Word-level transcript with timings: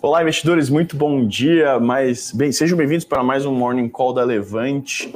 Olá, 0.00 0.22
investidores, 0.22 0.70
muito 0.70 0.96
bom 0.96 1.26
dia. 1.26 1.80
Mas, 1.80 2.30
bem, 2.30 2.52
sejam 2.52 2.78
bem-vindos 2.78 3.04
para 3.04 3.20
mais 3.24 3.44
um 3.44 3.52
Morning 3.52 3.88
Call 3.88 4.14
da 4.14 4.22
Levante. 4.22 5.12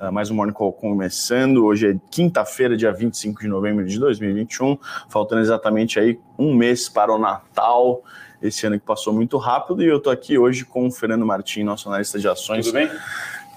Uh, 0.00 0.10
mais 0.10 0.28
um 0.28 0.34
Morning 0.34 0.52
Call 0.52 0.72
começando. 0.72 1.64
Hoje 1.64 1.90
é 1.90 1.96
quinta-feira, 2.10 2.76
dia 2.76 2.92
25 2.92 3.40
de 3.40 3.46
novembro 3.46 3.86
de 3.86 3.96
2021. 3.96 4.76
Faltando 5.08 5.40
exatamente 5.40 6.00
aí 6.00 6.18
um 6.36 6.52
mês 6.52 6.88
para 6.88 7.14
o 7.14 7.18
Natal. 7.18 8.02
Esse 8.42 8.66
ano 8.66 8.76
que 8.76 8.84
passou 8.84 9.12
muito 9.12 9.38
rápido. 9.38 9.84
E 9.84 9.86
eu 9.86 9.98
estou 9.98 10.12
aqui 10.12 10.36
hoje 10.36 10.64
com 10.64 10.88
o 10.88 10.90
Fernando 10.90 11.24
Martins, 11.24 11.64
nosso 11.64 11.88
analista 11.88 12.18
de 12.18 12.26
ações. 12.26 12.66
Tudo 12.66 12.74
bem? 12.74 12.90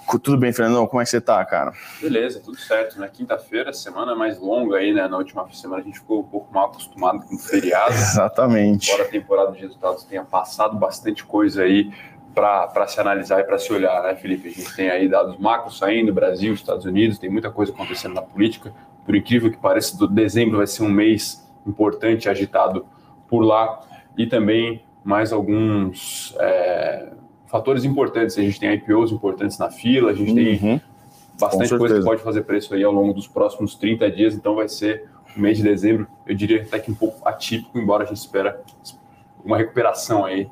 Tudo 0.09 0.37
bem, 0.37 0.53
Fernandão? 0.53 0.87
Como 0.87 1.01
é 1.01 1.03
que 1.03 1.09
você 1.09 1.19
tá, 1.19 1.43
cara? 1.43 1.73
Beleza, 2.01 2.39
tudo 2.39 2.57
certo. 2.57 2.97
Na 2.97 3.09
quinta-feira, 3.09 3.73
semana 3.73 4.15
mais 4.15 4.39
longa 4.39 4.77
aí, 4.77 4.93
né? 4.93 5.05
Na 5.07 5.17
última 5.17 5.45
semana 5.51 5.81
a 5.81 5.85
gente 5.85 5.99
ficou 5.99 6.21
um 6.21 6.23
pouco 6.23 6.53
mal 6.53 6.67
acostumado 6.67 7.19
com 7.25 7.35
o 7.35 7.37
feriado. 7.37 7.91
Exatamente. 7.93 8.89
Embora 8.89 9.03
a 9.03 9.11
temporada 9.11 9.51
de 9.51 9.59
resultados 9.59 10.05
tenha 10.05 10.23
passado 10.23 10.77
bastante 10.77 11.25
coisa 11.25 11.63
aí 11.63 11.91
para 12.33 12.87
se 12.87 12.99
analisar 12.99 13.41
e 13.41 13.43
para 13.43 13.57
se 13.57 13.73
olhar, 13.73 14.01
né, 14.03 14.15
Felipe? 14.15 14.47
A 14.47 14.51
gente 14.51 14.75
tem 14.75 14.89
aí 14.89 15.09
dados 15.09 15.37
macros 15.37 15.77
saindo, 15.77 16.13
Brasil, 16.13 16.53
Estados 16.53 16.85
Unidos, 16.85 17.17
tem 17.17 17.29
muita 17.29 17.51
coisa 17.51 17.73
acontecendo 17.73 18.13
na 18.13 18.21
política. 18.21 18.73
Por 19.05 19.15
incrível 19.15 19.51
que 19.51 19.57
pareça, 19.57 19.97
do 19.97 20.07
dezembro 20.07 20.57
vai 20.57 20.67
ser 20.67 20.83
um 20.83 20.89
mês 20.89 21.45
importante, 21.65 22.29
agitado 22.29 22.85
por 23.27 23.41
lá. 23.41 23.81
E 24.17 24.25
também 24.25 24.85
mais 25.03 25.33
alguns. 25.33 26.33
É 26.39 27.16
fatores 27.47 27.83
importantes. 27.83 28.37
A 28.37 28.41
gente 28.41 28.59
tem 28.59 28.73
IPOs 28.73 29.11
importantes 29.11 29.57
na 29.57 29.69
fila, 29.69 30.11
a 30.11 30.13
gente 30.13 30.29
uhum. 30.29 30.35
tem 30.35 30.81
bastante 31.39 31.77
coisa 31.77 31.99
que 31.99 32.05
pode 32.05 32.21
fazer 32.21 32.41
preço 32.43 32.73
aí 32.73 32.83
ao 32.83 32.91
longo 32.91 33.13
dos 33.13 33.27
próximos 33.27 33.75
30 33.75 34.09
dias, 34.11 34.33
então 34.33 34.55
vai 34.55 34.67
ser 34.67 35.05
o 35.35 35.39
mês 35.39 35.57
de 35.57 35.63
dezembro, 35.63 36.07
eu 36.25 36.35
diria 36.35 36.63
até 36.63 36.79
que 36.79 36.89
um 36.89 36.95
pouco 36.95 37.27
atípico, 37.27 37.77
embora 37.77 38.03
a 38.03 38.07
gente 38.07 38.17
espera 38.17 38.59
uma 39.45 39.55
recuperação 39.55 40.25
aí 40.25 40.49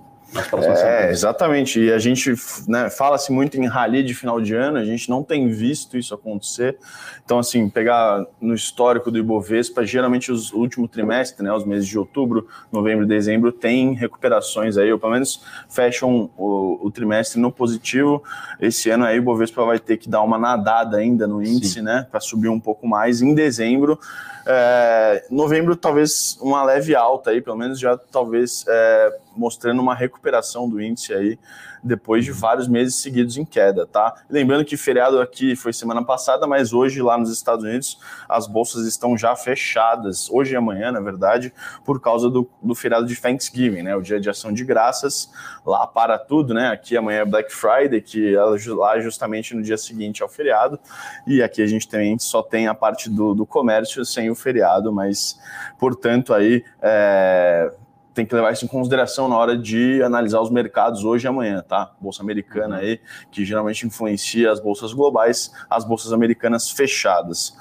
é. 1.07 1.11
Exatamente, 1.11 1.79
e 1.79 1.91
a 1.91 1.99
gente 1.99 2.33
né, 2.67 2.89
fala-se 2.89 3.31
muito 3.31 3.57
em 3.57 3.67
rally 3.67 4.03
de 4.03 4.13
final 4.13 4.41
de 4.41 4.55
ano, 4.55 4.77
a 4.77 4.83
gente 4.83 5.09
não 5.09 5.23
tem 5.23 5.49
visto 5.49 5.97
isso 5.97 6.13
acontecer. 6.13 6.77
Então, 7.23 7.39
assim, 7.39 7.69
pegar 7.69 8.25
no 8.41 8.53
histórico 8.53 9.11
do 9.11 9.17
Ibovespa, 9.17 9.85
geralmente 9.85 10.31
os 10.31 10.51
último 10.51 10.87
trimestre, 10.87 11.43
né, 11.43 11.53
os 11.53 11.65
meses 11.65 11.87
de 11.87 11.97
outubro, 11.97 12.47
novembro 12.71 13.05
e 13.05 13.07
dezembro, 13.07 13.51
tem 13.51 13.93
recuperações 13.93 14.77
aí, 14.77 14.91
ou 14.91 14.99
pelo 14.99 15.13
menos 15.13 15.43
fecham 15.69 16.29
o, 16.37 16.85
o 16.85 16.91
trimestre 16.91 17.39
no 17.39 17.51
positivo. 17.51 18.23
Esse 18.59 18.89
ano 18.89 19.05
aí 19.05 19.17
o 19.17 19.21
Ibovespa 19.21 19.63
vai 19.63 19.79
ter 19.79 19.97
que 19.97 20.09
dar 20.09 20.21
uma 20.21 20.37
nadada 20.37 20.97
ainda 20.97 21.27
no 21.27 21.41
índice, 21.41 21.75
Sim. 21.75 21.81
né, 21.81 22.07
para 22.09 22.19
subir 22.19 22.49
um 22.49 22.59
pouco 22.59 22.87
mais 22.87 23.21
em 23.21 23.33
dezembro. 23.33 23.99
É, 24.45 25.25
novembro, 25.29 25.75
talvez 25.75 26.37
uma 26.39 26.63
leve 26.63 26.95
alta 26.95 27.31
aí, 27.31 27.41
pelo 27.41 27.57
menos 27.57 27.79
já 27.79 27.97
talvez 27.97 28.63
é, 28.67 29.17
mostrando 29.35 29.81
uma 29.81 29.95
recuperação 29.95 30.69
do 30.69 30.79
índice 30.81 31.13
aí 31.13 31.39
depois 31.85 32.25
de 32.25 32.31
vários 32.31 32.67
meses 32.67 32.95
seguidos 32.95 33.37
em 33.37 33.45
queda, 33.45 33.85
tá? 33.85 34.15
Lembrando 34.27 34.65
que 34.65 34.75
feriado 34.75 35.21
aqui 35.21 35.55
foi 35.55 35.71
semana 35.71 36.03
passada, 36.03 36.47
mas 36.47 36.73
hoje 36.73 36.99
lá 36.99 37.15
nos 37.15 37.31
Estados 37.31 37.63
Unidos 37.63 37.99
as 38.27 38.47
bolsas 38.47 38.87
estão 38.87 39.15
já 39.15 39.35
fechadas, 39.35 40.27
hoje 40.31 40.53
e 40.53 40.55
amanhã, 40.55 40.91
na 40.91 40.99
verdade, 40.99 41.53
por 41.85 42.01
causa 42.01 42.27
do, 42.27 42.49
do 42.61 42.73
feriado 42.73 43.05
de 43.05 43.15
Thanksgiving, 43.15 43.83
né? 43.83 43.95
O 43.95 44.01
dia 44.01 44.19
de 44.19 44.27
ação 44.27 44.51
de 44.51 44.65
graças, 44.65 45.29
lá 45.63 45.85
para 45.85 46.17
tudo, 46.17 46.55
né? 46.55 46.69
Aqui 46.69 46.97
amanhã 46.97 47.19
é 47.19 47.25
Black 47.25 47.53
Friday, 47.53 48.01
que 48.01 48.35
é 48.35 48.43
lá 48.73 48.99
justamente 48.99 49.53
no 49.53 49.61
dia 49.61 49.77
seguinte 49.77 50.23
ao 50.23 50.29
feriado, 50.29 50.79
e 51.27 51.43
aqui 51.43 51.61
a 51.61 51.67
gente 51.67 51.87
também 51.87 52.17
só 52.17 52.41
tem 52.41 52.67
a 52.67 52.73
parte 52.73 53.11
do, 53.11 53.35
do 53.35 53.45
comércio 53.45 54.03
sem 54.03 54.31
o 54.31 54.35
feriado, 54.35 54.91
mas 54.91 55.39
portanto 55.77 56.33
aí 56.33 56.63
é, 56.81 57.71
tem 58.15 58.25
que 58.25 58.33
levar 58.33 58.53
isso 58.53 58.63
em 58.63 58.67
consideração 58.67 59.27
na 59.27 59.37
hora 59.37 59.57
de 59.57 60.01
analisar 60.01 60.39
os 60.39 60.49
mercados 60.49 61.03
hoje 61.03 61.27
e 61.27 61.27
amanhã, 61.27 61.61
tá? 61.61 61.91
Bolsa 61.99 62.23
americana 62.23 62.77
uhum. 62.77 62.81
aí, 62.81 63.01
que 63.29 63.43
geralmente 63.43 63.85
influencia 63.85 64.49
as 64.51 64.59
bolsas 64.59 64.93
globais, 64.93 65.51
as 65.69 65.83
bolsas 65.83 66.13
americanas 66.13 66.71
fechadas. 66.71 67.53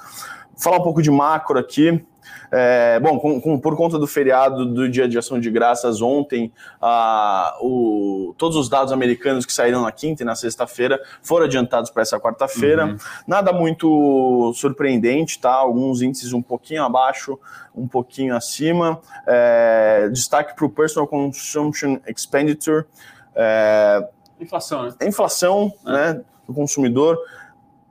Vou 0.53 0.63
falar 0.63 0.77
um 0.77 0.83
pouco 0.83 1.01
de 1.01 1.11
macro 1.11 1.59
aqui. 1.59 2.03
É, 2.57 3.01
bom, 3.01 3.19
com, 3.19 3.41
com, 3.41 3.59
por 3.59 3.75
conta 3.75 3.99
do 3.99 4.07
feriado 4.07 4.65
do 4.65 4.87
Dia 4.89 5.09
de 5.09 5.17
Ação 5.17 5.41
de 5.41 5.51
Graças 5.51 6.01
ontem, 6.01 6.53
ah, 6.81 7.53
o, 7.59 8.33
todos 8.37 8.55
os 8.55 8.69
dados 8.69 8.93
americanos 8.93 9.45
que 9.45 9.51
saíram 9.51 9.81
na 9.81 9.91
quinta 9.91 10.23
e 10.23 10.25
na 10.25 10.35
sexta-feira 10.35 10.97
foram 11.21 11.47
adiantados 11.47 11.89
para 11.89 12.01
essa 12.01 12.17
quarta-feira. 12.17 12.85
Uhum. 12.85 12.97
Nada 13.27 13.51
muito 13.51 14.53
surpreendente, 14.55 15.37
tá? 15.37 15.51
Alguns 15.51 16.01
índices 16.01 16.31
um 16.31 16.41
pouquinho 16.41 16.81
abaixo, 16.85 17.37
um 17.75 17.89
pouquinho 17.89 18.33
acima. 18.33 19.01
É, 19.27 20.07
destaque 20.07 20.55
para 20.55 20.65
o 20.65 20.69
Personal 20.69 21.09
Consumption 21.09 21.97
Expenditure. 22.07 22.85
É, 23.35 24.07
inflação, 24.39 24.83
né? 24.83 24.93
Inflação, 25.01 25.73
é. 25.85 25.91
né? 25.91 26.21
Do 26.47 26.53
consumidor 26.53 27.19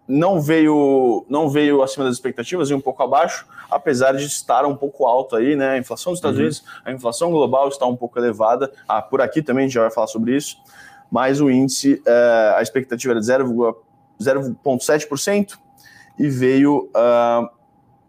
não 0.06 0.40
veio 0.40 1.24
não 1.28 1.48
veio 1.48 1.82
acima 1.82 2.04
das 2.04 2.14
expectativas 2.14 2.70
e 2.70 2.74
um 2.74 2.80
pouco 2.80 3.02
abaixo, 3.02 3.46
apesar 3.74 4.12
de 4.12 4.24
estar 4.24 4.64
um 4.64 4.76
pouco 4.76 5.04
alto 5.04 5.34
aí, 5.34 5.56
né? 5.56 5.70
A 5.70 5.78
inflação 5.78 6.12
dos 6.12 6.18
Estados 6.18 6.38
uhum. 6.38 6.44
Unidos, 6.44 6.62
a 6.84 6.92
inflação 6.92 7.28
global 7.30 7.68
está 7.68 7.86
um 7.86 7.96
pouco 7.96 8.16
elevada. 8.18 8.70
Ah, 8.88 9.02
por 9.02 9.20
aqui 9.20 9.42
também 9.42 9.64
a 9.64 9.66
gente 9.66 9.74
já 9.74 9.82
vai 9.82 9.90
falar 9.90 10.06
sobre 10.06 10.36
isso. 10.36 10.56
Mas 11.10 11.40
o 11.40 11.50
índice, 11.50 12.00
uh, 12.06 12.54
a 12.56 12.62
expectativa 12.62 13.12
era 13.12 13.20
de 13.20 13.26
0,7% 13.26 15.58
e 16.18 16.28
veio 16.28 16.88
uh, 16.94 17.48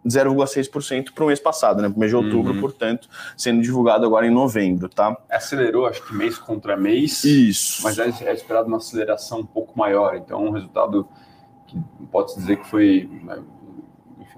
0,6% 0.07 1.11
para 1.13 1.23
o 1.23 1.27
mês 1.27 1.39
passado, 1.39 1.81
né? 1.81 1.89
Para 1.89 1.97
o 1.97 1.99
mês 1.99 2.11
de 2.11 2.15
outubro, 2.15 2.53
uhum. 2.53 2.61
portanto, 2.61 3.09
sendo 3.35 3.61
divulgado 3.61 4.05
agora 4.05 4.27
em 4.27 4.31
novembro, 4.31 4.87
tá? 4.87 5.17
Acelerou, 5.29 5.87
acho 5.87 6.05
que 6.05 6.13
mês 6.13 6.37
contra 6.37 6.77
mês. 6.77 7.23
Isso. 7.23 7.81
Mas 7.83 7.97
é, 7.97 8.13
é 8.23 8.33
esperado 8.33 8.67
uma 8.67 8.77
aceleração 8.77 9.39
um 9.39 9.45
pouco 9.45 9.75
maior. 9.77 10.15
Então, 10.15 10.45
um 10.45 10.51
resultado 10.51 11.07
que 11.65 11.81
pode-se 12.11 12.39
dizer 12.39 12.57
que 12.57 12.67
foi 12.67 13.09
né, 13.23 13.39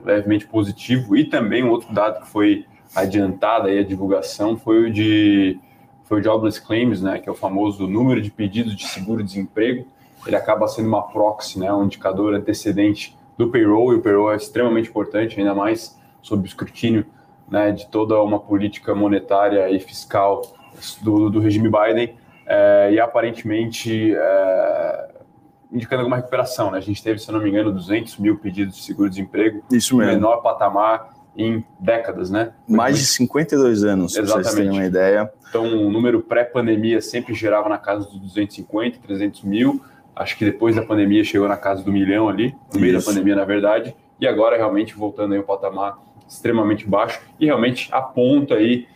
levemente 0.03 0.47
positivo, 0.47 1.15
e 1.15 1.25
também 1.25 1.63
um 1.63 1.69
outro 1.69 1.93
dado 1.93 2.21
que 2.21 2.27
foi 2.27 2.65
adiantado 2.95 3.67
aí 3.67 3.79
a 3.79 3.83
divulgação 3.83 4.57
foi 4.57 4.85
o 4.85 4.91
de 4.91 5.59
foi 6.03 6.21
o 6.21 6.23
Jobless 6.23 6.61
Claims, 6.61 7.01
né, 7.01 7.19
que 7.19 7.27
é 7.27 7.31
o 7.31 7.35
famoso 7.35 7.85
número 7.85 8.21
de 8.21 8.31
pedidos 8.31 8.73
de 8.73 8.87
seguro-desemprego. 8.87 9.85
Ele 10.25 10.37
acaba 10.37 10.65
sendo 10.67 10.87
uma 10.87 11.01
proxy, 11.01 11.59
né, 11.59 11.71
um 11.73 11.83
indicador 11.83 12.33
antecedente 12.33 13.13
do 13.37 13.49
payroll, 13.49 13.91
e 13.91 13.97
o 13.97 14.01
payroll 14.01 14.31
é 14.31 14.37
extremamente 14.37 14.89
importante, 14.89 15.37
ainda 15.37 15.53
mais 15.53 15.99
sob 16.21 16.43
o 16.43 16.45
escrutínio 16.45 17.05
né, 17.49 17.71
de 17.71 17.87
toda 17.87 18.21
uma 18.21 18.39
política 18.39 18.95
monetária 18.95 19.69
e 19.69 19.79
fiscal 19.81 20.41
do, 21.01 21.29
do 21.29 21.41
regime 21.41 21.69
Biden. 21.69 22.15
É, 22.45 22.91
e 22.93 22.99
aparentemente 23.01 24.15
é, 24.15 25.09
indicando 25.71 26.01
alguma 26.01 26.17
recuperação. 26.17 26.71
Né? 26.71 26.77
A 26.77 26.81
gente 26.81 27.01
teve, 27.03 27.19
se 27.19 27.31
não 27.31 27.39
me 27.41 27.49
engano, 27.49 27.71
200 27.71 28.17
mil 28.17 28.37
pedidos 28.37 28.75
de 28.75 28.83
seguro-desemprego. 28.83 29.63
Isso 29.71 29.95
mesmo. 29.95 30.13
menor 30.13 30.37
patamar 30.37 31.15
em 31.35 31.63
décadas, 31.79 32.31
né? 32.31 32.53
Mais 32.67 32.97
de 32.97 33.05
52 33.05 33.83
anos, 33.83 34.13
para 34.13 34.25
vocês 34.25 34.55
terem 34.55 34.71
uma 34.71 34.85
ideia. 34.85 35.31
Então, 35.49 35.65
o 35.65 35.91
número 35.91 36.21
pré-pandemia 36.21 36.99
sempre 36.99 37.35
gerava 37.35 37.69
na 37.69 37.77
casa 37.77 38.05
dos 38.05 38.19
250, 38.19 38.99
300 38.99 39.43
mil. 39.43 39.81
Acho 40.15 40.35
que 40.35 40.43
depois 40.43 40.75
da 40.75 40.81
pandemia 40.81 41.23
chegou 41.23 41.47
na 41.47 41.57
casa 41.57 41.83
do 41.83 41.91
milhão 41.91 42.27
ali, 42.27 42.55
no 42.73 42.79
meio 42.79 42.97
da 42.97 43.05
pandemia, 43.05 43.35
na 43.35 43.45
verdade. 43.45 43.95
E 44.19 44.25
agora, 44.25 44.57
realmente, 44.57 44.95
voltando 44.95 45.35
aí 45.35 45.39
um 45.39 45.43
patamar 45.43 45.99
extremamente 46.27 46.87
baixo. 46.87 47.21
E 47.39 47.45
realmente 47.45 47.87
aponta 47.91 48.55
aí, 48.55 48.87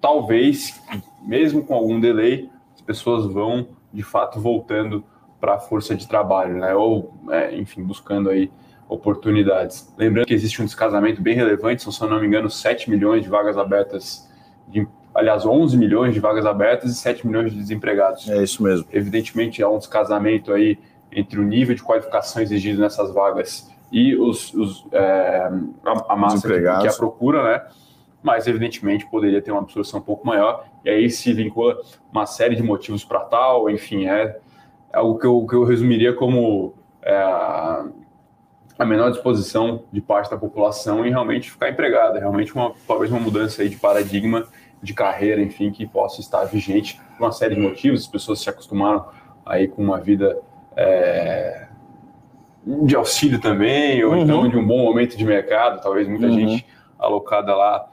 talvez, 0.00 0.80
mesmo 1.26 1.64
com 1.64 1.74
algum 1.74 1.98
delay, 1.98 2.48
as 2.72 2.80
pessoas 2.80 3.26
vão, 3.26 3.66
de 3.92 4.04
fato, 4.04 4.40
voltando 4.40 5.04
para 5.44 5.56
a 5.56 5.58
força 5.58 5.94
de 5.94 6.08
trabalho, 6.08 6.56
né? 6.56 6.74
Ou, 6.74 7.12
é, 7.30 7.54
enfim, 7.54 7.82
buscando 7.82 8.30
aí 8.30 8.50
oportunidades. 8.88 9.92
Lembrando 9.98 10.26
que 10.26 10.32
existe 10.32 10.62
um 10.62 10.64
descasamento 10.64 11.20
bem 11.20 11.34
relevante, 11.34 11.82
são, 11.82 11.92
se 11.92 12.00
eu 12.02 12.08
não 12.08 12.18
me 12.18 12.26
engano, 12.26 12.48
7 12.48 12.88
milhões 12.88 13.22
de 13.22 13.28
vagas 13.28 13.58
abertas, 13.58 14.26
de, 14.66 14.88
aliás, 15.14 15.44
11 15.44 15.76
milhões 15.76 16.14
de 16.14 16.20
vagas 16.20 16.46
abertas 16.46 16.92
e 16.92 16.94
7 16.94 17.26
milhões 17.26 17.52
de 17.52 17.58
desempregados. 17.58 18.26
É 18.30 18.42
isso 18.42 18.62
mesmo. 18.62 18.86
Evidentemente, 18.90 19.62
há 19.62 19.68
um 19.68 19.76
descasamento 19.76 20.50
aí 20.50 20.78
entre 21.12 21.38
o 21.38 21.42
nível 21.42 21.74
de 21.74 21.82
qualificação 21.82 22.40
exigido 22.40 22.80
nessas 22.80 23.12
vagas 23.12 23.70
e 23.92 24.16
os, 24.16 24.54
os 24.54 24.86
é, 24.92 25.50
a, 25.84 26.12
a, 26.14 26.16
massa 26.16 26.48
que, 26.48 26.58
que 26.58 26.88
a 26.88 26.92
procura, 26.94 27.42
né? 27.42 27.62
Mas, 28.22 28.46
evidentemente, 28.46 29.04
poderia 29.10 29.42
ter 29.42 29.52
uma 29.52 29.60
absorção 29.60 30.00
um 30.00 30.02
pouco 30.02 30.26
maior, 30.26 30.64
e 30.82 30.88
aí 30.88 31.10
se 31.10 31.30
vincula 31.34 31.76
uma 32.10 32.24
série 32.24 32.56
de 32.56 32.62
motivos 32.62 33.04
para 33.04 33.20
tal, 33.20 33.68
enfim, 33.68 34.06
é 34.06 34.22
é 34.22 34.36
algo 34.94 35.18
que 35.18 35.26
eu, 35.26 35.46
que 35.46 35.54
eu 35.54 35.64
resumiria 35.64 36.12
como 36.14 36.74
é, 37.02 37.14
a 38.78 38.84
menor 38.84 39.10
disposição 39.10 39.84
de 39.92 40.00
parte 40.00 40.30
da 40.30 40.36
população 40.36 41.06
em 41.06 41.10
realmente 41.10 41.50
ficar 41.50 41.70
empregada, 41.70 42.18
realmente 42.18 42.54
uma, 42.54 42.72
talvez 42.86 43.10
uma 43.10 43.20
mudança 43.20 43.62
aí 43.62 43.68
de 43.68 43.76
paradigma 43.76 44.46
de 44.82 44.92
carreira, 44.92 45.40
enfim, 45.40 45.70
que 45.70 45.86
possa 45.86 46.20
estar 46.20 46.44
vigente 46.44 47.00
por 47.16 47.24
uma 47.24 47.32
série 47.32 47.54
de 47.54 47.60
motivos. 47.60 48.02
As 48.02 48.06
pessoas 48.06 48.40
se 48.40 48.50
acostumaram 48.50 49.06
aí 49.46 49.66
com 49.66 49.82
uma 49.82 49.98
vida 49.98 50.38
é, 50.76 51.68
de 52.66 52.94
auxílio 52.94 53.40
também, 53.40 54.02
ou 54.04 54.12
uhum. 54.12 54.18
então 54.18 54.48
de 54.48 54.56
um 54.56 54.66
bom 54.66 54.82
momento 54.82 55.16
de 55.16 55.24
mercado, 55.24 55.80
talvez 55.80 56.08
muita 56.08 56.26
uhum. 56.26 56.32
gente 56.32 56.66
alocada 56.98 57.54
lá 57.54 57.86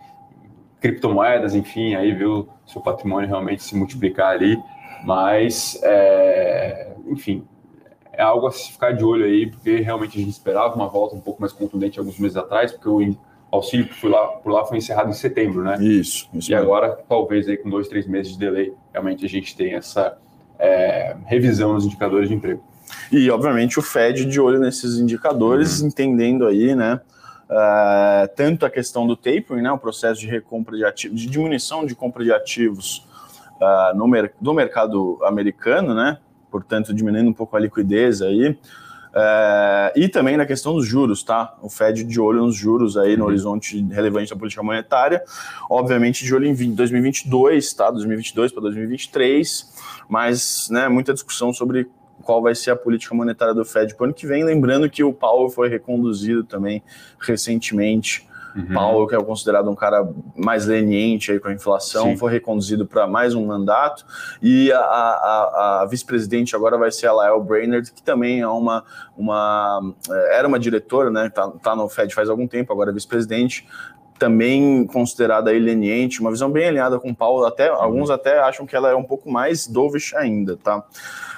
criptomoedas, 0.79 1.53
enfim, 1.53 1.93
aí 1.93 2.11
viu 2.11 2.49
seu 2.65 2.81
patrimônio 2.81 3.27
realmente 3.29 3.63
se 3.63 3.75
multiplicar 3.75 4.31
ali. 4.31 4.57
Mas, 5.03 5.79
é, 5.83 6.93
enfim, 7.07 7.43
é 8.13 8.21
algo 8.21 8.47
a 8.47 8.51
se 8.51 8.71
ficar 8.71 8.91
de 8.91 9.03
olho 9.03 9.25
aí, 9.25 9.49
porque 9.49 9.77
realmente 9.77 10.17
a 10.17 10.21
gente 10.21 10.31
esperava 10.31 10.75
uma 10.75 10.87
volta 10.87 11.15
um 11.15 11.21
pouco 11.21 11.41
mais 11.41 11.53
contundente 11.53 11.97
alguns 11.97 12.19
meses 12.19 12.37
atrás, 12.37 12.71
porque 12.71 12.87
o 12.87 13.17
auxílio 13.51 13.87
que 13.87 13.93
foi 13.93 14.09
lá, 14.09 14.27
por 14.27 14.51
lá 14.51 14.65
foi 14.65 14.77
encerrado 14.77 15.09
em 15.09 15.13
setembro, 15.13 15.63
né? 15.63 15.77
Isso. 15.81 16.29
isso 16.33 16.51
e 16.51 16.55
mesmo. 16.55 16.57
agora, 16.57 16.97
talvez 17.07 17.47
aí 17.47 17.57
com 17.57 17.69
dois, 17.69 17.87
três 17.87 18.07
meses 18.07 18.33
de 18.33 18.39
delay, 18.39 18.73
realmente 18.91 19.25
a 19.25 19.29
gente 19.29 19.55
tem 19.55 19.73
essa 19.73 20.17
é, 20.59 21.15
revisão 21.25 21.73
nos 21.73 21.85
indicadores 21.85 22.29
de 22.29 22.35
emprego. 22.35 22.63
E, 23.11 23.29
obviamente, 23.29 23.79
o 23.79 23.81
Fed 23.81 24.25
de 24.25 24.39
olho 24.39 24.59
nesses 24.59 24.99
indicadores, 24.99 25.81
uhum. 25.81 25.87
entendendo 25.87 26.45
aí, 26.45 26.75
né, 26.75 26.99
uh, 27.49 28.27
tanto 28.35 28.65
a 28.65 28.69
questão 28.69 29.07
do 29.07 29.15
tapering, 29.15 29.61
né, 29.61 29.71
o 29.71 29.77
processo 29.77 30.19
de 30.19 30.27
recompra 30.27 30.77
de 30.77 30.85
ativos, 30.85 31.19
de 31.19 31.27
diminuição 31.27 31.85
de 31.85 31.95
compra 31.95 32.23
de 32.23 32.31
ativos 32.31 33.05
uh, 33.61 33.95
no, 33.95 34.07
mer 34.07 34.33
do 34.41 34.53
mercado 34.53 35.19
americano, 35.23 35.93
né, 35.93 36.17
portanto, 36.49 36.93
diminuindo 36.93 37.29
um 37.29 37.33
pouco 37.33 37.55
a 37.55 37.59
liquidez 37.59 38.21
aí, 38.21 38.49
uh, 38.49 39.91
e 39.95 40.09
também 40.09 40.35
na 40.35 40.45
questão 40.45 40.73
dos 40.73 40.85
juros, 40.85 41.23
tá? 41.23 41.55
O 41.61 41.69
Fed 41.69 42.03
de 42.03 42.19
olho 42.19 42.45
nos 42.45 42.55
juros 42.55 42.97
aí 42.97 43.15
no 43.15 43.23
uhum. 43.23 43.29
horizonte 43.29 43.81
relevante 43.89 44.31
da 44.31 44.35
política 44.35 44.63
monetária, 44.63 45.23
obviamente 45.69 46.25
de 46.25 46.33
olho 46.33 46.47
em 46.47 46.73
2022, 46.73 47.73
tá? 47.73 47.91
2022 47.91 48.51
para 48.51 48.61
2023, 48.63 49.71
mas, 50.09 50.67
né, 50.69 50.89
muita 50.89 51.13
discussão 51.13 51.53
sobre 51.53 51.87
qual 52.21 52.41
vai 52.41 52.53
ser 52.53 52.71
a 52.71 52.75
política 52.75 53.15
monetária 53.15 53.53
do 53.53 53.65
Fed 53.65 53.95
para 53.95 54.03
o 54.03 54.05
ano 54.05 54.13
que 54.13 54.27
vem. 54.27 54.43
Lembrando 54.43 54.89
que 54.89 55.03
o 55.03 55.13
Powell 55.13 55.49
foi 55.49 55.69
reconduzido 55.69 56.43
também 56.43 56.83
recentemente. 57.19 58.27
Uhum. 58.55 58.73
Powell, 58.73 59.07
que 59.07 59.15
é 59.15 59.23
considerado 59.23 59.69
um 59.69 59.75
cara 59.75 60.07
mais 60.35 60.65
leniente 60.65 61.31
aí 61.31 61.39
com 61.39 61.47
a 61.47 61.53
inflação, 61.53 62.05
Sim. 62.09 62.17
foi 62.17 62.31
reconduzido 62.31 62.85
para 62.85 63.07
mais 63.07 63.33
um 63.33 63.45
mandato. 63.45 64.05
E 64.41 64.71
a, 64.71 64.79
a, 64.79 65.81
a 65.81 65.85
vice-presidente 65.85 66.55
agora 66.55 66.77
vai 66.77 66.91
ser 66.91 67.07
a 67.07 67.13
Lael 67.13 67.41
Brainerd, 67.41 67.91
que 67.91 68.03
também 68.03 68.41
é 68.41 68.47
uma, 68.47 68.83
uma 69.17 69.93
é, 70.09 70.39
era 70.39 70.47
uma 70.47 70.59
diretora, 70.59 71.09
né? 71.09 71.29
Tá, 71.29 71.49
tá 71.61 71.75
no 71.75 71.87
Fed 71.87 72.13
faz 72.13 72.29
algum 72.29 72.47
tempo, 72.47 72.71
agora 72.73 72.91
é 72.91 72.93
vice-presidente 72.93 73.67
também 74.19 74.85
considerada 74.85 75.49
leniente, 75.51 76.21
uma 76.21 76.29
visão 76.29 76.51
bem 76.51 76.67
alinhada 76.67 76.99
com 76.99 77.09
o 77.09 77.15
Paulo, 77.15 77.43
até 77.43 77.71
uhum. 77.71 77.81
alguns 77.81 78.11
até 78.11 78.39
acham 78.39 78.67
que 78.67 78.75
ela 78.75 78.91
é 78.91 78.95
um 78.95 79.03
pouco 79.03 79.31
mais 79.31 79.65
dovish 79.65 80.13
ainda, 80.13 80.55
tá? 80.57 80.83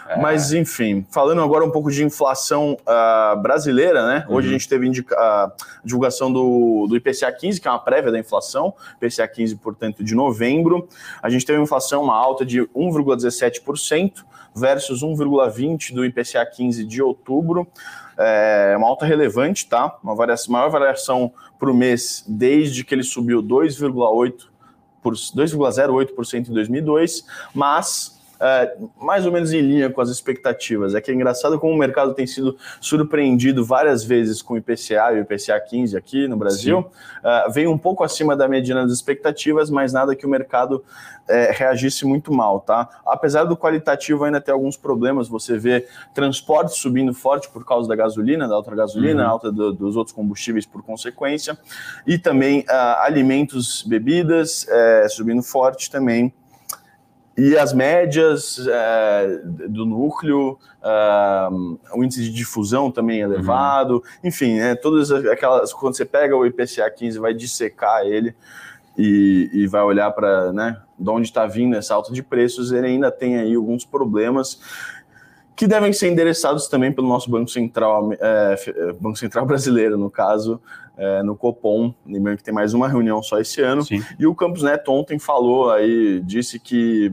É. 0.07 0.19
Mas, 0.19 0.51
enfim, 0.53 1.05
falando 1.09 1.41
agora 1.41 1.63
um 1.63 1.71
pouco 1.71 1.89
de 1.89 2.03
inflação 2.03 2.77
uh, 2.81 3.41
brasileira, 3.41 4.05
né? 4.05 4.25
Hoje 4.27 4.47
uhum. 4.47 4.55
a 4.55 4.57
gente 4.57 4.67
teve 4.69 5.05
a 5.13 5.51
divulgação 5.83 6.31
do, 6.31 6.87
do 6.87 6.95
IPCA 6.95 7.31
15, 7.31 7.61
que 7.61 7.67
é 7.67 7.71
uma 7.71 7.79
prévia 7.79 8.11
da 8.11 8.19
inflação, 8.19 8.73
IPCA 9.01 9.27
15, 9.27 9.55
portanto, 9.57 10.03
de 10.03 10.13
novembro. 10.13 10.87
A 11.21 11.29
gente 11.29 11.45
teve 11.45 11.57
uma 11.57 11.63
inflação, 11.63 12.03
uma 12.03 12.15
alta 12.15 12.45
de 12.45 12.61
1,17% 12.61 14.23
versus 14.55 15.01
1,20% 15.01 15.93
do 15.93 16.05
IPCA 16.05 16.45
15 16.45 16.83
de 16.83 17.01
outubro. 17.01 17.67
É 18.17 18.75
uma 18.77 18.87
alta 18.87 19.05
relevante, 19.05 19.67
tá? 19.67 19.97
Uma 20.03 20.15
variação, 20.15 20.53
maior 20.53 20.69
variação 20.69 21.31
para 21.57 21.71
o 21.71 21.73
mês 21.73 22.23
desde 22.27 22.83
que 22.83 22.93
ele 22.93 23.03
subiu 23.03 23.41
2,8%. 23.41 24.53
2,08% 25.03 26.47
em 26.47 26.53
2002, 26.53 27.25
mas 27.53 28.22
é, 28.43 28.75
mais 28.99 29.25
ou 29.25 29.31
menos 29.31 29.53
em 29.53 29.61
linha 29.61 29.89
com 29.89 30.01
as 30.01 30.09
expectativas. 30.09 30.93
É 30.93 30.99
que 30.99 31.09
é 31.09 31.13
engraçado 31.13 31.57
como 31.57 31.73
o 31.73 31.77
mercado 31.77 32.13
tem 32.13 32.27
sido 32.27 32.57
surpreendido 32.81 33.63
várias 33.63 34.03
vezes 34.03 34.41
com 34.41 34.55
o 34.55 34.57
IPCA 34.57 35.13
e 35.13 35.19
o 35.19 35.21
IPCA 35.21 35.57
15 35.61 35.95
aqui 35.95 36.27
no 36.27 36.35
Brasil. 36.35 36.79
Uh, 36.79 37.51
veio 37.51 37.71
um 37.71 37.77
pouco 37.77 38.03
acima 38.03 38.35
da 38.35 38.45
mediana 38.45 38.83
das 38.83 38.91
expectativas, 38.91 39.69
mas 39.69 39.93
nada 39.93 40.13
que 40.13 40.25
o 40.25 40.29
mercado 40.29 40.83
é, 41.27 41.51
reagisse 41.51 42.05
muito 42.05 42.33
mal, 42.33 42.59
tá? 42.59 42.89
Apesar 43.05 43.45
do 43.45 43.55
qualitativo 43.55 44.25
ainda 44.25 44.41
ter 44.41 44.51
alguns 44.51 44.75
problemas, 44.75 45.29
você 45.29 45.57
vê 45.57 45.87
transporte 46.13 46.77
subindo 46.77 47.13
forte 47.13 47.49
por 47.49 47.65
causa 47.65 47.87
da 47.87 47.95
gasolina, 47.95 48.45
da 48.45 48.55
alta 48.55 48.75
gasolina, 48.75 49.23
uhum. 49.23 49.29
alta 49.29 49.51
do, 49.51 49.71
dos 49.71 49.95
outros 49.95 50.13
combustíveis 50.13 50.65
por 50.65 50.83
consequência, 50.83 51.57
e 52.05 52.17
também 52.17 52.61
uh, 52.61 52.99
alimentos, 52.99 53.83
bebidas 53.83 54.67
é, 54.67 55.07
subindo 55.07 55.41
forte 55.41 55.89
também. 55.89 56.33
E 57.35 57.57
as 57.57 57.73
médias 57.73 58.59
é, 58.67 59.41
do 59.67 59.85
núcleo, 59.85 60.57
é, 60.83 61.49
o 61.95 62.03
índice 62.03 62.21
de 62.23 62.31
difusão 62.31 62.91
também 62.91 63.21
é 63.21 63.23
elevado, 63.23 63.95
uhum. 63.95 64.01
enfim, 64.23 64.57
né, 64.57 64.75
todas 64.75 65.11
aquelas. 65.11 65.73
Quando 65.73 65.95
você 65.95 66.05
pega 66.05 66.35
o 66.35 66.45
IPCA 66.45 66.89
15, 66.89 67.17
vai 67.17 67.33
dissecar 67.33 68.05
ele 68.05 68.35
e, 68.97 69.49
e 69.51 69.67
vai 69.67 69.81
olhar 69.81 70.11
para 70.11 70.53
né, 70.53 70.79
de 70.97 71.09
onde 71.09 71.27
está 71.27 71.47
vindo 71.47 71.75
essa 71.75 71.95
alta 71.95 72.13
de 72.13 72.21
preços, 72.21 72.71
ele 72.71 72.87
ainda 72.87 73.11
tem 73.11 73.37
aí 73.37 73.55
alguns 73.55 73.83
problemas 73.83 74.59
que 75.55 75.67
devem 75.67 75.93
ser 75.93 76.11
endereçados 76.11 76.67
também 76.67 76.91
pelo 76.91 77.07
nosso 77.07 77.29
Banco 77.29 77.49
Central, 77.49 78.11
é, 78.13 78.93
Banco 78.99 79.17
Central 79.17 79.45
brasileiro, 79.47 79.97
no 79.97 80.09
caso, 80.09 80.59
é, 80.97 81.23
no 81.23 81.35
Copom, 81.35 81.93
lembrando 82.05 82.37
que 82.37 82.43
tem 82.43 82.53
mais 82.53 82.73
uma 82.73 82.87
reunião 82.87 83.21
só 83.21 83.39
esse 83.39 83.61
ano. 83.61 83.83
Sim. 83.83 84.03
E 84.17 84.25
o 84.25 84.35
Campos 84.35 84.63
Neto 84.63 84.91
ontem 84.91 85.19
falou 85.19 85.71
aí, 85.71 86.21
disse 86.21 86.59
que 86.59 87.11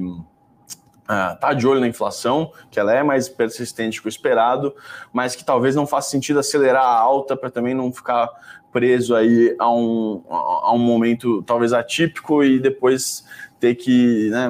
ah, 1.12 1.36
tá 1.40 1.52
de 1.52 1.66
olho 1.66 1.80
na 1.80 1.88
inflação, 1.88 2.52
que 2.70 2.78
ela 2.78 2.94
é 2.94 3.02
mais 3.02 3.28
persistente 3.28 4.00
que 4.00 4.06
o 4.06 4.08
esperado, 4.08 4.72
mas 5.12 5.34
que 5.34 5.44
talvez 5.44 5.74
não 5.74 5.84
faça 5.84 6.08
sentido 6.08 6.38
acelerar 6.38 6.84
a 6.84 6.98
alta 6.98 7.36
para 7.36 7.50
também 7.50 7.74
não 7.74 7.92
ficar 7.92 8.28
preso 8.70 9.16
aí 9.16 9.56
a 9.58 9.68
um, 9.68 10.22
a 10.30 10.72
um 10.72 10.78
momento 10.78 11.42
talvez 11.42 11.72
atípico 11.72 12.44
e 12.44 12.60
depois 12.60 13.24
ter 13.60 13.74
que 13.74 14.30
né, 14.30 14.48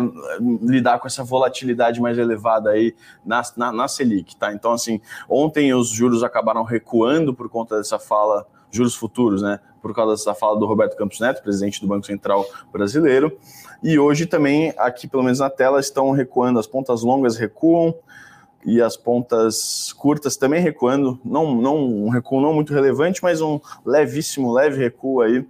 lidar 0.62 1.01
com 1.01 1.09
essa 1.09 1.25
volatilidade 1.25 2.01
mais 2.01 2.17
elevada 2.17 2.71
aí 2.71 2.95
na, 3.27 3.43
na, 3.57 3.73
na 3.73 3.89
Selic, 3.89 4.37
tá? 4.37 4.55
Então, 4.55 4.73
assim, 4.73 5.01
ontem 5.29 5.75
os 5.75 5.89
juros 5.89 6.23
acabaram 6.23 6.62
recuando 6.62 7.35
por 7.35 7.49
conta 7.49 7.77
dessa 7.77 7.99
fala 7.99 8.47
juros 8.71 8.95
futuros, 8.95 9.43
né? 9.43 9.59
Por 9.83 9.93
causa 9.93 10.12
dessa 10.12 10.33
fala 10.33 10.59
do 10.59 10.65
Roberto 10.65 10.97
Campos 10.97 11.19
Neto, 11.19 11.43
presidente 11.43 11.81
do 11.81 11.89
Banco 11.89 12.07
Central 12.07 12.47
brasileiro. 12.73 13.37
E 13.83 13.99
hoje 13.99 14.27
também, 14.27 14.73
aqui 14.79 15.09
pelo 15.09 15.25
menos 15.25 15.41
na 15.41 15.51
tela, 15.51 15.81
estão 15.81 16.12
recuando, 16.12 16.61
as 16.61 16.67
pontas 16.67 17.03
longas 17.03 17.37
recuam 17.37 17.95
e 18.65 18.81
as 18.81 18.97
pontas 18.97 19.93
curtas 19.95 20.37
também 20.37 20.61
recuando. 20.61 21.19
Não, 21.25 21.55
não 21.55 21.77
um 21.79 22.09
recuo 22.11 22.41
não 22.41 22.55
muito 22.55 22.73
relevante, 22.73 23.23
mas 23.23 23.41
um 23.41 23.59
levíssimo, 23.85 24.53
leve 24.53 24.79
recuo 24.79 25.21
aí 25.21 25.45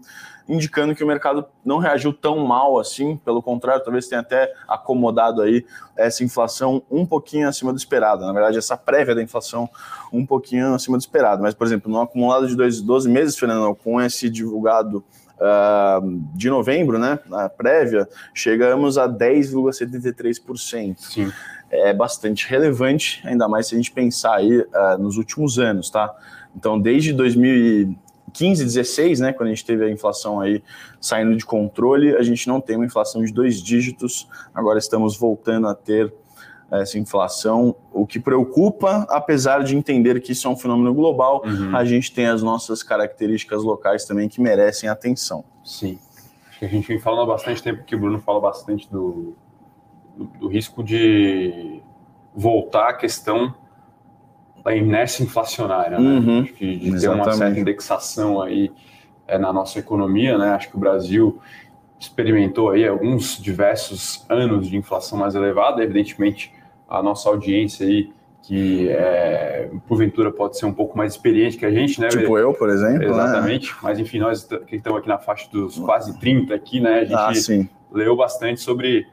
indicando 0.51 0.97
que 0.97 1.05
o 1.05 1.07
mercado 1.07 1.47
não 1.65 1.79
reagiu 1.79 2.13
tão 2.13 2.45
mal 2.45 2.77
assim, 2.79 3.17
pelo 3.17 3.41
contrário, 3.41 3.85
talvez 3.85 4.09
tenha 4.09 4.21
até 4.21 4.53
acomodado 4.67 5.41
aí 5.41 5.65
essa 5.97 6.25
inflação 6.25 6.83
um 6.91 7.07
pouquinho 7.07 7.49
acima 7.49 7.73
do 7.73 7.79
esperado. 7.79 8.27
Na 8.27 8.33
verdade, 8.33 8.59
essa 8.59 8.77
prévia 8.77 9.15
da 9.15 9.23
inflação 9.23 9.71
um 10.13 10.27
pouquinho 10.27 10.75
acima 10.75 10.99
do 10.99 11.01
esperado. 11.01 11.41
Mas, 11.41 11.55
por 11.55 11.65
exemplo, 11.65 11.91
no 11.91 12.01
acumulado 12.01 12.49
de 12.49 12.57
dois, 12.57 12.81
12 12.81 13.09
meses, 13.09 13.39
Fernando, 13.39 13.73
com 13.77 14.01
esse 14.01 14.29
divulgado 14.29 15.05
uh, 15.37 16.21
de 16.35 16.51
novembro, 16.51 16.99
né, 16.99 17.21
a 17.31 17.49
prévia, 17.49 18.09
chegamos 18.35 18.99
a 18.99 19.09
10,73%. 19.09 20.97
Sim. 20.99 21.33
É 21.71 21.95
bastante 21.95 22.49
relevante, 22.49 23.23
ainda 23.25 23.49
mais 23.49 23.69
se 23.69 23.77
a 23.77 23.79
gente 23.79 23.93
pensar 23.93 24.35
aí 24.35 24.59
uh, 24.59 24.99
nos 24.99 25.17
últimos 25.17 25.61
anos, 25.61 25.89
tá? 25.89 26.13
Então, 26.57 26.81
desde 26.81 27.13
2000 27.13 27.97
15, 28.31 28.65
16, 28.65 29.21
né, 29.21 29.33
quando 29.33 29.49
a 29.49 29.51
gente 29.51 29.65
teve 29.65 29.85
a 29.85 29.91
inflação 29.91 30.41
aí 30.41 30.63
saindo 31.01 31.37
de 31.37 31.45
controle, 31.45 32.17
a 32.17 32.23
gente 32.23 32.47
não 32.49 32.61
tem 32.61 32.77
uma 32.77 32.87
inflação 32.87 33.25
de 33.25 33.33
dois 33.33 33.63
dígitos, 33.63 34.29
agora 34.55 34.79
estamos 34.79 35.17
voltando 35.17 35.69
a 35.69 35.75
ter 35.75 36.13
essa 36.71 36.99
inflação, 36.99 37.75
o 37.93 38.07
que 38.07 38.21
preocupa, 38.21 39.05
apesar 39.09 39.65
de 39.65 39.77
entender 39.77 40.21
que 40.21 40.33
isso 40.33 40.47
é 40.47 40.51
um 40.51 40.57
fenômeno 40.57 40.95
global, 40.95 41.43
uhum. 41.45 41.77
a 41.77 41.85
gente 41.85 42.13
tem 42.13 42.27
as 42.27 42.43
nossas 42.43 42.83
características 42.83 43.65
locais 43.65 44.05
também 44.05 44.29
que 44.29 44.41
merecem 44.41 44.89
atenção. 44.89 45.45
Sim. 45.65 45.99
Acho 46.49 46.59
que 46.61 46.65
a 46.65 46.69
gente 46.69 46.87
vem 46.87 46.99
falando 47.01 47.23
há 47.23 47.27
bastante 47.27 47.63
tempo 47.63 47.83
que 47.85 47.97
o 47.97 47.99
Bruno 47.99 48.21
fala 48.21 48.41
bastante 48.41 48.89
do, 48.89 49.35
do, 50.17 50.25
do 50.27 50.49
risco 50.49 50.85
de 50.85 51.83
voltar 52.35 52.91
à 52.91 52.93
questão 52.93 53.55
da 54.65 54.75
inércia 54.75 55.23
inflacionária, 55.23 55.99
né? 55.99 56.19
Uhum, 56.19 56.43
Acho 56.43 56.53
que 56.53 56.77
de 56.77 57.01
ter 57.01 57.09
uma 57.09 57.33
certa 57.33 57.59
indexação 57.59 58.41
aí 58.43 58.71
é, 59.27 59.39
na 59.39 59.53
nossa 59.53 59.79
economia, 59.79 60.37
né? 60.37 60.51
Acho 60.51 60.71
que 60.71 60.77
o 60.77 60.81
Brasil 60.81 61.41
experimentou 61.99 62.71
aí 62.71 62.87
alguns 62.87 63.41
diversos 63.41 64.25
anos 64.29 64.69
de 64.69 64.77
inflação 64.77 65.19
mais 65.19 65.35
elevada, 65.35 65.83
evidentemente 65.83 66.53
a 66.89 67.03
nossa 67.03 67.29
audiência 67.29 67.87
aí 67.87 68.11
que 68.43 68.89
é, 68.89 69.71
porventura 69.87 70.33
pode 70.33 70.59
ser 70.59 70.67
um 70.67 70.73
pouco 70.73 70.97
mais 70.97 71.13
experiente 71.13 71.57
que 71.57 71.65
a 71.65 71.71
gente, 71.71 72.01
né? 72.01 72.09
Tipo 72.09 72.39
eu, 72.39 72.53
por 72.55 72.69
exemplo. 72.71 72.99
Né? 72.99 73.07
Exatamente. 73.07 73.71
Né? 73.71 73.79
Mas 73.83 73.99
enfim, 73.99 74.19
nós 74.19 74.45
que 74.67 74.77
estamos 74.77 74.99
aqui 74.99 75.09
na 75.09 75.19
faixa 75.19 75.49
dos 75.53 75.79
quase 75.79 76.19
30 76.19 76.55
aqui, 76.55 76.81
né? 76.81 77.01
A 77.01 77.05
gente 77.05 77.63
ah, 77.63 77.69
leu 77.93 78.17
bastante 78.17 78.61
sobre 78.61 79.07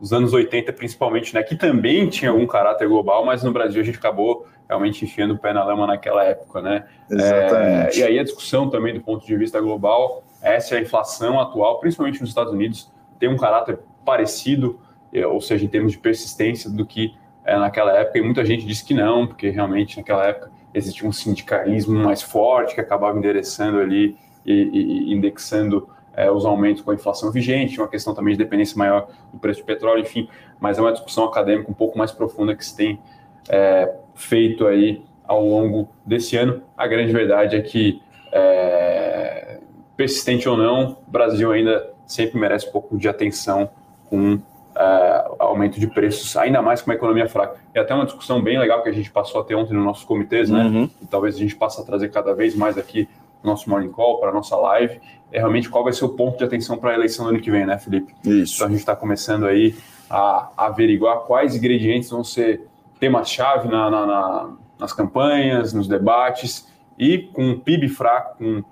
os 0.00 0.12
anos 0.12 0.32
80, 0.32 0.72
principalmente, 0.72 1.34
né? 1.34 1.42
Que 1.42 1.54
também 1.54 2.08
tinha 2.08 2.30
algum 2.30 2.46
caráter 2.46 2.88
global, 2.88 3.24
mas 3.24 3.44
no 3.44 3.52
Brasil 3.52 3.80
a 3.80 3.84
gente 3.84 3.98
acabou 3.98 4.46
realmente 4.70 5.04
enfiando 5.04 5.34
o 5.34 5.38
pé 5.38 5.52
na 5.52 5.64
lama 5.64 5.84
naquela 5.84 6.22
época, 6.22 6.62
né? 6.62 6.84
Exatamente. 7.10 8.00
É, 8.00 8.04
e 8.04 8.04
aí 8.04 8.18
a 8.20 8.22
discussão 8.22 8.70
também 8.70 8.94
do 8.94 9.00
ponto 9.00 9.26
de 9.26 9.36
vista 9.36 9.60
global, 9.60 10.22
essa 10.40 10.76
é 10.76 10.78
a 10.78 10.80
inflação 10.80 11.40
atual, 11.40 11.80
principalmente 11.80 12.20
nos 12.20 12.28
Estados 12.28 12.52
Unidos, 12.52 12.88
tem 13.18 13.28
um 13.28 13.36
caráter 13.36 13.80
parecido, 14.04 14.78
é, 15.12 15.26
ou 15.26 15.40
seja, 15.40 15.64
em 15.64 15.68
termos 15.68 15.90
de 15.90 15.98
persistência, 15.98 16.70
do 16.70 16.86
que 16.86 17.12
é, 17.44 17.58
naquela 17.58 17.92
época. 17.98 18.18
E 18.18 18.22
muita 18.22 18.44
gente 18.44 18.64
disse 18.64 18.84
que 18.84 18.94
não, 18.94 19.26
porque 19.26 19.50
realmente 19.50 19.96
naquela 19.96 20.24
época 20.24 20.52
existia 20.72 21.08
um 21.08 21.12
sindicalismo 21.12 21.98
mais 21.98 22.22
forte 22.22 22.76
que 22.76 22.80
acabava 22.80 23.18
endereçando 23.18 23.80
ali 23.80 24.16
e, 24.46 24.52
e 24.52 25.12
indexando 25.12 25.88
é, 26.14 26.30
os 26.30 26.44
aumentos 26.44 26.80
com 26.80 26.92
a 26.92 26.94
inflação 26.94 27.32
vigente, 27.32 27.80
uma 27.80 27.88
questão 27.88 28.14
também 28.14 28.34
de 28.34 28.38
dependência 28.38 28.78
maior 28.78 29.08
do 29.32 29.38
preço 29.40 29.62
do 29.62 29.66
petróleo, 29.66 30.02
enfim. 30.02 30.28
Mas 30.60 30.78
é 30.78 30.80
uma 30.80 30.92
discussão 30.92 31.24
acadêmica 31.24 31.68
um 31.68 31.74
pouco 31.74 31.98
mais 31.98 32.12
profunda 32.12 32.54
que 32.54 32.64
se 32.64 32.76
tem 32.76 33.00
é, 33.48 33.92
feito 34.14 34.66
aí 34.66 35.02
ao 35.24 35.44
longo 35.44 35.88
desse 36.04 36.36
ano. 36.36 36.62
A 36.76 36.86
grande 36.86 37.12
verdade 37.12 37.56
é 37.56 37.60
que, 37.60 38.02
é, 38.32 39.58
persistente 39.96 40.48
ou 40.48 40.56
não, 40.56 40.98
o 41.06 41.10
Brasil 41.10 41.50
ainda 41.52 41.90
sempre 42.06 42.38
merece 42.38 42.68
um 42.68 42.72
pouco 42.72 42.98
de 42.98 43.08
atenção 43.08 43.70
com 44.08 44.40
é, 44.76 45.30
aumento 45.38 45.78
de 45.78 45.86
preços, 45.86 46.36
ainda 46.36 46.60
mais 46.60 46.82
com 46.82 46.90
uma 46.90 46.96
economia 46.96 47.28
fraca. 47.28 47.60
E 47.74 47.78
até 47.78 47.94
uma 47.94 48.04
discussão 48.04 48.42
bem 48.42 48.58
legal 48.58 48.82
que 48.82 48.88
a 48.88 48.92
gente 48.92 49.10
passou 49.10 49.40
a 49.40 49.44
ter 49.44 49.54
ontem 49.54 49.74
nos 49.74 49.84
nossos 49.84 50.04
comitês, 50.04 50.50
né? 50.50 50.64
Uhum. 50.64 50.90
E 51.00 51.06
talvez 51.06 51.36
a 51.36 51.38
gente 51.38 51.54
possa 51.54 51.84
trazer 51.84 52.10
cada 52.10 52.34
vez 52.34 52.54
mais 52.54 52.76
aqui 52.76 53.08
no 53.42 53.50
nosso 53.50 53.70
Morning 53.70 53.90
Call, 53.90 54.18
para 54.18 54.30
a 54.30 54.32
nossa 54.32 54.56
live, 54.56 55.00
é 55.32 55.38
realmente 55.38 55.68
qual 55.68 55.84
vai 55.84 55.92
ser 55.92 56.04
o 56.04 56.10
ponto 56.10 56.38
de 56.38 56.44
atenção 56.44 56.76
para 56.76 56.90
a 56.90 56.94
eleição 56.94 57.24
do 57.24 57.30
ano 57.30 57.40
que 57.40 57.50
vem, 57.50 57.64
né, 57.64 57.78
Felipe? 57.78 58.14
Isso. 58.24 58.56
Então 58.56 58.66
a 58.66 58.70
gente 58.70 58.80
está 58.80 58.96
começando 58.96 59.46
aí 59.46 59.74
a 60.08 60.50
averiguar 60.56 61.20
quais 61.20 61.54
ingredientes 61.54 62.10
vão 62.10 62.24
ser 62.24 62.66
temas-chave 63.00 63.68
na, 63.68 63.90
na, 63.90 64.06
na, 64.06 64.50
nas 64.78 64.92
campanhas, 64.92 65.72
nos 65.72 65.88
debates, 65.88 66.68
e 66.98 67.18
com 67.18 67.58
PIB 67.58 67.88
fraco, 67.88 68.36
com 68.38 68.62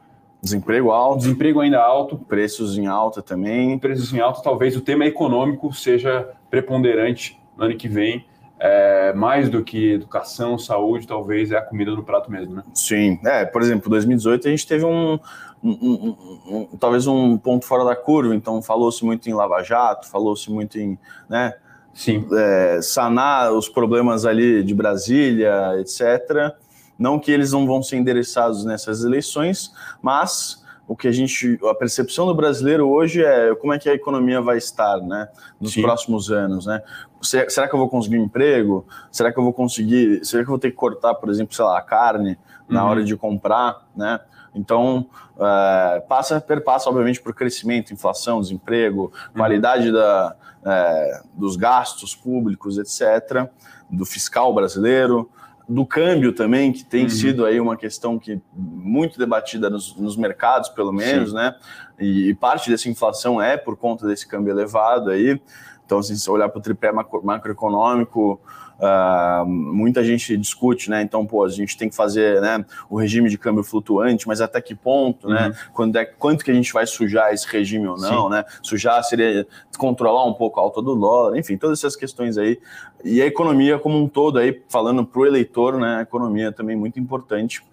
desemprego 0.43 0.91
alto, 0.91 1.21
desemprego 1.23 1.61
ainda 1.61 1.81
alto, 1.83 2.17
preços 2.17 2.77
em 2.79 2.87
alta 2.87 3.23
também. 3.23 3.79
Preços 3.79 4.13
em 4.13 4.21
alta, 4.21 4.43
talvez 4.43 4.77
o 4.77 4.81
tema 4.83 5.07
econômico 5.07 5.73
seja 5.73 6.31
preponderante 6.51 7.41
no 7.57 7.65
ano 7.65 7.77
que 7.77 7.89
vem. 7.89 8.25
É, 8.61 9.13
mais 9.13 9.49
do 9.49 9.63
que 9.63 9.93
educação, 9.93 10.59
saúde, 10.59 11.07
talvez 11.07 11.53
é 11.53 11.57
a 11.57 11.63
comida 11.63 11.93
no 11.93 12.03
prato 12.03 12.29
mesmo, 12.29 12.57
né? 12.57 12.65
Sim, 12.75 13.21
é, 13.25 13.45
por 13.45 13.63
exemplo, 13.63 13.89
2018 13.89 14.49
a 14.49 14.51
gente 14.51 14.67
teve 14.67 14.85
um, 14.85 15.17
um, 15.63 15.71
um, 15.71 16.17
um 16.73 16.77
talvez 16.77 17.07
um 17.07 17.39
ponto 17.39 17.65
fora 17.65 17.85
da 17.85 17.95
curva, 17.95 18.35
então 18.35 18.61
falou-se 18.61 19.05
muito 19.05 19.31
em 19.31 19.33
Lava 19.33 19.63
Jato, 19.63 20.09
falou-se 20.09 20.51
muito 20.51 20.77
em, 20.77 20.99
né. 21.29 21.55
É, 22.33 22.81
sanar 22.81 23.53
os 23.53 23.69
problemas 23.69 24.25
ali 24.25 24.63
de 24.63 24.75
Brasília, 24.75 25.75
etc. 25.81 26.55
Não 26.99 27.19
que 27.19 27.31
eles 27.31 27.53
não 27.53 27.67
vão 27.67 27.83
ser 27.83 27.97
endereçados 27.97 28.65
nessas 28.65 29.03
eleições, 29.03 29.73
mas 30.01 30.65
o 30.87 30.97
que 30.97 31.07
a 31.07 31.13
gente, 31.13 31.59
a 31.65 31.75
percepção 31.75 32.27
do 32.27 32.35
brasileiro 32.35 32.89
hoje 32.89 33.23
é 33.23 33.55
como 33.57 33.75
é 33.75 33.79
que 33.79 33.91
a 33.91 33.95
economia 33.95 34.41
vai 34.41 34.57
estar, 34.57 34.99
né, 34.99 35.29
nos 35.61 35.73
Sim. 35.73 35.83
próximos 35.83 36.31
anos, 36.31 36.67
né? 36.67 36.83
Será 37.21 37.69
que 37.69 37.75
eu 37.75 37.79
vou 37.79 37.89
conseguir 37.89 38.19
um 38.19 38.25
emprego? 38.25 38.87
Será 39.11 39.33
que 39.33 39.39
eu 39.39 39.43
vou 39.43 39.53
conseguir? 39.53 40.25
Será 40.25 40.43
que 40.43 40.49
eu 40.49 40.53
vou 40.53 40.59
ter 40.59 40.71
que 40.71 40.77
cortar, 40.77 41.15
por 41.15 41.29
exemplo, 41.29 41.55
sei 41.55 41.65
lá, 41.65 41.77
a 41.77 41.83
carne 41.83 42.39
na 42.69 42.85
uhum. 42.85 42.91
hora 42.91 43.05
de 43.05 43.17
comprar, 43.17 43.87
né? 43.95 44.21
Então, 44.55 45.07
é, 45.39 46.01
passa, 46.09 46.41
perpassa, 46.41 46.89
obviamente, 46.89 47.21
por 47.21 47.35
crescimento, 47.35 47.93
inflação, 47.93 48.41
desemprego, 48.41 49.13
uhum. 49.13 49.37
qualidade 49.37 49.93
da, 49.93 50.35
é, 50.69 51.23
dos 51.35 51.57
gastos 51.57 52.15
públicos, 52.15 52.79
etc., 52.79 53.49
do 53.91 54.05
fiscal 54.05 54.55
brasileiro, 54.55 55.31
do 55.69 55.85
câmbio 55.85 56.33
também, 56.33 56.73
que 56.73 56.83
tem 56.83 57.05
uhum. 57.05 57.11
sido 57.11 57.45
aí 57.45 57.61
uma 57.61 57.77
questão 57.77 58.19
que 58.19 58.41
muito 58.55 59.19
debatida 59.19 59.69
nos, 59.69 59.95
nos 59.97 60.17
mercados, 60.17 60.71
pelo 60.71 60.93
menos, 60.93 61.31
Sim. 61.31 61.37
né? 61.37 61.55
E, 61.99 62.31
e, 62.31 62.35
parte 62.35 62.71
dessa 62.71 62.89
inflação 62.89 63.41
é 63.41 63.57
por 63.57 63.77
conta 63.77 64.07
desse 64.07 64.27
câmbio 64.27 64.53
elevado 64.53 65.11
aí. 65.11 65.41
Então, 65.85 65.99
assim, 65.99 66.17
se 66.17 66.31
olhar 66.31 66.49
para 66.49 66.59
o 66.59 66.63
tripé 66.63 66.91
macro, 66.91 67.23
macroeconômico, 67.23 68.41
Uh, 68.79 69.45
muita 69.45 70.05
gente 70.05 70.37
discute, 70.37 70.89
né? 70.89 71.03
Então, 71.03 71.27
pô, 71.27 71.45
a 71.45 71.49
gente 71.49 71.77
tem 71.77 71.89
que 71.89 71.97
fazer 71.97 72.41
né, 72.41 72.65
o 72.89 72.97
regime 72.97 73.29
de 73.29 73.37
câmbio 73.37 73.65
flutuante, 73.65 74.29
mas 74.29 74.41
até 74.41 74.61
que 74.61 74.75
ponto, 74.75 75.29
né? 75.29 75.43
uhum. 75.43 75.49
né? 75.49 75.57
Quando 75.73 75.97
é, 75.97 76.05
quanto 76.05 76.45
que 76.45 76.51
a 76.51 76.55
gente 76.55 76.73
vai 76.73 76.87
sujar 76.87 77.35
esse 77.35 77.47
regime 77.49 77.89
ou 77.89 77.99
não, 77.99 78.25
Sim. 78.25 78.31
né? 78.31 78.45
Sujar 78.63 79.03
seria 79.03 79.47
controlar 79.77 80.25
um 80.25 80.33
pouco 80.33 80.61
a 80.61 80.63
alta 80.63 80.81
do 80.81 80.95
dólar, 80.95 81.37
enfim, 81.37 81.57
todas 81.57 81.81
essas 81.81 81.97
questões 81.97 82.39
aí. 82.39 82.61
E 83.05 83.21
a 83.21 83.27
economia 83.27 83.79
como 83.79 83.99
um 83.99 84.09
todo 84.09 84.39
aí, 84.39 84.63
falando 84.69 85.05
para 85.05 85.21
o 85.21 85.27
eleitor, 85.27 85.79
né? 85.79 85.97
A 85.97 86.03
economia 86.03 86.53
também 86.53 86.77
muito 86.77 87.01
importante 87.01 87.65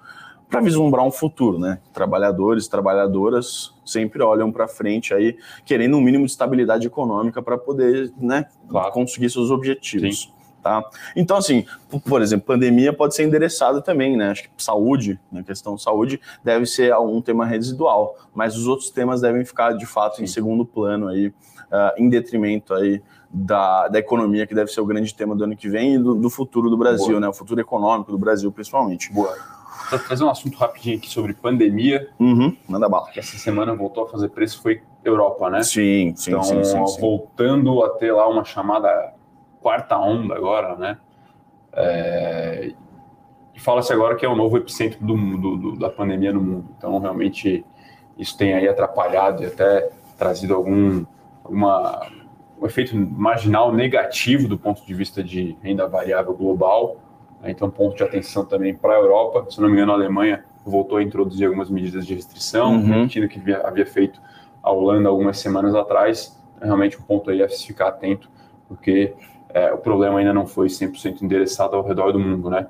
para 0.49 0.61
vislumbrar 0.61 1.05
um 1.05 1.11
futuro, 1.11 1.59
né? 1.59 1.79
Trabalhadores, 1.93 2.67
trabalhadoras 2.67 3.73
sempre 3.85 4.23
olham 4.23 4.51
para 4.51 4.67
frente 4.67 5.13
aí, 5.13 5.37
querendo 5.63 5.97
um 5.97 6.01
mínimo 6.01 6.25
de 6.25 6.31
estabilidade 6.31 6.87
econômica 6.87 7.41
para 7.41 7.57
poder, 7.57 8.11
né, 8.17 8.45
claro. 8.67 8.91
conseguir 8.91 9.29
seus 9.29 9.51
objetivos. 9.51 10.23
Sim. 10.23 10.34
Tá? 10.65 10.83
Então, 11.15 11.37
assim, 11.37 11.63
por 12.09 12.23
exemplo, 12.23 12.47
pandemia 12.47 12.91
pode 12.91 13.13
ser 13.13 13.23
endereçada 13.23 13.83
também, 13.83 14.17
né? 14.17 14.31
Acho 14.31 14.45
que 14.45 14.49
saúde, 14.57 15.19
na 15.31 15.37
né? 15.37 15.45
questão 15.45 15.75
de 15.75 15.83
saúde, 15.83 16.19
deve 16.43 16.65
ser 16.65 16.91
um 16.97 17.21
tema 17.21 17.45
residual, 17.45 18.15
mas 18.33 18.57
os 18.57 18.65
outros 18.65 18.89
temas 18.89 19.21
devem 19.21 19.45
ficar, 19.45 19.73
de 19.73 19.85
fato, 19.85 20.15
Sim. 20.15 20.23
em 20.23 20.27
segundo 20.27 20.65
plano 20.65 21.07
aí, 21.07 21.27
uh, 21.27 21.33
em 21.99 22.09
detrimento 22.09 22.73
aí 22.73 22.99
da, 23.29 23.89
da 23.89 23.99
economia, 23.99 24.47
que 24.47 24.55
deve 24.55 24.71
ser 24.71 24.81
o 24.81 24.87
grande 24.87 25.13
tema 25.13 25.35
do 25.35 25.43
ano 25.43 25.55
que 25.55 25.69
vem 25.69 25.93
e 25.93 25.99
do, 25.99 26.15
do 26.15 26.31
futuro 26.31 26.67
do 26.67 26.77
Brasil, 26.77 27.09
Boa. 27.09 27.19
né? 27.19 27.27
O 27.27 27.33
futuro 27.33 27.61
econômico 27.61 28.11
do 28.11 28.17
Brasil, 28.17 28.51
principalmente. 28.51 29.13
Boa. 29.13 29.37
Vou 29.91 29.99
trazer 29.99 30.23
um 30.23 30.31
assunto 30.31 30.57
rapidinho 30.57 30.97
aqui 30.97 31.11
sobre 31.11 31.35
pandemia. 31.35 32.09
Uhum, 32.19 32.57
manda 32.67 32.89
bala. 32.89 33.09
Essa 33.15 33.37
semana 33.37 33.75
voltou 33.75 34.05
a 34.05 34.07
fazer 34.07 34.29
preço, 34.29 34.63
foi 34.63 34.81
Europa, 35.03 35.47
né? 35.47 35.61
Sim, 35.61 36.11
sim, 36.15 36.31
então, 36.31 36.41
sim, 36.41 36.63
sim, 36.63 36.87
sim. 36.87 36.99
voltando 36.99 37.83
a 37.83 37.89
ter 37.89 38.11
lá 38.11 38.27
uma 38.27 38.43
chamada 38.43 39.13
quarta 39.65 39.97
onda 39.97 40.35
agora, 40.35 40.75
né? 40.75 40.97
É, 41.73 42.71
e 43.55 43.59
fala-se 43.59 43.91
agora 43.91 44.15
que 44.15 44.23
é 44.23 44.29
o 44.29 44.35
novo 44.35 44.57
epicentro 44.57 45.03
do, 45.03 45.15
do, 45.15 45.57
do, 45.57 45.79
da 45.79 45.89
pandemia 45.89 46.31
no 46.31 46.39
mundo. 46.39 46.69
Então, 46.77 46.99
realmente, 46.99 47.65
isso 48.15 48.37
tem 48.37 48.53
aí 48.53 48.67
atrapalhado 48.67 49.41
e 49.41 49.47
até 49.47 49.89
trazido 50.19 50.53
algum 50.53 51.03
alguma, 51.43 51.99
um 52.61 52.65
efeito 52.67 52.95
marginal 52.95 53.73
negativo 53.73 54.47
do 54.47 54.55
ponto 54.55 54.85
de 54.85 54.93
vista 54.93 55.23
de 55.23 55.57
renda 55.63 55.87
variável 55.87 56.35
global. 56.35 56.97
Né? 57.41 57.49
Então, 57.49 57.67
ponto 57.67 57.97
de 57.97 58.03
atenção 58.03 58.45
também 58.45 58.75
para 58.75 58.93
a 58.93 58.97
Europa. 58.97 59.47
Se 59.49 59.59
não 59.59 59.67
me 59.67 59.73
engano, 59.73 59.93
a 59.93 59.95
Alemanha 59.95 60.45
voltou 60.63 60.99
a 60.99 61.03
introduzir 61.03 61.47
algumas 61.47 61.71
medidas 61.71 62.05
de 62.05 62.13
restrição, 62.13 62.75
uhum. 62.75 62.85
repetindo 62.85 63.23
o 63.23 63.27
que 63.27 63.39
havia, 63.51 63.85
feito 63.87 64.21
a 64.61 64.71
Holanda 64.71 65.09
algumas 65.09 65.39
semanas 65.39 65.73
atrás. 65.73 66.39
É 66.61 66.65
realmente 66.65 66.99
um 66.99 67.01
ponto 67.01 67.31
aí 67.31 67.41
a 67.41 67.49
se 67.49 67.65
ficar 67.65 67.87
atento, 67.87 68.29
porque 68.67 69.15
é, 69.49 69.71
o 69.73 69.77
problema 69.77 70.19
ainda 70.19 70.33
não 70.33 70.45
foi 70.45 70.67
100% 70.67 71.21
endereçado 71.21 71.75
ao 71.75 71.83
redor 71.83 72.11
do 72.11 72.19
mundo, 72.19 72.49
né? 72.49 72.67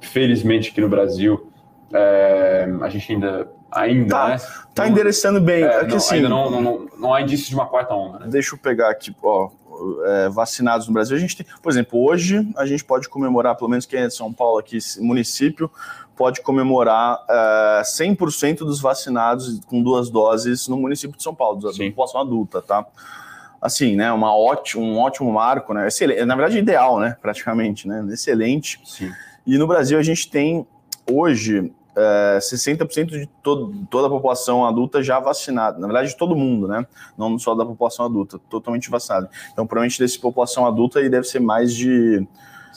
Felizmente 0.00 0.70
aqui 0.70 0.80
no 0.80 0.88
Brasil, 0.88 1.50
é, 1.92 2.68
a 2.80 2.88
gente 2.88 3.12
ainda 3.12 3.48
ainda, 3.70 4.14
tá, 4.14 4.28
né? 4.28 4.38
Tá 4.74 4.84
não, 4.84 4.90
endereçando 4.90 5.40
bem. 5.40 5.62
É, 5.62 5.86
não, 5.86 5.96
assim, 5.96 6.16
ainda 6.16 6.28
não, 6.28 6.50
não, 6.50 6.86
não, 6.98 7.14
há 7.14 7.22
indícios 7.22 7.48
de 7.48 7.54
uma 7.54 7.66
quarta 7.66 7.94
onda. 7.94 8.20
Né? 8.20 8.26
Deixa 8.28 8.54
eu 8.54 8.58
pegar 8.58 8.90
aqui, 8.90 9.14
ó, 9.22 9.50
é, 10.04 10.28
vacinados 10.28 10.86
no 10.86 10.92
Brasil. 10.92 11.16
A 11.16 11.20
gente 11.20 11.36
tem, 11.36 11.46
por 11.62 11.70
exemplo, 11.70 12.02
hoje 12.02 12.48
a 12.56 12.66
gente 12.66 12.84
pode 12.84 13.08
comemorar, 13.08 13.56
pelo 13.56 13.70
menos 13.70 13.86
quem 13.86 14.00
é 14.00 14.06
de 14.06 14.14
São 14.14 14.32
Paulo 14.32 14.58
aqui, 14.58 14.78
município, 14.98 15.70
pode 16.16 16.40
comemorar 16.42 17.18
é, 17.28 17.82
100% 17.84 18.58
dos 18.58 18.80
vacinados 18.80 19.60
com 19.66 19.82
duas 19.82 20.10
doses 20.10 20.66
no 20.68 20.76
município 20.76 21.16
de 21.16 21.22
São 21.22 21.34
Paulo, 21.34 21.60
da 21.60 21.70
população 21.72 22.20
adulta, 22.20 22.60
tá? 22.60 22.84
Assim, 23.60 23.96
né, 23.96 24.12
uma 24.12 24.34
ótimo, 24.34 24.84
um 24.84 24.98
ótimo 24.98 25.32
marco, 25.32 25.74
né, 25.74 25.86
excelente, 25.88 26.24
na 26.24 26.36
verdade 26.36 26.58
ideal, 26.58 26.98
né, 26.98 27.16
praticamente, 27.20 27.88
né, 27.88 28.06
excelente. 28.10 28.80
Sim. 28.84 29.12
E 29.46 29.58
no 29.58 29.66
Brasil 29.66 29.98
a 29.98 30.02
gente 30.02 30.30
tem 30.30 30.66
hoje 31.10 31.72
é, 31.96 32.38
60% 32.40 33.06
de 33.06 33.26
todo, 33.42 33.74
toda 33.90 34.06
a 34.06 34.10
população 34.10 34.64
adulta 34.64 35.02
já 35.02 35.18
vacinada, 35.18 35.78
na 35.78 35.86
verdade 35.86 36.08
de 36.08 36.16
todo 36.16 36.36
mundo, 36.36 36.68
né, 36.68 36.86
não 37.16 37.38
só 37.38 37.54
da 37.54 37.64
população 37.64 38.06
adulta, 38.06 38.38
totalmente 38.48 38.88
vacinada. 38.90 39.28
Então 39.52 39.66
provavelmente 39.66 39.98
dessa 39.98 40.18
população 40.20 40.66
adulta 40.66 41.00
aí 41.00 41.08
deve 41.08 41.26
ser 41.26 41.40
mais 41.40 41.74
de 41.74 42.26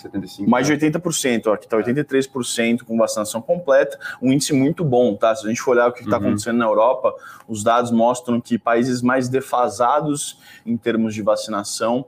75, 0.02 0.50
mais 0.50 0.68
de 0.68 0.74
80%, 0.74 1.48
ó, 1.48 1.54
aqui 1.54 1.66
está 1.66 1.78
83% 1.78 2.84
com 2.84 2.98
vacinação 2.98 3.42
completa, 3.42 3.98
um 4.22 4.32
índice 4.32 4.54
muito 4.54 4.84
bom, 4.84 5.16
tá? 5.16 5.36
Se 5.36 5.46
a 5.46 5.50
gente 5.50 5.62
for 5.62 5.72
olhar 5.72 5.90
o 5.90 5.94
que 5.94 6.04
está 6.04 6.18
uhum. 6.18 6.28
acontecendo 6.28 6.58
na 6.58 6.66
Europa, 6.66 7.14
os 7.48 7.64
dados 7.64 7.92
mostram 7.92 8.40
que 8.40 8.58
países 8.58 9.02
mais 9.02 9.30
defasados 9.30 10.40
em 10.66 10.76
termos 10.78 11.14
de 11.14 11.22
vacinação 11.22 12.06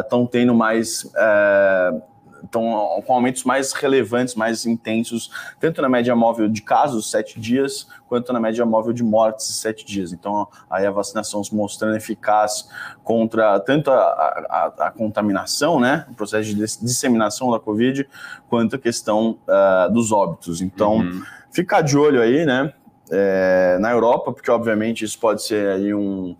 estão 0.00 0.24
uh, 0.24 0.28
tendo 0.28 0.54
mais. 0.54 1.04
Uh, 1.04 2.02
estão 2.46 3.02
com 3.06 3.12
aumentos 3.12 3.44
mais 3.44 3.72
relevantes, 3.72 4.34
mais 4.34 4.64
intensos, 4.64 5.30
tanto 5.60 5.82
na 5.82 5.88
média 5.88 6.16
móvel 6.16 6.48
de 6.48 6.62
casos, 6.62 7.10
sete 7.10 7.38
dias, 7.38 7.86
quanto 8.08 8.32
na 8.32 8.40
média 8.40 8.64
móvel 8.64 8.92
de 8.92 9.02
mortes, 9.02 9.46
sete 9.56 9.84
dias. 9.84 10.12
Então, 10.12 10.48
aí 10.70 10.86
a 10.86 10.90
vacinação 10.90 11.44
se 11.44 11.54
mostrando 11.54 11.96
eficaz 11.96 12.68
contra 13.04 13.60
tanto 13.60 13.90
a, 13.90 13.96
a, 13.98 14.86
a 14.86 14.90
contaminação, 14.90 15.78
né, 15.78 16.06
o 16.10 16.14
processo 16.14 16.48
de 16.48 16.54
disseminação 16.54 17.50
da 17.50 17.60
Covid, 17.60 18.08
quanto 18.48 18.76
a 18.76 18.78
questão 18.78 19.38
uh, 19.46 19.92
dos 19.92 20.12
óbitos. 20.12 20.60
Então, 20.62 20.96
uhum. 20.96 21.22
ficar 21.50 21.82
de 21.82 21.98
olho 21.98 22.22
aí, 22.22 22.46
né, 22.46 22.72
é, 23.10 23.76
na 23.80 23.90
Europa, 23.90 24.32
porque 24.32 24.50
obviamente 24.50 25.04
isso 25.04 25.18
pode 25.18 25.42
ser 25.42 25.68
aí 25.68 25.94
um 25.94 26.36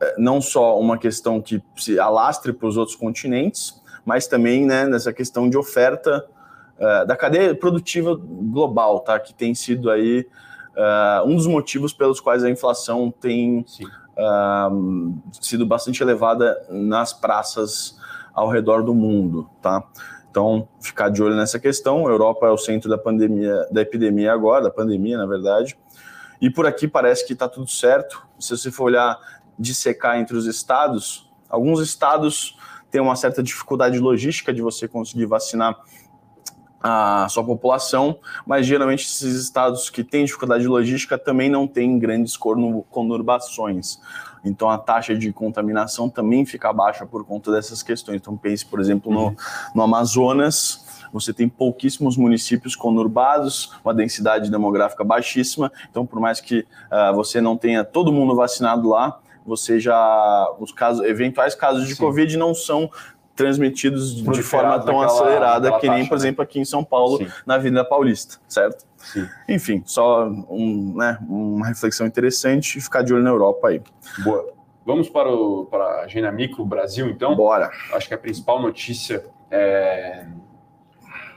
é, 0.00 0.14
não 0.18 0.40
só 0.40 0.78
uma 0.78 0.96
questão 0.96 1.40
que 1.40 1.62
se 1.76 1.98
alastre 1.98 2.52
para 2.52 2.68
os 2.68 2.76
outros 2.76 2.96
continentes, 2.96 3.82
mas 4.08 4.26
também 4.26 4.64
né, 4.64 4.86
nessa 4.86 5.12
questão 5.12 5.50
de 5.50 5.58
oferta 5.58 6.24
uh, 6.78 7.06
da 7.06 7.14
cadeia 7.14 7.54
produtiva 7.54 8.18
global, 8.18 9.00
tá? 9.00 9.20
Que 9.20 9.34
tem 9.34 9.54
sido 9.54 9.90
aí 9.90 10.26
uh, 10.74 11.28
um 11.28 11.36
dos 11.36 11.46
motivos 11.46 11.92
pelos 11.92 12.18
quais 12.18 12.42
a 12.42 12.48
inflação 12.48 13.10
tem 13.10 13.66
uh, 14.16 15.14
sido 15.42 15.66
bastante 15.66 16.02
elevada 16.02 16.58
nas 16.70 17.12
praças 17.12 17.98
ao 18.32 18.48
redor 18.48 18.82
do 18.82 18.94
mundo, 18.94 19.46
tá? 19.60 19.84
Então, 20.30 20.66
ficar 20.80 21.10
de 21.10 21.22
olho 21.22 21.36
nessa 21.36 21.58
questão. 21.58 22.06
A 22.06 22.10
Europa 22.10 22.46
é 22.46 22.50
o 22.50 22.56
centro 22.56 22.88
da 22.88 22.96
pandemia, 22.96 23.68
da 23.70 23.82
epidemia 23.82 24.32
agora, 24.32 24.64
da 24.64 24.70
pandemia, 24.70 25.18
na 25.18 25.26
verdade. 25.26 25.76
E 26.40 26.48
por 26.48 26.64
aqui 26.64 26.88
parece 26.88 27.26
que 27.26 27.34
está 27.34 27.46
tudo 27.46 27.70
certo. 27.70 28.26
Se 28.38 28.56
você 28.56 28.70
for 28.70 28.84
olhar 28.84 29.18
dissecar 29.58 30.16
entre 30.18 30.34
os 30.34 30.46
estados, 30.46 31.30
alguns 31.50 31.80
estados 31.80 32.56
têm 32.90 33.00
uma 33.00 33.16
certa 33.16 33.42
dificuldade 33.42 33.98
logística 33.98 34.52
de 34.52 34.62
você 34.62 34.88
conseguir 34.88 35.26
vacinar 35.26 35.76
a 36.80 37.26
sua 37.28 37.44
população, 37.44 38.18
mas 38.46 38.64
geralmente 38.64 39.04
esses 39.04 39.34
estados 39.34 39.90
que 39.90 40.04
têm 40.04 40.24
dificuldade 40.24 40.66
logística 40.66 41.18
também 41.18 41.50
não 41.50 41.66
têm 41.66 41.98
grandes 41.98 42.36
conurbações. 42.36 43.98
Então 44.44 44.70
a 44.70 44.78
taxa 44.78 45.16
de 45.16 45.32
contaminação 45.32 46.08
também 46.08 46.46
fica 46.46 46.72
baixa 46.72 47.04
por 47.04 47.24
conta 47.24 47.50
dessas 47.50 47.82
questões. 47.82 48.16
Então 48.16 48.36
pense, 48.36 48.64
por 48.64 48.80
exemplo, 48.80 49.12
no, 49.12 49.36
no 49.74 49.82
Amazonas, 49.82 50.86
você 51.12 51.32
tem 51.32 51.48
pouquíssimos 51.48 52.16
municípios 52.16 52.76
conurbados, 52.76 53.72
uma 53.84 53.94
densidade 53.94 54.50
demográfica 54.50 55.02
baixíssima. 55.02 55.72
Então, 55.90 56.06
por 56.06 56.20
mais 56.20 56.40
que 56.40 56.60
uh, 56.60 57.14
você 57.14 57.40
não 57.40 57.56
tenha 57.56 57.82
todo 57.82 58.12
mundo 58.12 58.36
vacinado 58.36 58.88
lá, 58.88 59.18
você 59.48 59.80
já 59.80 60.54
os 60.60 60.70
casos, 60.70 61.04
eventuais 61.04 61.54
casos 61.54 61.88
de 61.88 61.94
Sim. 61.94 62.02
Covid 62.02 62.36
não 62.36 62.54
são 62.54 62.90
transmitidos 63.34 64.16
de 64.16 64.42
forma 64.42 64.80
tão 64.80 65.00
acelerada 65.00 65.78
que 65.78 65.88
nem, 65.88 66.04
por 66.04 66.16
né? 66.16 66.22
exemplo, 66.22 66.42
aqui 66.42 66.58
em 66.58 66.64
São 66.64 66.82
Paulo, 66.82 67.18
Sim. 67.18 67.28
na 67.46 67.54
Avenida 67.54 67.84
Paulista, 67.84 68.38
certo? 68.48 68.84
Sim. 68.96 69.28
Enfim, 69.48 69.82
só 69.86 70.26
um, 70.26 70.94
né, 70.96 71.18
uma 71.28 71.66
reflexão 71.66 72.04
interessante 72.04 72.78
e 72.78 72.80
ficar 72.80 73.02
de 73.02 73.14
olho 73.14 73.22
na 73.22 73.30
Europa 73.30 73.68
aí. 73.68 73.80
Boa. 74.24 74.52
Vamos 74.84 75.08
para, 75.08 75.30
o, 75.30 75.66
para 75.66 75.84
a 75.84 76.00
agenda 76.02 76.32
micro 76.32 76.64
Brasil, 76.64 77.08
então? 77.08 77.36
Bora. 77.36 77.70
Acho 77.92 78.08
que 78.08 78.14
a 78.14 78.18
principal 78.18 78.60
notícia 78.60 79.24
é. 79.50 80.26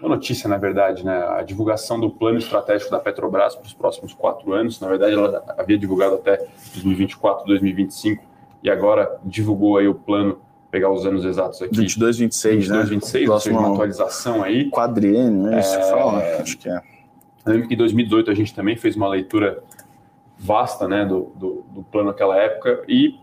Uma 0.02 0.16
notícia, 0.16 0.50
na 0.50 0.58
verdade, 0.58 1.06
né? 1.06 1.24
A 1.30 1.44
divulgação 1.44 2.00
do 2.00 2.10
plano 2.10 2.40
estratégico 2.40 2.90
da 2.90 3.00
Petrobras 3.00 3.56
para 3.56 3.68
os 3.68 3.74
próximos 3.74 4.14
quatro 4.14 4.52
anos. 4.52 4.80
Na 4.80 4.88
verdade, 4.88 5.14
ela 5.14 5.44
havia 5.56 5.78
divulgado 5.78 6.16
até 6.16 6.38
2024, 6.74 7.46
2025 7.46 8.24
e 8.64 8.70
agora 8.70 9.20
divulgou 9.24 9.78
aí 9.78 9.88
o 9.88 9.94
plano 9.94 10.40
pegar 10.72 10.90
os 10.90 11.06
anos 11.06 11.24
exatos 11.24 11.62
aqui. 11.62 11.76
22, 11.76 12.18
26, 12.18 12.56
22, 12.68 12.84
né? 12.84 12.90
26, 12.90 13.26
Próximo 13.26 13.60
uma 13.60 13.74
atualização 13.74 14.42
aí. 14.42 14.72
Quadriênio, 14.72 15.54
é 15.54 15.60
isso 15.60 15.78
que 15.78 15.90
fala? 15.90 16.18
Né? 16.18 16.36
Acho 16.38 16.58
que 16.58 16.70
é. 16.70 16.82
Eu 17.46 17.54
lembro 17.54 17.68
que 17.68 17.74
em 17.76 17.78
2018 17.78 18.32
a 18.32 18.34
gente 18.34 18.56
também 18.56 18.76
fez 18.76 18.96
uma 18.96 19.08
leitura 19.08 19.64
vasta 20.38 20.88
né, 20.88 21.06
do, 21.06 21.32
do, 21.36 21.66
do 21.70 21.84
plano 21.84 22.10
naquela 22.10 22.36
época 22.38 22.84
e, 22.88 23.20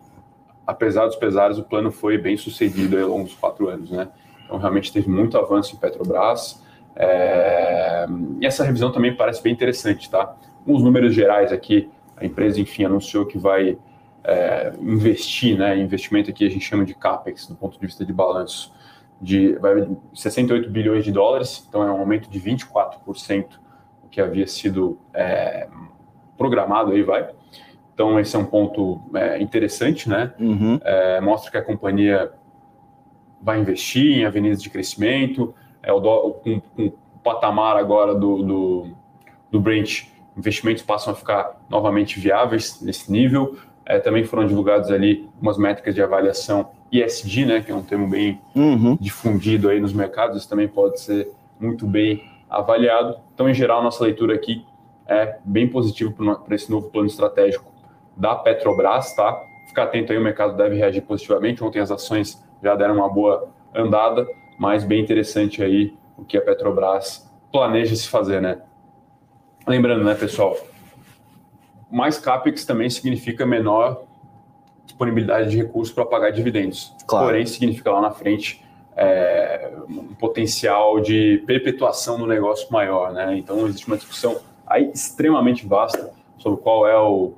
apesar 0.65 1.07
dos 1.07 1.17
pesares, 1.17 1.59
o 1.59 1.65
plano 1.65 1.91
foi 1.91 2.19
bem 2.19 2.37
sucedido 2.37 2.97
ao 3.01 3.09
longo 3.09 3.25
dos 3.25 3.35
quatro 3.35 3.69
anos. 3.69 3.91
Né? 3.91 4.09
Então, 4.45 4.59
realmente 4.59 4.93
teve 4.93 5.09
muito 5.09 5.37
avanço 5.37 5.75
em 5.75 5.79
Petrobras. 5.79 6.63
É... 6.99 8.07
E 8.41 8.47
essa 8.47 8.65
revisão 8.65 8.93
também 8.93 9.17
parece 9.17 9.43
bem 9.43 9.53
interessante, 9.53 10.11
tá? 10.11 10.37
Uns 10.67 10.83
números 10.83 11.15
gerais 11.15 11.53
aqui, 11.53 11.89
a 12.17 12.27
empresa, 12.27 12.61
enfim, 12.61 12.85
anunciou 12.85 13.25
que 13.25 13.39
vai 13.39 13.79
é, 14.25 14.73
investir, 14.81 15.57
né? 15.57 15.79
Investimento 15.79 16.31
aqui 16.31 16.47
a 16.47 16.51
gente 16.51 16.65
chama 16.65 16.85
de 16.85 16.95
capex, 16.95 17.47
do 17.47 17.55
ponto 17.55 17.79
de 17.79 17.87
vista 17.87 18.05
de 18.05 18.13
balanço, 18.13 18.75
de 19.21 19.55
vai, 19.55 19.89
68 20.15 20.71
bilhões 20.71 21.05
de 21.05 21.11
dólares, 21.11 21.65
então 21.69 21.83
é 21.83 21.91
um 21.91 21.99
aumento 21.99 22.29
de 22.29 22.41
24% 22.41 23.47
do 24.03 24.09
que 24.11 24.21
havia 24.21 24.47
sido 24.47 24.99
é, 25.15 25.69
programado 26.37 26.93
aí, 26.93 27.03
vai. 27.03 27.29
Então 27.95 28.21
esse 28.21 28.37
é 28.37 28.39
um 28.39 28.45
ponto 28.45 29.01
é, 29.15 29.41
interessante, 29.41 30.09
né? 30.09 30.33
Uhum. 30.39 30.79
É, 30.85 31.21
mostra 31.21 31.51
que 31.51 31.57
a 31.57 31.63
companhia 31.63 32.31
vai 33.41 33.59
investir 33.61 34.19
em 34.19 34.25
avenidas 34.25 34.63
de 34.63 34.69
crescimento, 34.69 35.55
é 35.89 35.93
o 35.93 36.01
com, 36.01 36.61
com 36.61 36.87
o 36.87 36.93
patamar 37.25 37.77
agora 37.77 38.15
do, 38.15 38.43
do, 38.43 38.87
do 39.51 39.61
Brent, 39.61 40.05
investimentos 40.37 40.83
passam 40.83 41.13
a 41.13 41.17
ficar 41.17 41.61
novamente 41.69 42.21
viáveis 42.21 42.81
nesse 42.83 43.11
nível. 43.11 43.57
É, 43.87 43.99
também 43.99 44.23
foram 44.23 44.47
divulgados 44.47 44.91
ali 44.91 45.29
umas 45.41 45.57
métricas 45.57 45.95
de 45.95 46.03
avaliação 46.03 46.71
ESG, 46.93 47.47
né, 47.47 47.61
que 47.61 47.73
é 47.73 47.75
um 47.75 47.83
termo 47.83 48.07
bem 48.07 48.39
uhum. 48.55 48.97
difundido 49.01 49.69
aí 49.71 49.81
nos 49.81 49.93
mercados, 49.93 50.37
isso 50.37 50.49
também 50.49 50.69
pode 50.69 51.01
ser 51.01 51.31
muito 51.59 51.87
bem 51.87 52.23
avaliado. 52.49 53.17
Então, 53.35 53.49
em 53.49 53.55
geral, 53.55 53.83
nossa 53.83 54.05
leitura 54.05 54.35
aqui 54.35 54.65
é 55.07 55.39
bem 55.43 55.67
positiva 55.67 56.13
para 56.37 56.55
esse 56.55 56.71
novo 56.71 56.91
plano 56.91 57.07
estratégico 57.07 57.73
da 58.17 58.35
Petrobras, 58.35 59.15
tá? 59.15 59.41
Ficar 59.67 59.85
atento 59.85 60.13
aí, 60.13 60.19
o 60.19 60.23
mercado 60.23 60.57
deve 60.57 60.77
reagir 60.77 61.03
positivamente. 61.03 61.65
Ontem 61.65 61.81
as 61.81 61.91
ações 61.91 62.43
já 62.63 62.75
deram 62.75 62.97
uma 62.97 63.09
boa 63.09 63.49
andada, 63.75 64.27
mas 64.59 64.83
bem 64.83 65.01
interessante 65.01 65.63
aí 65.63 65.95
o 66.17 66.25
que 66.25 66.37
a 66.37 66.43
Petrobras 66.43 67.31
planeja 67.53 67.95
se 67.95 68.09
fazer, 68.09 68.43
né? 68.43 68.61
Lembrando, 69.67 70.05
né, 70.05 70.15
pessoal, 70.15 70.57
mais 71.91 72.19
CAPEX 72.19 72.65
também 72.65 72.91
significa 72.91 73.47
menor 73.47 74.05
disponibilidade 74.85 75.51
de 75.51 75.59
recursos 75.59 75.95
para 75.95 76.05
pagar 76.05 76.31
dividendos. 76.31 76.93
Claro. 77.07 77.27
Porém, 77.27 77.47
significa 77.47 77.93
lá 77.93 78.01
na 78.01 78.11
frente 78.11 78.65
é, 78.97 79.71
um 79.89 80.15
potencial 80.15 80.99
de 81.01 81.43
perpetuação 81.47 82.19
do 82.19 82.27
negócio 82.27 82.67
maior. 82.73 83.13
Né? 83.13 83.37
Então, 83.39 83.67
existe 83.67 83.87
uma 83.87 83.97
discussão 83.97 84.41
aí 84.67 84.91
extremamente 84.93 85.67
vasta 85.67 86.11
sobre 86.39 86.61
qual 86.61 86.87
é 86.87 86.99
o. 86.99 87.35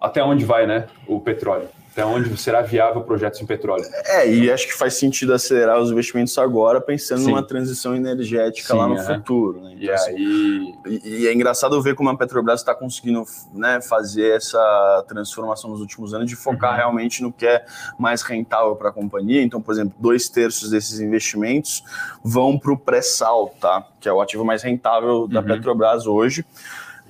até 0.00 0.22
onde 0.22 0.44
vai 0.44 0.66
né, 0.66 0.86
o 1.06 1.20
petróleo 1.20 1.68
até 2.00 2.04
onde 2.04 2.34
será 2.40 2.62
viável 2.62 3.02
projetos 3.02 3.40
em 3.40 3.46
petróleo. 3.46 3.84
É, 4.06 4.28
e 4.28 4.50
acho 4.50 4.66
que 4.66 4.74
faz 4.74 4.94
sentido 4.94 5.34
acelerar 5.34 5.78
os 5.78 5.90
investimentos 5.90 6.36
agora, 6.38 6.80
pensando 6.80 7.20
Sim. 7.20 7.30
numa 7.30 7.42
transição 7.42 7.94
energética 7.94 8.72
Sim, 8.72 8.78
lá 8.78 8.88
no 8.88 8.96
é. 8.96 9.04
futuro. 9.04 9.60
Né? 9.60 9.72
Então, 9.74 9.84
e, 9.84 9.90
assim, 9.90 10.10
aí... 10.10 10.74
E, 10.86 11.22
e, 11.22 11.26
é 11.28 11.34
engraçado 11.34 11.80
ver 11.82 11.94
como 11.94 12.08
a 12.08 12.16
Petrobras 12.16 12.60
está 12.60 12.74
conseguindo 12.74 13.24
né, 13.52 13.80
fazer 13.82 14.36
essa 14.36 15.04
transformação 15.06 15.70
nos 15.70 15.80
últimos 15.80 16.14
anos, 16.14 16.28
de 16.28 16.36
focar 16.36 16.72
uhum. 16.72 16.76
realmente 16.76 17.22
no 17.22 17.32
que 17.32 17.46
é 17.46 17.64
mais 17.98 18.22
rentável 18.22 18.74
para 18.76 18.88
a 18.88 18.92
companhia. 18.92 19.42
Então, 19.42 19.60
por 19.60 19.72
exemplo, 19.72 19.94
dois 19.98 20.28
terços 20.28 20.70
desses 20.70 21.00
investimentos 21.00 21.84
vão 22.24 22.58
para 22.58 22.72
o 22.72 22.78
pré-sal, 22.78 23.54
tá? 23.60 23.86
que 24.00 24.08
é 24.08 24.12
o 24.12 24.20
ativo 24.20 24.44
mais 24.44 24.62
rentável 24.62 25.28
da 25.28 25.40
uhum. 25.40 25.46
Petrobras 25.46 26.06
hoje. 26.06 26.44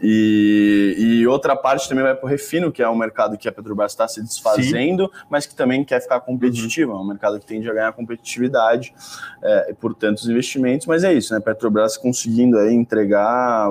E, 0.02 0.94
e, 0.98 1.26
outra 1.26 1.54
parte 1.54 1.88
também 1.88 2.02
vai 2.02 2.14
para 2.14 2.24
o 2.24 2.28
refino, 2.28 2.72
que 2.72 2.82
é 2.82 2.88
um 2.88 2.96
mercado 2.96 3.36
que 3.36 3.46
a 3.46 3.52
Petrobras 3.52 3.92
está 3.92 4.08
se 4.08 4.22
desfazendo, 4.22 5.04
Sim. 5.04 5.22
mas 5.28 5.46
que 5.46 5.54
também 5.54 5.84
quer 5.84 6.00
ficar 6.00 6.20
competitivo. 6.20 6.92
É 6.92 6.96
um 6.96 7.04
mercado 7.04 7.38
que 7.38 7.44
tende 7.44 7.68
a 7.68 7.74
ganhar 7.74 7.92
competitividade 7.92 8.94
é, 9.42 9.74
por 9.78 9.94
tantos 9.94 10.26
investimentos. 10.26 10.86
Mas 10.86 11.04
é 11.04 11.12
isso, 11.12 11.34
né? 11.34 11.40
Petrobras 11.40 11.98
conseguindo 11.98 12.58
aí 12.58 12.72
entregar 12.72 13.68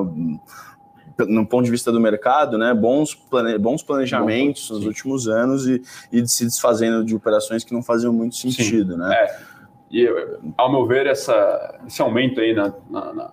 no 1.28 1.46
ponto 1.46 1.66
de 1.66 1.72
vista 1.72 1.92
do 1.92 2.00
mercado, 2.00 2.58
né, 2.58 2.74
bons, 2.74 3.14
plane, 3.14 3.58
bons 3.58 3.84
planejamentos 3.84 4.70
Bom, 4.70 4.76
nos 4.76 4.86
últimos 4.86 5.28
anos 5.28 5.68
e, 5.68 5.82
e 6.14 6.26
se 6.26 6.46
desfazendo 6.46 7.04
de 7.04 7.14
operações 7.14 7.64
que 7.64 7.74
não 7.74 7.84
faziam 7.84 8.14
muito 8.14 8.38
sentido, 8.38 8.94
sim. 8.94 9.00
né? 9.00 9.16
É. 9.16 9.40
E 9.92 10.08
ao 10.56 10.72
meu 10.72 10.86
ver, 10.86 11.08
essa, 11.08 11.80
esse 11.88 12.02
aumento 12.02 12.40
aí 12.40 12.54
na, 12.54 12.72
na, 12.90 13.14
na 13.14 13.32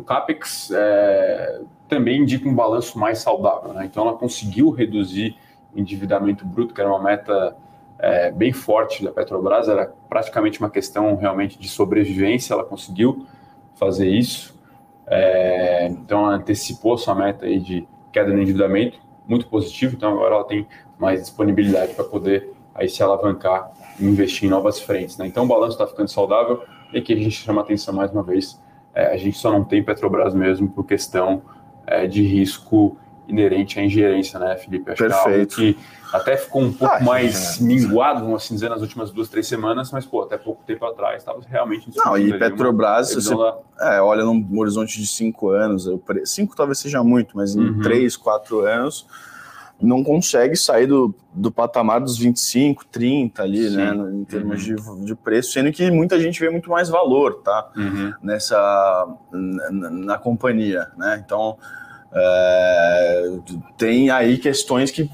no 0.00 0.02
CAPEX 0.02 0.70
é, 0.70 1.60
também 1.86 2.22
indica 2.22 2.48
um 2.48 2.54
balanço 2.54 2.98
mais 2.98 3.18
saudável. 3.18 3.74
Né? 3.74 3.84
Então, 3.84 4.08
ela 4.08 4.16
conseguiu 4.16 4.70
reduzir 4.70 5.36
o 5.74 5.78
endividamento 5.78 6.44
bruto, 6.46 6.72
que 6.74 6.80
era 6.80 6.88
uma 6.88 7.02
meta 7.02 7.54
é, 7.98 8.30
bem 8.30 8.52
forte 8.52 9.04
da 9.04 9.12
Petrobras, 9.12 9.68
era 9.68 9.92
praticamente 10.08 10.58
uma 10.58 10.70
questão 10.70 11.14
realmente 11.16 11.58
de 11.58 11.68
sobrevivência, 11.68 12.54
ela 12.54 12.64
conseguiu 12.64 13.26
fazer 13.74 14.08
isso. 14.08 14.58
É, 15.06 15.86
então, 15.88 16.24
ela 16.24 16.36
antecipou 16.36 16.96
sua 16.96 17.14
meta 17.14 17.44
aí 17.44 17.60
de 17.60 17.86
queda 18.10 18.32
no 18.32 18.40
endividamento, 18.40 18.98
muito 19.28 19.46
positivo. 19.48 19.94
Então, 19.96 20.12
agora 20.12 20.36
ela 20.36 20.44
tem 20.44 20.66
mais 20.98 21.20
disponibilidade 21.20 21.94
para 21.94 22.04
poder 22.04 22.52
aí 22.74 22.88
se 22.88 23.02
alavancar 23.02 23.70
e 23.98 24.04
investir 24.06 24.46
em 24.46 24.50
novas 24.50 24.80
frentes. 24.80 25.18
Né? 25.18 25.26
Então, 25.26 25.44
o 25.44 25.46
balanço 25.46 25.72
está 25.72 25.86
ficando 25.86 26.08
saudável 26.08 26.62
e 26.92 26.98
aqui 26.98 27.12
a 27.12 27.16
gente 27.16 27.32
chama 27.32 27.60
atenção 27.60 27.92
mais 27.94 28.10
uma 28.10 28.22
vez. 28.22 28.58
É, 28.94 29.12
a 29.12 29.16
gente 29.16 29.38
só 29.38 29.50
não 29.50 29.64
tem 29.64 29.82
Petrobras 29.82 30.34
mesmo 30.34 30.68
por 30.68 30.84
questão 30.84 31.42
é, 31.86 32.06
de 32.06 32.22
risco 32.22 32.96
inerente 33.28 33.78
à 33.78 33.84
ingerência, 33.84 34.38
né, 34.38 34.56
Felipe? 34.56 34.90
Acho 34.90 35.02
Perfeito. 35.02 35.56
Que, 35.56 35.68
é 35.70 35.72
que 35.72 35.78
até 36.12 36.36
ficou 36.36 36.62
um 36.62 36.72
pouco 36.72 36.94
ah, 36.94 37.00
mais 37.00 37.60
é. 37.60 37.64
minguado, 37.64 38.20
vamos 38.20 38.42
assim 38.42 38.54
dizer, 38.54 38.68
nas 38.68 38.82
últimas 38.82 39.12
duas, 39.12 39.28
três 39.28 39.46
semanas, 39.46 39.92
mas, 39.92 40.04
pô, 40.04 40.22
até 40.22 40.36
pouco 40.36 40.62
tempo 40.64 40.84
atrás 40.84 41.18
estava 41.18 41.40
realmente... 41.48 41.88
Não, 41.96 42.18
e 42.18 42.36
Petrobras, 42.36 43.14
você 43.14 43.32
é, 43.80 44.00
olha 44.00 44.24
num 44.24 44.46
horizonte 44.58 45.00
de 45.00 45.06
cinco 45.06 45.50
anos, 45.50 45.88
cinco 46.24 46.56
talvez 46.56 46.78
seja 46.78 47.02
muito, 47.04 47.36
mas 47.36 47.54
em 47.54 47.60
uhum. 47.60 47.80
três, 47.80 48.16
quatro 48.16 48.60
anos, 48.60 49.06
não 49.80 50.04
consegue 50.04 50.54
sair 50.56 50.86
do, 50.86 51.14
do 51.32 51.50
patamar 51.50 52.00
dos 52.00 52.18
25, 52.18 52.84
30 52.86 53.42
ali, 53.42 53.68
Sim. 53.68 53.76
né, 53.76 53.92
em 54.12 54.24
termos 54.24 54.66
uhum. 54.66 54.96
de, 55.00 55.06
de 55.06 55.14
preço, 55.14 55.52
sendo 55.52 55.72
que 55.72 55.90
muita 55.90 56.20
gente 56.20 56.38
vê 56.38 56.50
muito 56.50 56.70
mais 56.70 56.88
valor, 56.88 57.42
tá, 57.42 57.70
uhum. 57.76 58.12
nessa, 58.22 59.08
na, 59.32 59.90
na, 59.90 60.18
companhia, 60.18 60.88
né, 60.96 61.22
então 61.24 61.56
é, 62.12 63.38
tem 63.78 64.10
aí 64.10 64.36
questões 64.36 64.90
que 64.90 65.08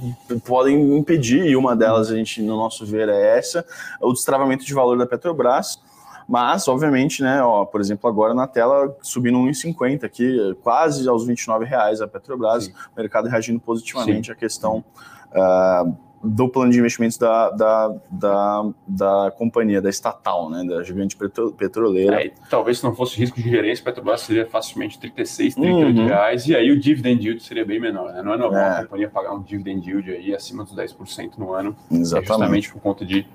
podem 0.45 0.97
impedir, 0.97 1.45
e 1.45 1.55
uma 1.55 1.77
delas 1.77 2.11
a 2.11 2.17
gente, 2.17 2.43
no 2.43 2.57
nosso 2.57 2.85
ver, 2.85 3.09
é 3.09 3.39
essa, 3.39 3.65
o 4.01 4.13
destravamento 4.13 4.65
de 4.65 4.75
valor 4.75 4.99
da 4.99 5.07
Petrobras, 5.07 5.79
mas, 6.29 6.67
obviamente, 6.67 7.23
né, 7.23 7.41
ó, 7.43 7.65
por 7.65 7.81
exemplo, 7.81 8.09
agora 8.09 8.35
na 8.35 8.47
tela 8.47 8.97
subindo 9.01 9.39
1,50 9.39 10.05
aqui, 10.05 10.57
quase 10.63 11.09
aos 11.09 11.25
29 11.25 11.65
reais 11.65 12.01
a 12.01 12.09
Petrobras, 12.09 12.65
Sim. 12.65 12.73
o 12.73 13.01
mercado 13.01 13.29
reagindo 13.29 13.61
positivamente 13.61 14.27
Sim. 14.27 14.33
à 14.33 14.35
questão 14.35 14.85
uh, 15.31 15.97
do 16.23 16.49
plano 16.49 16.73
de 16.73 16.79
investimentos 16.79 17.17
da, 17.17 17.51
da, 17.51 17.95
da, 18.11 18.71
da, 18.87 19.33
companhia, 19.37 19.81
da 19.81 19.89
estatal, 19.89 20.51
né, 20.51 20.65
da 20.65 20.83
gigante 20.83 21.17
petroleira. 21.57 22.25
É, 22.25 22.33
talvez 22.51 22.79
se 22.79 22.85
não 22.85 22.95
fosse 22.95 23.17
risco 23.17 23.41
de 23.41 23.49
gerência, 23.49 23.83
a 23.83 23.85
Petrobras 23.85 24.23
seria 24.23 24.47
facilmente 24.47 24.99
36, 24.99 25.55
38 25.55 25.97
uhum. 25.97 26.07
reais, 26.07 26.47
e 26.49 26.57
aí 26.57 26.73
o 26.73 26.81
dividend 26.81 27.25
yield 27.25 27.43
seria 27.43 27.65
bem 27.65 27.79
menor. 27.79 28.13
Né? 28.13 28.23
Não 28.23 28.35
é 28.35 28.37
normal 28.37 28.61
é. 28.61 28.79
a 28.79 28.83
companhia 28.83 29.09
pagar 29.09 29.33
um 29.33 29.43
dividend 29.43 29.89
yield 29.89 30.11
aí 30.11 30.35
acima 30.35 30.65
dos 30.65 30.75
10% 30.75 31.39
no 31.39 31.53
ano, 31.53 31.77
Exatamente. 31.91 32.25
É 32.25 32.37
justamente 32.37 32.73
por 32.73 32.81
conta 32.81 33.05
de 33.05 33.27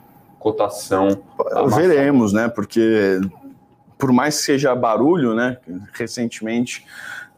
cotação. 0.42 1.24
Veremos, 1.68 2.34
né? 2.34 2.50
Porque 2.50 3.22
por 3.98 4.12
mais 4.12 4.38
que 4.38 4.44
seja 4.44 4.74
barulho, 4.76 5.36
né? 5.36 5.58
Recentemente 5.94 6.86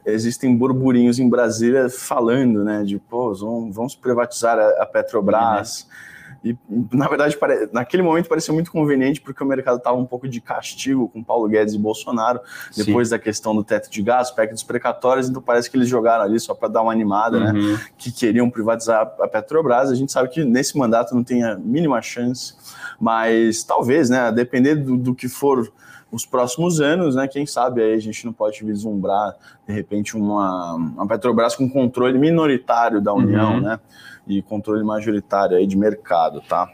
existem 0.06 0.56
burburinhos 0.56 1.20
em 1.20 1.30
Brasília 1.30 1.90
falando, 1.90 2.64
né? 2.64 2.84
De 2.84 2.98
pô, 2.98 3.34
vamos, 3.34 3.76
vamos 3.76 3.96
privatizar 3.96 4.58
a, 4.58 4.86
Petrobras. 4.86 5.84
Uhum. 5.84 6.14
E, 6.44 6.58
na 6.92 7.08
verdade, 7.08 7.38
naquele 7.72 8.04
momento 8.04 8.28
parecia 8.28 8.54
muito 8.54 8.70
conveniente 8.70 9.22
porque 9.22 9.42
o 9.42 9.48
mercado 9.48 9.78
estava 9.78 9.96
um 9.96 10.06
pouco 10.06 10.28
de 10.28 10.42
castigo 10.42 11.08
com 11.08 11.24
Paulo 11.24 11.48
Guedes 11.48 11.74
e 11.74 11.78
Bolsonaro, 11.78 12.42
depois 12.76 13.08
Sim. 13.08 13.16
da 13.16 13.20
questão 13.20 13.56
do 13.56 13.64
teto 13.64 13.90
de 13.90 14.02
gás, 14.02 14.30
PEC 14.30 14.52
dos 14.52 14.64
precatórios, 14.64 15.30
então 15.30 15.42
parece 15.42 15.72
que 15.72 15.78
eles 15.78 15.88
jogaram 15.88 16.26
ali 16.26 16.38
só 16.42 16.54
para 16.54 16.68
dar 16.68 16.82
uma 16.82 16.92
animada, 16.92 17.40
né, 17.40 17.52
uhum. 17.52 17.74
né? 17.74 17.80
Que 17.98 18.12
queriam 18.12 18.50
privatizar 18.50 19.14
a 19.22 19.28
Petrobras. 19.28 19.90
A 19.90 19.96
gente 19.96 20.12
sabe 20.12 20.28
que 20.28 20.44
nesse 20.44 20.78
mandato 20.78 21.16
não 21.16 21.24
tem 21.24 21.46
a 21.46 21.56
mínima 21.56 22.02
chance, 22.02 22.54
mas 23.00 23.64
talvez, 23.64 24.10
né? 24.10 24.32
Depender 24.32 24.76
do, 24.76 24.98
do 24.98 25.16
que 25.16 25.28
for 25.28 25.72
os 26.12 26.26
próximos 26.26 26.80
anos, 26.80 27.16
né? 27.16 27.28
Quem 27.28 27.46
sabe 27.46 27.82
aí 27.82 27.94
a 27.94 28.00
gente 28.00 28.26
não 28.26 28.34
pode 28.34 28.64
vislumbrar, 28.64 29.36
de 29.68 29.74
repente, 29.74 30.16
uma, 30.16 30.76
uma 30.76 31.08
Petrobras 31.08 31.56
com 31.56 31.70
controle 31.70 32.18
minoritário 32.18 33.02
da 33.02 33.14
União, 33.14 33.56
uhum. 33.56 33.62
né? 33.62 33.80
e 34.28 34.42
controle 34.42 34.84
majoritário 34.84 35.58
aí 35.58 35.68
de 35.68 35.78
mercado, 35.78 36.42
tá? 36.42 36.72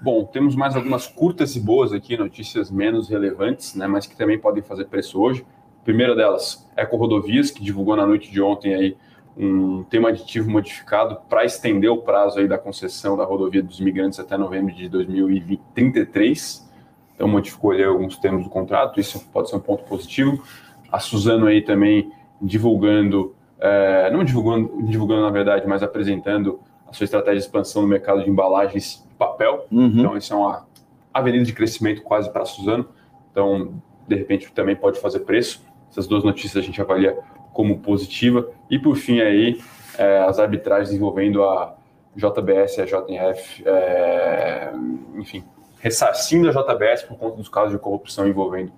Bom, 0.00 0.24
temos 0.24 0.54
mais 0.54 0.76
algumas 0.76 1.06
curtas 1.06 1.56
e 1.56 1.60
boas 1.60 1.92
aqui, 1.92 2.16
notícias 2.16 2.70
menos 2.70 3.08
relevantes, 3.08 3.74
né, 3.74 3.86
mas 3.86 4.06
que 4.06 4.16
também 4.16 4.38
podem 4.38 4.62
fazer 4.62 4.84
preço 4.84 5.20
hoje. 5.20 5.44
A 5.80 5.84
primeira 5.84 6.14
delas, 6.14 6.68
Eco 6.76 6.96
Rodovias, 6.96 7.50
que 7.50 7.62
divulgou 7.62 7.96
na 7.96 8.06
noite 8.06 8.30
de 8.30 8.40
ontem 8.40 8.74
aí 8.74 8.96
um 9.38 9.84
tema 9.84 10.08
aditivo 10.08 10.50
modificado 10.50 11.20
para 11.28 11.44
estender 11.44 11.90
o 11.90 11.98
prazo 11.98 12.40
aí 12.40 12.48
da 12.48 12.58
concessão 12.58 13.16
da 13.16 13.24
rodovia 13.24 13.62
dos 13.62 13.78
imigrantes 13.78 14.18
até 14.18 14.36
novembro 14.36 14.74
de 14.74 14.88
2033. 14.88 16.68
Então 17.14 17.28
modificou 17.28 17.70
ali 17.70 17.84
alguns 17.84 18.16
termos 18.16 18.42
do 18.42 18.50
contrato, 18.50 18.98
isso 18.98 19.24
pode 19.32 19.48
ser 19.48 19.56
um 19.56 19.60
ponto 19.60 19.84
positivo. 19.84 20.42
A 20.90 20.98
Suzano 20.98 21.46
aí 21.46 21.62
também 21.62 22.10
divulgando, 22.42 23.34
é, 23.60 24.10
não 24.10 24.24
divulgando, 24.24 24.82
divulgando 24.82 25.22
na 25.22 25.30
verdade, 25.30 25.66
mas 25.68 25.82
apresentando 25.82 26.60
a 26.88 26.92
sua 26.92 27.04
estratégia 27.04 27.38
de 27.38 27.44
expansão 27.44 27.82
no 27.82 27.88
mercado 27.88 28.24
de 28.24 28.30
embalagens 28.30 29.04
de 29.08 29.14
papel. 29.14 29.66
Uhum. 29.70 29.86
Então, 29.86 30.16
isso 30.16 30.32
é 30.32 30.36
uma 30.36 30.66
avenida 31.12 31.44
de 31.44 31.52
crescimento 31.52 32.02
quase 32.02 32.32
para 32.32 32.42
a 32.42 32.46
Suzano. 32.46 32.88
Então, 33.30 33.74
de 34.06 34.16
repente, 34.16 34.50
também 34.52 34.74
pode 34.74 34.98
fazer 34.98 35.20
preço. 35.20 35.62
Essas 35.90 36.06
duas 36.06 36.24
notícias 36.24 36.62
a 36.62 36.66
gente 36.66 36.80
avalia 36.80 37.16
como 37.58 37.80
positiva. 37.80 38.48
E, 38.70 38.78
por 38.78 38.94
fim, 38.94 39.20
aí, 39.20 39.60
é, 39.98 40.18
as 40.18 40.38
arbitragens 40.38 40.94
envolvendo 40.94 41.42
a 41.42 41.74
JBS 42.14 42.78
e 42.78 42.82
a 42.82 42.84
JF, 42.84 43.64
é, 43.66 44.70
enfim, 45.16 45.42
ressarcindo 45.80 46.48
a 46.48 46.52
JBS 46.52 47.02
por 47.02 47.18
conta 47.18 47.36
dos 47.36 47.48
casos 47.48 47.72
de 47.72 47.78
corrupção 47.80 48.28
envolvendo 48.28 48.70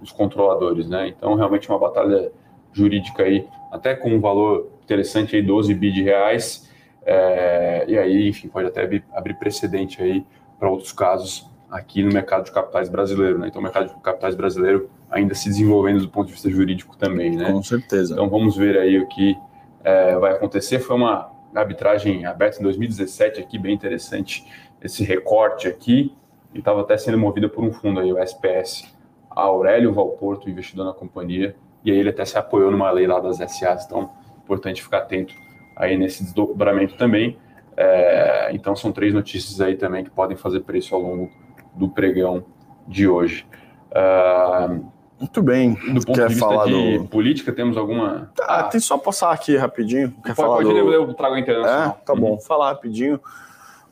os 0.00 0.12
controladores, 0.12 0.88
né? 0.88 1.08
Então, 1.08 1.34
realmente 1.34 1.68
uma 1.68 1.80
batalha 1.80 2.30
jurídica 2.72 3.24
aí, 3.24 3.44
até 3.72 3.96
com 3.96 4.08
um 4.08 4.20
valor 4.20 4.70
interessante 4.84 5.34
aí, 5.34 5.42
12 5.42 5.74
bi 5.74 5.90
de 5.90 6.04
reais, 6.04 6.70
é, 7.04 7.86
e 7.88 7.98
aí, 7.98 8.28
enfim, 8.28 8.46
pode 8.46 8.68
até 8.68 8.88
abrir 9.12 9.34
precedente 9.34 10.00
aí 10.00 10.24
para 10.60 10.70
outros 10.70 10.92
casos 10.92 11.47
aqui 11.70 12.02
no 12.02 12.12
mercado 12.12 12.44
de 12.44 12.52
capitais 12.52 12.88
brasileiro, 12.88 13.38
né? 13.38 13.48
Então, 13.48 13.60
o 13.60 13.62
mercado 13.62 13.88
de 13.88 14.00
capitais 14.00 14.34
brasileiro 14.34 14.90
ainda 15.10 15.34
se 15.34 15.48
desenvolvendo 15.48 16.00
do 16.00 16.08
ponto 16.08 16.26
de 16.26 16.32
vista 16.32 16.50
jurídico 16.50 16.96
também, 16.96 17.36
né? 17.36 17.52
Com 17.52 17.62
certeza. 17.62 18.14
Então, 18.14 18.28
vamos 18.28 18.56
ver 18.56 18.78
aí 18.78 18.98
o 18.98 19.06
que 19.06 19.36
é, 19.84 20.16
vai 20.18 20.32
acontecer. 20.32 20.78
Foi 20.78 20.96
uma 20.96 21.30
arbitragem 21.54 22.24
aberta 22.24 22.58
em 22.58 22.62
2017 22.62 23.40
aqui, 23.40 23.58
bem 23.58 23.74
interessante 23.74 24.46
esse 24.82 25.02
recorte 25.02 25.66
aqui, 25.66 26.14
e 26.54 26.58
estava 26.58 26.80
até 26.80 26.96
sendo 26.96 27.18
movida 27.18 27.48
por 27.48 27.64
um 27.64 27.72
fundo 27.72 28.00
aí, 28.00 28.12
o 28.12 28.18
SPS, 28.18 28.84
a 29.30 29.42
Aurélio 29.42 29.92
Valporto, 29.92 30.48
investidor 30.48 30.86
na 30.86 30.92
companhia, 30.92 31.56
e 31.84 31.90
aí 31.90 31.98
ele 31.98 32.10
até 32.10 32.24
se 32.24 32.38
apoiou 32.38 32.70
numa 32.70 32.90
lei 32.90 33.06
lá 33.06 33.20
das 33.20 33.38
SAs, 33.38 33.84
então, 33.84 34.10
importante 34.44 34.82
ficar 34.82 34.98
atento 34.98 35.34
aí 35.76 35.96
nesse 35.96 36.22
desdobramento 36.22 36.96
também. 36.96 37.38
É, 37.76 38.50
então 38.52 38.74
são 38.74 38.90
três 38.90 39.14
notícias 39.14 39.60
aí 39.60 39.76
também 39.76 40.02
que 40.02 40.10
podem 40.10 40.36
fazer 40.36 40.60
preço 40.60 40.94
ao 40.94 41.00
longo 41.00 41.30
do 41.78 41.88
pregão 41.88 42.44
de 42.86 43.06
hoje. 43.08 43.46
Uh, 43.90 44.84
Muito 45.18 45.42
bem. 45.42 45.74
Do 45.74 46.04
ponto 46.04 46.12
Quer 46.12 46.28
de 46.28 46.34
vista 46.34 46.64
de 46.64 46.98
do... 46.98 47.04
política, 47.06 47.52
temos 47.52 47.76
alguma. 47.76 48.30
Ah, 48.42 48.64
tem 48.64 48.80
só 48.80 48.98
passar 48.98 49.32
aqui 49.32 49.56
rapidinho. 49.56 50.10
Quer 50.24 50.34
pode, 50.34 50.36
falar 50.36 50.56
pode 50.56 50.68
do... 50.68 50.92
eu 50.92 51.14
trago 51.14 51.34
a 51.34 51.40
internacional. 51.40 51.98
É, 52.00 52.04
tá 52.04 52.12
uhum. 52.12 52.20
bom. 52.20 52.40
Falar 52.40 52.70
rapidinho. 52.70 53.20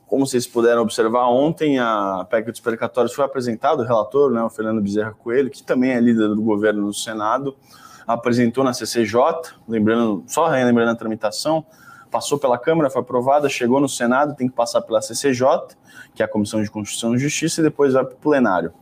Como 0.06 0.24
vocês 0.24 0.46
puderam 0.46 0.82
observar, 0.82 1.28
ontem 1.28 1.80
a 1.80 2.24
PEC 2.30 2.52
dos 2.52 2.60
precatórios 2.60 3.12
foi 3.12 3.24
apresentado, 3.24 3.80
o 3.80 3.84
relator, 3.84 4.30
né, 4.30 4.40
o 4.40 4.48
Fernando 4.48 4.80
Bezerra 4.80 5.12
Coelho, 5.12 5.50
que 5.50 5.64
também 5.64 5.90
é 5.90 6.00
líder 6.00 6.28
do 6.28 6.40
governo 6.42 6.82
no 6.82 6.94
Senado, 6.94 7.56
apresentou 8.06 8.62
na 8.62 8.72
CCJ, 8.72 9.20
lembrando, 9.66 10.22
só 10.28 10.46
lembrando 10.46 10.90
a 10.90 10.94
tramitação, 10.94 11.66
passou 12.10 12.38
pela 12.38 12.58
Câmara, 12.58 12.90
foi 12.90 13.02
aprovada, 13.02 13.48
chegou 13.48 13.80
no 13.80 13.88
Senado, 13.88 14.34
tem 14.34 14.48
que 14.48 14.54
passar 14.54 14.80
pela 14.82 15.00
CCJ, 15.00 15.76
que 16.14 16.22
é 16.22 16.24
a 16.24 16.28
Comissão 16.28 16.62
de 16.62 16.70
Constituição 16.70 17.14
e 17.14 17.18
Justiça, 17.18 17.60
e 17.60 17.64
depois 17.64 17.92
vai 17.92 18.04
para 18.04 18.14
o 18.14 18.16
plenário. 18.16 18.72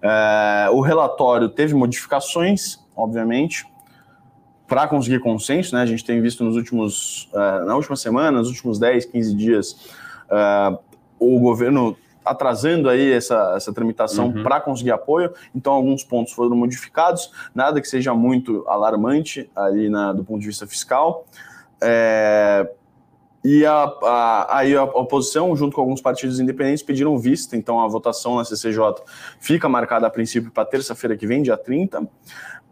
É, 0.00 0.68
o 0.72 0.80
relatório 0.80 1.48
teve 1.48 1.74
modificações, 1.74 2.80
obviamente, 2.96 3.66
para 4.66 4.88
conseguir 4.88 5.20
consenso, 5.20 5.74
né? 5.74 5.82
A 5.82 5.86
gente 5.86 6.02
tem 6.02 6.20
visto 6.22 6.42
nos 6.42 6.56
últimos, 6.56 7.28
uh, 7.34 7.66
na 7.66 7.76
última 7.76 7.94
semana, 7.94 8.38
nos 8.38 8.48
últimos 8.48 8.78
10, 8.78 9.04
15 9.04 9.34
dias, 9.34 9.72
uh, 10.30 10.78
o 11.18 11.38
governo 11.38 11.94
atrasando 12.24 12.88
aí 12.88 13.12
essa, 13.12 13.52
essa 13.54 13.72
tramitação 13.72 14.28
uhum. 14.28 14.42
para 14.42 14.60
conseguir 14.62 14.92
apoio. 14.92 15.30
Então, 15.54 15.74
alguns 15.74 16.02
pontos 16.04 16.32
foram 16.32 16.56
modificados, 16.56 17.30
nada 17.54 17.82
que 17.82 17.88
seja 17.88 18.14
muito 18.14 18.64
alarmante 18.66 19.50
ali 19.54 19.90
na, 19.90 20.12
do 20.12 20.24
ponto 20.24 20.40
de 20.40 20.46
vista 20.46 20.66
fiscal. 20.66 21.26
É, 21.82 22.70
e 23.44 23.66
a, 23.66 23.92
a, 24.02 24.58
aí 24.58 24.76
a 24.76 24.84
oposição, 24.84 25.54
junto 25.56 25.74
com 25.74 25.80
alguns 25.80 26.00
partidos 26.00 26.38
independentes, 26.38 26.82
pediram 26.82 27.18
vista, 27.18 27.56
então 27.56 27.80
a 27.80 27.88
votação 27.88 28.36
na 28.36 28.44
CCJ 28.44 29.02
fica 29.40 29.68
marcada 29.68 30.06
a 30.06 30.10
princípio 30.10 30.50
para 30.50 30.64
terça-feira 30.64 31.16
que 31.16 31.26
vem, 31.26 31.42
dia 31.42 31.56
30. 31.56 32.08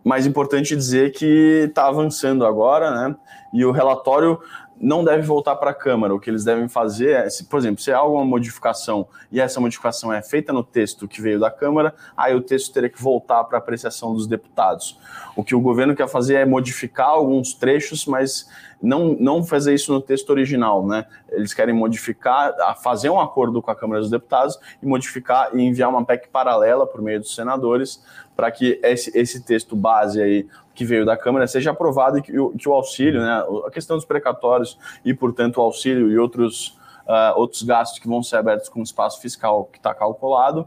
Mas 0.05 0.27
importante 0.27 0.75
dizer 0.77 1.13
que 1.13 1.67
está 1.69 1.89
avançando 1.89 2.47
agora, 2.47 2.91
né? 2.91 3.17
E 3.53 3.65
o 3.65 3.73
relatório 3.73 4.39
não 4.81 5.05
deve 5.05 5.23
voltar 5.23 5.57
para 5.57 5.73
a 5.73 5.75
Câmara. 5.75 6.15
O 6.15 6.19
que 6.19 6.31
eles 6.31 6.43
devem 6.43 6.67
fazer 6.67 7.11
é, 7.11 7.29
se, 7.29 7.45
por 7.45 7.59
exemplo, 7.59 7.83
se 7.83 7.93
há 7.93 7.99
alguma 7.99 8.25
modificação 8.25 9.07
e 9.31 9.39
essa 9.39 9.61
modificação 9.61 10.11
é 10.11 10.23
feita 10.23 10.53
no 10.55 10.65
texto 10.65 11.07
que 11.07 11.21
veio 11.21 11.39
da 11.39 11.51
Câmara, 11.51 11.95
aí 12.17 12.35
o 12.35 12.41
texto 12.41 12.73
teria 12.73 12.89
que 12.89 13.01
voltar 13.01 13.45
para 13.45 13.59
apreciação 13.59 14.15
dos 14.15 14.27
deputados. 14.27 14.99
O 15.37 15.45
que 15.45 15.55
o 15.55 15.61
governo 15.61 15.95
quer 15.95 16.09
fazer 16.09 16.37
é 16.37 16.47
modificar 16.47 17.09
alguns 17.09 17.53
trechos, 17.53 18.07
mas 18.07 18.49
não, 18.83 19.15
não 19.21 19.45
fazer 19.45 19.75
isso 19.75 19.93
no 19.93 20.01
texto 20.01 20.31
original, 20.31 20.87
né? 20.87 21.05
Eles 21.29 21.53
querem 21.53 21.75
modificar, 21.75 22.55
fazer 22.83 23.11
um 23.11 23.21
acordo 23.21 23.61
com 23.61 23.71
a 23.71 23.77
Câmara 23.77 24.01
dos 24.01 24.11
Deputados 24.11 24.59
e 24.83 24.87
modificar 24.87 25.51
e 25.55 25.61
enviar 25.61 25.91
uma 25.91 26.05
PEC 26.05 26.29
paralela 26.29 26.87
por 26.87 27.03
meio 27.03 27.21
dos 27.21 27.35
senadores 27.35 28.03
para 28.35 28.51
que 28.51 28.81
esse, 28.83 29.17
esse 29.17 29.45
texto 29.45 29.77
base 29.77 30.23
aí 30.23 30.49
que 30.81 30.85
veio 30.87 31.05
da 31.05 31.15
Câmara 31.15 31.47
seja 31.47 31.73
aprovado 31.73 32.17
e 32.17 32.23
que, 32.23 32.33
que 32.33 32.67
o 32.67 32.73
auxílio, 32.73 33.21
né, 33.21 33.45
a 33.67 33.71
questão 33.71 33.99
dos 33.99 34.07
precatórios 34.07 34.79
e, 35.05 35.13
portanto, 35.13 35.59
o 35.59 35.61
auxílio 35.61 36.11
e 36.11 36.17
outros, 36.17 36.69
uh, 37.07 37.37
outros 37.37 37.63
gastos 37.63 37.99
que 37.99 38.09
vão 38.09 38.23
ser 38.23 38.37
abertos 38.37 38.71
com 38.71 38.81
o 38.81 38.83
espaço 38.83 39.21
fiscal 39.21 39.67
que 39.67 39.77
está 39.77 39.93
calculado, 39.93 40.67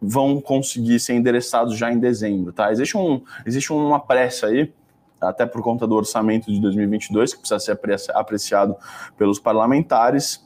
vão 0.00 0.40
conseguir 0.40 0.98
ser 0.98 1.12
endereçados 1.12 1.76
já 1.76 1.92
em 1.92 1.98
dezembro, 1.98 2.54
tá? 2.54 2.72
Existe, 2.72 2.96
um, 2.96 3.20
existe 3.44 3.70
uma 3.70 4.00
pressa 4.00 4.46
aí 4.46 4.72
até 5.20 5.44
por 5.44 5.62
conta 5.62 5.86
do 5.86 5.94
orçamento 5.94 6.50
de 6.50 6.58
2022, 6.58 7.34
que 7.34 7.40
precisa 7.40 7.60
ser 7.60 7.78
apreciado 8.14 8.74
pelos 9.18 9.38
parlamentares. 9.38 10.36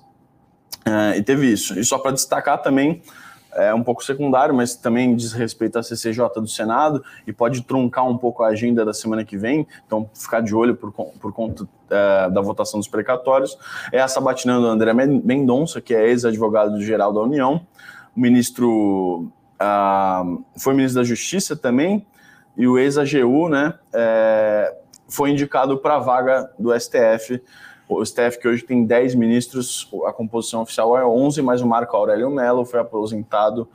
Uh, 0.85 1.15
e 1.17 1.23
teve 1.23 1.53
isso. 1.53 1.79
E 1.79 1.85
só 1.85 1.99
para 1.99 2.11
destacar 2.11 2.61
também, 2.63 3.01
é 3.55 3.73
um 3.75 3.83
pouco 3.83 4.05
secundário, 4.05 4.55
mas 4.55 4.75
também 4.75 5.15
diz 5.15 5.33
respeito 5.33 5.79
à 5.79 5.83
CCJ 5.83 6.29
do 6.37 6.47
Senado 6.47 7.03
e 7.27 7.33
pode 7.33 7.63
truncar 7.63 8.07
um 8.07 8.17
pouco 8.17 8.43
a 8.43 8.49
agenda 8.49 8.85
da 8.85 8.93
semana 8.93 9.25
que 9.25 9.37
vem, 9.37 9.67
então 9.87 10.09
ficar 10.15 10.41
de 10.41 10.55
olho 10.55 10.77
por, 10.77 10.93
por 10.93 11.33
conta 11.33 11.65
uh, 11.65 12.31
da 12.31 12.41
votação 12.41 12.79
dos 12.79 12.89
precatórios. 12.89 13.57
É 13.93 14.01
a 14.01 14.09
sabatina 14.09 14.61
do 14.61 14.67
André 14.67 14.93
Mendonça, 14.93 15.81
que 15.81 15.95
é 15.95 16.09
ex-advogado-geral 16.09 17.13
da 17.13 17.21
União, 17.21 17.61
o 18.17 18.21
ministro 18.21 19.31
uh, 19.61 20.45
foi 20.57 20.75
ministro 20.75 21.01
da 21.01 21.05
Justiça 21.05 21.57
também, 21.57 22.07
e 22.57 22.67
o 22.67 22.77
ex-AGU, 22.77 23.49
né, 23.49 23.75
é, 23.93 24.75
foi 25.09 25.31
indicado 25.31 25.79
para 25.79 25.95
a 25.95 25.99
vaga 26.01 26.51
do 26.59 26.79
STF. 26.79 27.41
O 27.88 28.05
STF, 28.05 28.38
que 28.38 28.46
hoje 28.46 28.62
tem 28.62 28.85
10 28.85 29.14
ministros, 29.14 29.90
a 30.07 30.12
composição 30.12 30.62
oficial 30.62 30.96
é 30.98 31.07
11, 31.07 31.40
mas 31.40 31.62
o 31.62 31.66
Marco 31.66 31.96
Aurélio 31.96 32.31
Mello 32.31 32.64
foi 32.64 32.81
aposentado 32.81 33.66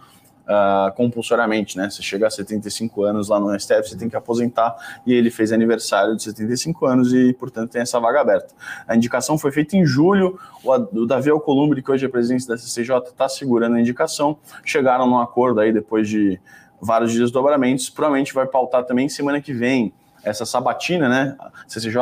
uh, 0.43 0.93
compulsoriamente, 0.95 1.77
né? 1.77 1.89
Você 1.89 2.01
chega 2.01 2.27
a 2.27 2.29
75 2.29 3.03
anos 3.03 3.29
lá 3.29 3.39
no 3.39 3.57
STF, 3.59 3.89
você 3.89 3.97
tem 3.97 4.09
que 4.09 4.15
aposentar, 4.15 4.75
e 5.05 5.13
ele 5.13 5.31
fez 5.31 5.51
aniversário 5.51 6.15
de 6.15 6.23
75 6.23 6.85
anos 6.85 7.13
e, 7.13 7.33
portanto, 7.33 7.71
tem 7.71 7.81
essa 7.81 7.99
vaga 7.99 8.21
aberta. 8.21 8.53
A 8.87 8.95
indicação 8.95 9.37
foi 9.37 9.51
feita 9.51 9.75
em 9.75 9.85
julho, 9.85 10.39
o, 10.63 10.71
o 10.71 11.05
Davi 11.05 11.29
Alcolumbre, 11.29 11.81
que 11.81 11.91
hoje 11.91 12.05
é 12.05 12.09
presidente 12.09 12.47
da 12.47 12.57
CCJ, 12.57 13.09
está 13.09 13.27
segurando 13.27 13.75
a 13.75 13.81
indicação, 13.81 14.37
chegaram 14.63 15.07
num 15.07 15.19
acordo 15.19 15.59
aí 15.59 15.73
depois 15.73 16.07
de 16.07 16.39
vários 16.79 17.13
desdobramentos, 17.13 17.89
provavelmente 17.89 18.33
vai 18.33 18.45
pautar 18.45 18.83
também 18.83 19.07
semana 19.07 19.41
que 19.41 19.53
vem 19.53 19.93
essa 20.23 20.45
sabatina, 20.45 21.09
né? 21.09 21.35
A 21.39 21.51
CCJ 21.67 21.99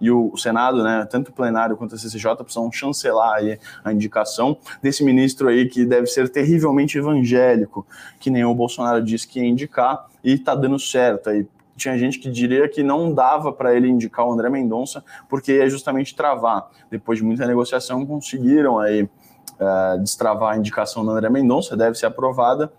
e 0.00 0.10
o 0.10 0.36
Senado, 0.36 0.82
né? 0.82 1.06
Tanto 1.08 1.28
o 1.28 1.32
plenário 1.32 1.76
quanto 1.76 1.94
a 1.94 1.98
CCJ 1.98 2.36
precisam 2.36 2.70
chancelar 2.70 3.36
aí 3.36 3.58
a 3.84 3.92
indicação 3.92 4.56
desse 4.82 5.04
ministro 5.04 5.48
aí 5.48 5.68
que 5.68 5.84
deve 5.84 6.06
ser 6.06 6.28
terrivelmente 6.28 6.98
evangélico, 6.98 7.86
que 8.18 8.30
nem 8.30 8.44
o 8.44 8.54
Bolsonaro 8.54 9.02
disse 9.02 9.26
que 9.26 9.40
ia 9.40 9.46
indicar 9.46 10.06
e 10.22 10.36
tá 10.38 10.54
dando 10.54 10.78
certo 10.78 11.30
aí. 11.30 11.46
Tinha 11.76 11.96
gente 11.96 12.18
que 12.18 12.30
diria 12.30 12.68
que 12.68 12.82
não 12.82 13.14
dava 13.14 13.52
para 13.52 13.74
ele 13.74 13.88
indicar 13.88 14.26
o 14.26 14.32
André 14.32 14.50
Mendonça, 14.50 15.02
porque 15.28 15.52
ia 15.52 15.70
justamente 15.70 16.14
travar. 16.14 16.68
Depois 16.90 17.18
de 17.18 17.24
muita 17.24 17.46
negociação, 17.46 18.04
conseguiram 18.04 18.78
aí 18.78 19.04
uh, 19.04 19.98
destravar 20.02 20.54
a 20.54 20.58
indicação 20.58 21.02
do 21.02 21.10
André 21.10 21.30
Mendonça, 21.30 21.74
deve 21.74 21.96
ser 21.96 22.04
aprovada 22.04 22.70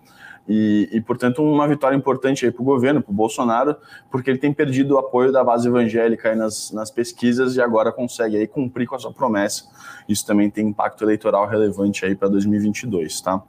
e, 0.48 0.88
e, 0.92 1.00
portanto, 1.00 1.42
uma 1.42 1.68
vitória 1.68 1.94
importante 1.96 2.44
aí 2.44 2.50
para 2.50 2.62
o 2.62 2.64
governo, 2.64 3.00
para 3.00 3.12
o 3.12 3.14
Bolsonaro, 3.14 3.76
porque 4.10 4.28
ele 4.28 4.38
tem 4.38 4.52
perdido 4.52 4.94
o 4.94 4.98
apoio 4.98 5.30
da 5.30 5.42
base 5.44 5.68
evangélica 5.68 6.30
aí 6.30 6.36
nas, 6.36 6.72
nas 6.72 6.90
pesquisas 6.90 7.54
e 7.56 7.60
agora 7.60 7.92
consegue 7.92 8.36
aí 8.36 8.46
cumprir 8.46 8.86
com 8.86 8.96
a 8.96 8.98
sua 8.98 9.12
promessa. 9.12 9.64
Isso 10.08 10.26
também 10.26 10.50
tem 10.50 10.68
impacto 10.68 11.04
eleitoral 11.04 11.46
relevante 11.46 12.04
aí 12.04 12.16
para 12.16 12.28
2022, 12.28 13.20
tá? 13.20 13.40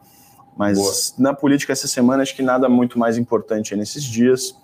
Mas 0.56 0.77
Boa. 0.77 1.32
na 1.32 1.34
política 1.34 1.73
essa 1.73 1.88
semana, 1.88 2.21
acho 2.21 2.36
que 2.36 2.43
nada 2.43 2.69
muito 2.69 2.99
mais 2.99 3.17
importante 3.17 3.75
nesses 3.75 4.03
dias. 4.03 4.56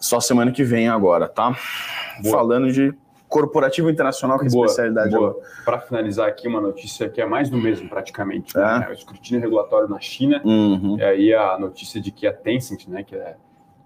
Só 0.00 0.20
semana 0.20 0.50
que 0.50 0.64
vem 0.64 0.88
agora, 0.88 1.28
tá? 1.28 1.54
Boa. 2.22 2.38
Falando 2.38 2.72
de 2.72 2.94
corporativo 3.28 3.90
internacional, 3.90 4.38
que 4.38 4.44
é 4.44 4.46
a 4.46 4.48
especialidade 4.48 5.14
Para 5.64 5.80
finalizar 5.80 6.28
aqui, 6.28 6.48
uma 6.48 6.60
notícia 6.60 7.08
que 7.08 7.20
é 7.20 7.26
mais 7.26 7.50
do 7.50 7.58
mesmo, 7.58 7.88
praticamente. 7.88 8.56
É. 8.56 8.60
Né? 8.60 8.86
O 8.88 8.92
escrutínio 8.92 9.40
regulatório 9.40 9.88
na 9.88 10.00
China, 10.00 10.40
uhum. 10.44 10.96
e 10.98 11.04
aí 11.04 11.34
a 11.34 11.58
notícia 11.58 12.00
de 12.00 12.10
que 12.10 12.26
a 12.26 12.32
Tencent, 12.32 12.88
né, 12.88 13.02
que 13.02 13.14
é, 13.14 13.36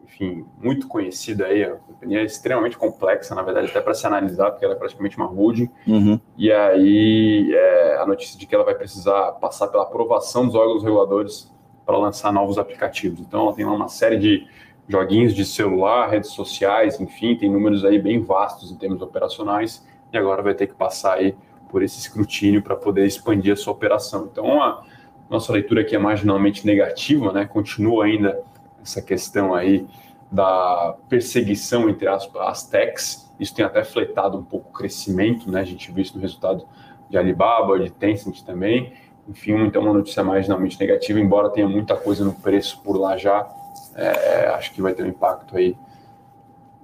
enfim, 0.04 0.46
muito 0.62 0.86
conhecida 0.86 1.46
aí, 1.46 1.64
a 1.64 1.72
companhia 1.72 2.20
é 2.20 2.24
extremamente 2.24 2.78
complexa, 2.78 3.34
na 3.34 3.42
verdade, 3.42 3.68
até 3.68 3.80
para 3.80 3.94
se 3.94 4.06
analisar, 4.06 4.50
porque 4.50 4.64
ela 4.64 4.74
é 4.74 4.78
praticamente 4.78 5.16
uma 5.16 5.26
holding, 5.26 5.68
uhum. 5.86 6.20
e 6.36 6.52
aí 6.52 7.52
é, 7.52 7.98
a 7.98 8.06
notícia 8.06 8.38
de 8.38 8.46
que 8.46 8.54
ela 8.54 8.64
vai 8.64 8.74
precisar 8.74 9.32
passar 9.32 9.68
pela 9.68 9.82
aprovação 9.82 10.46
dos 10.46 10.54
órgãos 10.54 10.84
reguladores 10.84 11.52
para 11.84 11.98
lançar 11.98 12.32
novos 12.32 12.58
aplicativos. 12.58 13.20
Então, 13.20 13.42
ela 13.42 13.54
tem 13.54 13.64
lá 13.64 13.72
uma 13.72 13.88
série 13.88 14.16
de 14.16 14.46
joguinhos 14.88 15.34
de 15.34 15.44
celular, 15.44 16.10
redes 16.10 16.30
sociais, 16.30 17.00
enfim, 17.00 17.36
tem 17.36 17.50
números 17.50 17.84
aí 17.84 17.98
bem 17.98 18.20
vastos 18.20 18.70
em 18.70 18.76
termos 18.76 19.00
operacionais 19.00 19.86
e 20.12 20.18
agora 20.18 20.42
vai 20.42 20.54
ter 20.54 20.66
que 20.66 20.74
passar 20.74 21.14
aí 21.14 21.34
por 21.70 21.82
esse 21.82 21.98
escrutínio 21.98 22.62
para 22.62 22.76
poder 22.76 23.06
expandir 23.06 23.52
a 23.52 23.56
sua 23.56 23.72
operação. 23.72 24.28
Então, 24.30 24.62
a 24.62 24.84
nossa 25.30 25.52
leitura 25.52 25.80
aqui 25.80 25.96
é 25.96 25.98
marginalmente 25.98 26.66
negativa, 26.66 27.32
né? 27.32 27.46
Continua 27.46 28.04
ainda 28.04 28.42
essa 28.82 29.00
questão 29.00 29.54
aí 29.54 29.86
da 30.30 30.96
perseguição 31.08 31.88
entre 31.88 32.08
as, 32.08 32.28
as 32.36 32.66
techs. 32.66 33.32
Isso 33.40 33.54
tem 33.54 33.64
até 33.64 33.82
fletado 33.84 34.36
um 34.36 34.44
pouco 34.44 34.68
o 34.68 34.72
crescimento, 34.72 35.50
né? 35.50 35.60
A 35.60 35.64
gente 35.64 35.90
viu 35.90 36.02
isso 36.02 36.14
no 36.14 36.20
resultado 36.20 36.66
de 37.08 37.16
Alibaba, 37.16 37.78
de 37.78 37.90
Tencent 37.90 38.42
também. 38.42 38.92
Enfim, 39.28 39.52
então 39.64 39.82
uma 39.82 39.94
notícia 39.94 40.22
marginalmente 40.22 40.78
negativa, 40.78 41.20
embora 41.20 41.48
tenha 41.48 41.68
muita 41.68 41.96
coisa 41.96 42.24
no 42.24 42.34
preço 42.34 42.82
por 42.82 42.96
lá 42.96 43.16
já, 43.16 43.48
é, 43.94 44.48
acho 44.54 44.72
que 44.72 44.82
vai 44.82 44.94
ter 44.94 45.02
um 45.02 45.08
impacto 45.08 45.56
aí 45.56 45.76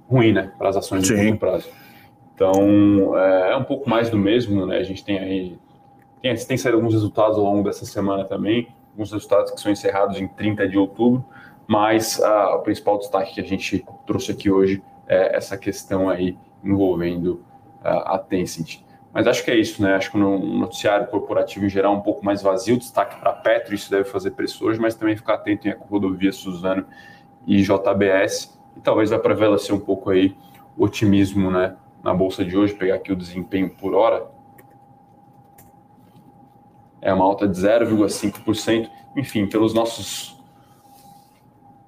ruim, 0.09 0.33
né, 0.33 0.51
para 0.57 0.69
as 0.69 0.77
ações 0.77 1.03
de 1.03 1.15
curto 1.15 1.37
prazo. 1.37 1.69
Então, 2.33 3.17
é, 3.17 3.51
é, 3.51 3.55
um 3.57 3.63
pouco 3.63 3.89
mais 3.89 4.09
do 4.09 4.17
mesmo, 4.17 4.65
né? 4.65 4.77
A 4.77 4.83
gente 4.83 5.03
tem 5.03 5.19
aí 5.19 5.59
tem, 6.21 6.35
tem 6.35 6.57
saído 6.57 6.77
alguns 6.77 6.93
resultados 6.93 7.37
ao 7.37 7.43
longo 7.43 7.63
dessa 7.63 7.85
semana 7.85 8.25
também, 8.25 8.67
alguns 8.91 9.11
resultados 9.11 9.51
que 9.51 9.59
são 9.59 9.71
encerrados 9.71 10.19
em 10.19 10.27
30 10.27 10.67
de 10.67 10.77
outubro, 10.77 11.23
mas 11.67 12.21
a, 12.21 12.55
o 12.55 12.59
principal 12.61 12.97
destaque 12.97 13.35
que 13.35 13.41
a 13.41 13.43
gente 13.43 13.85
trouxe 14.05 14.31
aqui 14.31 14.49
hoje 14.49 14.81
é 15.07 15.35
essa 15.35 15.57
questão 15.57 16.09
aí 16.09 16.37
envolvendo 16.63 17.43
a, 17.83 18.15
a 18.15 18.19
Tencent. 18.19 18.81
Mas 19.11 19.25
acho 19.25 19.43
que 19.43 19.49
é 19.49 19.55
isso, 19.55 19.81
né? 19.81 19.95
Acho 19.95 20.11
que 20.11 20.17
no 20.17 20.37
noticiário 20.37 21.07
corporativo 21.07 21.65
em 21.65 21.69
geral 21.69 21.95
um 21.95 22.01
pouco 22.01 22.23
mais 22.23 22.41
vazio, 22.41 22.77
destaque 22.77 23.19
para 23.19 23.33
Petro, 23.33 23.73
isso 23.73 23.89
deve 23.89 24.03
fazer 24.03 24.31
preço 24.31 24.65
hoje, 24.65 24.79
mas 24.79 24.95
também 24.95 25.17
ficar 25.17 25.35
atento 25.35 25.67
em 25.67 25.75
Rodovia 25.89 26.31
Suzano 26.31 26.85
e 27.47 27.61
JBS. 27.61 28.59
E 28.77 28.81
talvez 28.81 29.09
vai 29.09 29.19
prevalecer 29.19 29.73
um 29.73 29.79
pouco 29.79 30.11
aí 30.11 30.35
o 30.77 30.85
otimismo, 30.85 31.49
né? 31.49 31.75
Na 32.03 32.13
bolsa 32.13 32.45
de 32.45 32.55
hoje, 32.55 32.73
pegar 32.73 32.95
aqui 32.95 33.11
o 33.11 33.15
desempenho 33.15 33.69
por 33.69 33.93
hora. 33.93 34.27
É 37.01 37.13
uma 37.13 37.25
alta 37.25 37.47
de 37.47 37.59
0,5%. 37.59 38.89
Enfim, 39.15 39.47
pelos 39.47 39.73
nossos. 39.73 40.39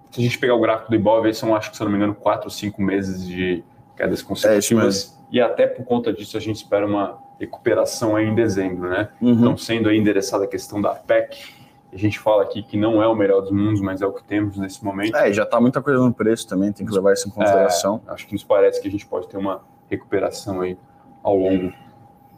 Se 0.09 0.19
a 0.19 0.23
gente 0.23 0.37
pegar 0.37 0.55
o 0.55 0.59
gráfico 0.59 0.89
do 0.89 0.95
Ibov, 0.95 1.33
são, 1.33 1.55
acho 1.55 1.71
que 1.71 1.77
se 1.77 1.83
não 1.83 1.91
me 1.91 1.97
engano, 1.97 2.15
4 2.15 2.45
ou 2.45 2.49
5 2.49 2.81
meses 2.81 3.25
de 3.25 3.63
quedas 4.01 4.21
consecutivas. 4.21 5.17
É 5.17 5.35
e 5.35 5.41
até 5.41 5.67
por 5.67 5.85
conta 5.85 6.11
disso 6.11 6.35
a 6.35 6.39
gente 6.39 6.57
espera 6.57 6.85
uma 6.85 7.19
recuperação 7.39 8.15
aí 8.15 8.25
em 8.25 8.35
dezembro, 8.35 8.89
né? 8.89 9.09
Uhum. 9.21 9.31
Então, 9.31 9.57
sendo 9.57 9.89
aí 9.89 9.97
endereçada 9.97 10.43
a 10.43 10.47
questão 10.47 10.81
da 10.81 10.93
PEC, 10.93 11.53
a 11.93 11.97
gente 11.97 12.19
fala 12.19 12.43
aqui 12.43 12.61
que 12.63 12.77
não 12.77 13.01
é 13.01 13.07
o 13.07 13.15
melhor 13.15 13.41
dos 13.41 13.51
mundos, 13.51 13.81
mas 13.81 14.01
é 14.01 14.05
o 14.05 14.13
que 14.13 14.23
temos 14.23 14.57
nesse 14.57 14.83
momento. 14.83 15.15
É, 15.15 15.31
já 15.31 15.43
está 15.43 15.59
muita 15.59 15.81
coisa 15.81 15.99
no 15.99 16.13
preço 16.13 16.47
também, 16.47 16.71
tem 16.71 16.85
que 16.85 16.93
levar 16.93 17.13
isso 17.13 17.27
em 17.27 17.31
consideração. 17.31 18.01
É, 18.07 18.11
acho 18.11 18.27
que 18.27 18.33
nos 18.33 18.43
parece 18.43 18.81
que 18.81 18.87
a 18.87 18.91
gente 18.91 19.05
pode 19.05 19.27
ter 19.27 19.37
uma 19.37 19.61
recuperação 19.89 20.61
aí 20.61 20.77
ao 21.23 21.35
longo 21.35 21.73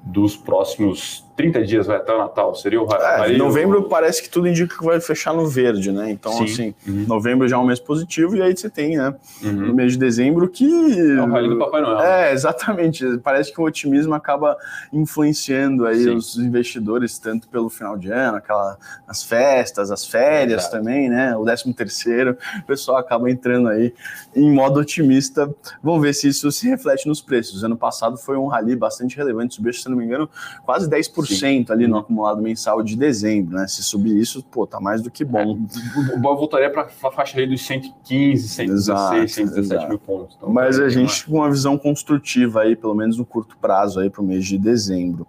dos 0.03 0.35
próximos 0.35 1.25
30 1.35 1.63
dias 1.65 1.87
vai 1.87 1.97
até 1.97 2.13
o 2.13 2.17
Natal, 2.17 2.53
seria 2.55 2.81
o 2.81 2.87
é, 2.93 3.35
Novembro 3.37 3.79
ou... 3.79 3.89
parece 3.89 4.21
que 4.21 4.29
tudo 4.29 4.47
indica 4.47 4.77
que 4.77 4.83
vai 4.83 5.01
fechar 5.01 5.33
no 5.33 5.47
verde, 5.47 5.91
né? 5.91 6.11
Então, 6.11 6.31
Sim. 6.33 6.43
assim, 6.43 6.75
uhum. 6.87 7.05
novembro 7.07 7.47
já 7.47 7.55
é 7.55 7.59
um 7.59 7.65
mês 7.65 7.79
positivo, 7.79 8.35
e 8.35 8.41
aí 8.41 8.55
você 8.55 8.69
tem, 8.69 8.97
né? 8.97 9.15
Uhum. 9.41 9.51
No 9.51 9.73
mês 9.73 9.93
de 9.93 9.97
dezembro 9.97 10.47
que. 10.47 10.63
É 10.63 11.21
o 11.21 11.31
rally 11.31 11.49
do 11.49 11.57
Papai 11.57 11.81
Noel. 11.81 11.99
É, 11.99 12.31
exatamente. 12.31 13.17
Parece 13.17 13.51
que 13.51 13.59
o 13.59 13.63
otimismo 13.63 14.13
acaba 14.13 14.55
influenciando 14.91 15.87
aí 15.87 16.03
Sim. 16.03 16.15
os 16.15 16.37
investidores, 16.37 17.17
tanto 17.17 17.47
pelo 17.47 17.67
final 17.67 17.97
de 17.97 18.11
ano, 18.11 18.37
aquela, 18.37 18.77
as 19.07 19.23
festas, 19.23 19.89
as 19.89 20.05
férias 20.05 20.61
Exato. 20.61 20.77
também, 20.77 21.09
né? 21.09 21.35
O 21.35 21.43
13 21.43 21.73
terceiro, 21.73 22.37
o 22.59 22.63
pessoal 22.63 22.97
acaba 22.97 23.29
entrando 23.31 23.69
aí 23.69 23.91
em 24.35 24.51
modo 24.51 24.79
otimista. 24.79 25.53
Vamos 25.81 26.01
ver 26.01 26.13
se 26.13 26.27
isso 26.27 26.51
se 26.51 26.69
reflete 26.69 27.07
nos 27.07 27.21
preços. 27.21 27.63
Ano 27.63 27.75
passado 27.75 28.17
foi 28.17 28.37
um 28.37 28.45
rally 28.45 28.75
bastante 28.75 29.17
relevante, 29.17 29.55
subiu, 29.55 29.73
se 29.73 29.89
não 29.89 29.97
me 29.97 30.05
engano, 30.05 30.29
quase 30.63 30.87
10% 30.87 31.22
Sim. 31.25 31.65
ali 31.69 31.87
no 31.87 31.97
acumulado 31.97 32.41
mensal 32.41 32.81
de 32.83 32.95
dezembro, 32.95 33.55
né? 33.55 33.67
Se 33.67 33.83
subir 33.83 34.17
isso, 34.17 34.43
pô, 34.43 34.65
tá 34.65 34.79
mais 34.79 35.01
do 35.01 35.11
que 35.11 35.23
bom. 35.23 35.57
É, 35.57 36.15
o 36.15 36.19
Boa 36.19 36.35
voltaria 36.35 36.69
para 36.69 36.83
a 36.83 37.11
faixa 37.11 37.37
ali 37.37 37.47
dos 37.47 37.65
115, 37.65 38.47
116, 38.47 38.69
exato, 38.69 39.29
117 39.29 39.59
exato. 39.59 39.89
mil 39.89 39.99
pontos. 39.99 40.35
Então, 40.37 40.49
Mas 40.51 40.79
a 40.79 40.89
gente 40.89 41.25
com 41.25 41.37
uma 41.37 41.49
visão 41.49 41.77
construtiva 41.77 42.61
aí, 42.61 42.75
pelo 42.75 42.95
menos 42.95 43.17
no 43.17 43.25
curto 43.25 43.57
prazo 43.57 43.99
aí 43.99 44.09
para 44.09 44.21
o 44.21 44.25
mês 44.25 44.45
de 44.45 44.57
dezembro. 44.57 45.27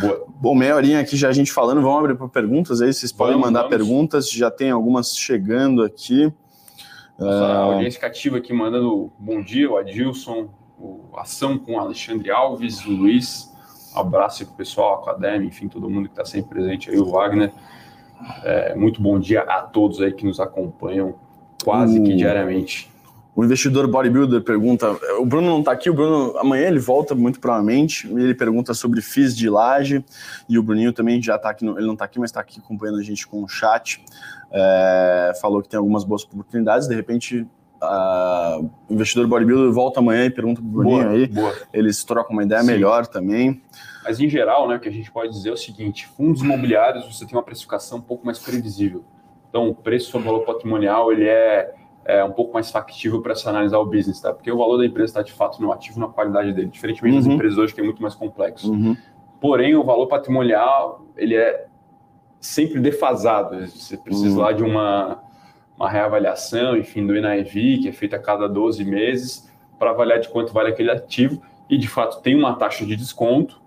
Boa. 0.00 0.26
Bom, 0.40 0.54
meia 0.54 0.76
horinha 0.76 1.00
aqui 1.00 1.16
já 1.16 1.28
a 1.28 1.32
gente 1.32 1.52
falando, 1.52 1.80
vamos 1.82 1.98
abrir 1.98 2.16
para 2.16 2.28
perguntas 2.28 2.80
aí, 2.80 2.92
vocês 2.92 3.12
podem 3.12 3.34
vamos, 3.34 3.46
mandar 3.46 3.62
vamos. 3.62 3.76
perguntas, 3.76 4.30
já 4.30 4.50
tem 4.50 4.70
algumas 4.70 5.16
chegando 5.16 5.82
aqui. 5.82 6.32
Nossa, 7.18 7.40
uh... 7.40 7.44
A 7.44 7.56
audiência 7.56 8.00
cativa 8.00 8.38
aqui 8.38 8.52
mandando 8.52 9.10
bom 9.18 9.42
dia, 9.42 9.70
o 9.70 9.76
Adilson, 9.76 10.48
o 10.78 11.10
Ação 11.16 11.58
com 11.58 11.74
o 11.74 11.78
Alexandre 11.78 12.30
Alves, 12.30 12.84
o 12.84 12.90
Luiz, 12.90 13.50
abraço 13.96 14.44
para 14.44 14.54
o 14.54 14.56
pessoal, 14.56 14.94
a 14.98 15.10
Academia, 15.10 15.48
enfim, 15.48 15.68
todo 15.68 15.88
mundo 15.88 16.08
que 16.08 16.12
está 16.12 16.24
sempre 16.24 16.50
presente 16.50 16.90
aí, 16.90 16.98
o 16.98 17.10
Wagner. 17.10 17.52
É, 18.44 18.74
muito 18.74 19.00
bom 19.02 19.18
dia 19.18 19.42
a 19.42 19.62
todos 19.62 20.00
aí 20.00 20.12
que 20.12 20.24
nos 20.24 20.40
acompanham 20.40 21.14
quase 21.62 22.00
que 22.00 22.14
diariamente. 22.14 22.90
O 23.36 23.44
investidor 23.44 23.86
bodybuilder 23.86 24.40
pergunta: 24.42 24.96
o 25.18 25.26
Bruno 25.26 25.48
não 25.48 25.58
está 25.58 25.72
aqui, 25.72 25.90
o 25.90 25.94
Bruno 25.94 26.36
amanhã 26.38 26.68
ele 26.68 26.78
volta 26.78 27.14
muito 27.14 27.38
provavelmente. 27.38 28.06
Ele 28.10 28.34
pergunta 28.34 28.72
sobre 28.72 29.02
FIIs 29.02 29.36
de 29.36 29.50
laje 29.50 30.02
e 30.48 30.58
o 30.58 30.62
Bruninho 30.62 30.90
também 30.90 31.22
já 31.22 31.36
está 31.36 31.50
aqui, 31.50 31.66
ele 31.66 31.86
não 31.86 31.92
está 31.92 32.06
aqui, 32.06 32.18
mas 32.18 32.30
está 32.30 32.40
aqui 32.40 32.58
acompanhando 32.58 32.98
a 32.98 33.02
gente 33.02 33.26
com 33.26 33.42
o 33.42 33.48
chat. 33.48 34.02
É, 34.50 35.32
falou 35.40 35.60
que 35.60 35.68
tem 35.68 35.76
algumas 35.76 36.02
boas 36.02 36.24
oportunidades. 36.24 36.88
De 36.88 36.94
repente, 36.94 37.46
o 38.58 38.70
investidor 38.94 39.26
bodybuilder 39.26 39.72
volta 39.72 40.00
amanhã 40.00 40.26
e 40.26 40.30
pergunta 40.30 40.60
para 40.60 40.68
o 40.68 40.72
Bruninho 40.72 41.02
boa, 41.02 41.10
aí. 41.12 41.26
Boa. 41.26 41.54
Eles 41.72 42.04
trocam 42.04 42.32
uma 42.32 42.42
ideia 42.42 42.60
Sim. 42.62 42.66
melhor 42.66 43.06
também. 43.06 43.62
Mas 44.04 44.20
em 44.20 44.28
geral, 44.28 44.68
né, 44.68 44.76
o 44.76 44.80
que 44.80 44.88
a 44.88 44.92
gente 44.92 45.10
pode 45.10 45.32
dizer 45.32 45.50
é 45.50 45.52
o 45.52 45.56
seguinte: 45.56 46.06
fundos 46.06 46.42
imobiliários 46.42 47.04
você 47.04 47.26
tem 47.26 47.36
uma 47.36 47.42
precificação 47.42 47.98
um 47.98 48.02
pouco 48.02 48.24
mais 48.24 48.38
previsível. 48.38 49.04
Então, 49.48 49.68
o 49.68 49.74
preço 49.74 50.10
sobre 50.10 50.26
valor 50.26 50.44
patrimonial 50.44 51.12
ele 51.12 51.24
é 51.24 51.74
é, 52.06 52.22
um 52.22 52.30
pouco 52.30 52.54
mais 52.54 52.70
factível 52.70 53.20
para 53.20 53.34
se 53.34 53.48
analisar 53.48 53.78
o 53.78 53.84
business, 53.84 54.20
tá? 54.20 54.32
Porque 54.32 54.50
o 54.50 54.56
valor 54.56 54.78
da 54.78 54.86
empresa 54.86 55.10
está 55.10 55.22
de 55.22 55.32
fato 55.32 55.60
no 55.60 55.72
ativo, 55.72 55.98
na 55.98 56.06
qualidade 56.06 56.52
dele, 56.52 56.68
diferentemente 56.68 57.16
uhum. 57.16 57.22
das 57.22 57.32
empresas 57.32 57.58
hoje 57.58 57.74
que 57.74 57.80
é 57.80 57.84
muito 57.84 58.00
mais 58.00 58.14
complexo. 58.14 58.70
Uhum. 58.70 58.96
Porém, 59.40 59.74
o 59.74 59.82
valor 59.82 60.06
patrimonial 60.06 61.04
ele 61.16 61.34
é 61.34 61.66
sempre 62.40 62.80
defasado. 62.80 63.66
Você 63.66 63.96
precisa 63.96 64.36
uhum. 64.36 64.42
lá 64.42 64.52
de 64.52 64.62
uma, 64.62 65.20
uma 65.76 65.90
reavaliação, 65.90 66.76
enfim, 66.76 67.06
do 67.06 67.14
NIV, 67.14 67.78
que 67.78 67.88
é 67.88 67.92
feita 67.92 68.16
a 68.16 68.18
cada 68.18 68.48
12 68.48 68.84
meses, 68.84 69.50
para 69.78 69.90
avaliar 69.90 70.20
de 70.20 70.28
quanto 70.28 70.52
vale 70.52 70.70
aquele 70.70 70.90
ativo. 70.90 71.42
E, 71.68 71.76
de 71.76 71.88
fato, 71.88 72.20
tem 72.22 72.34
uma 72.34 72.54
taxa 72.54 72.86
de 72.86 72.96
desconto, 72.96 73.60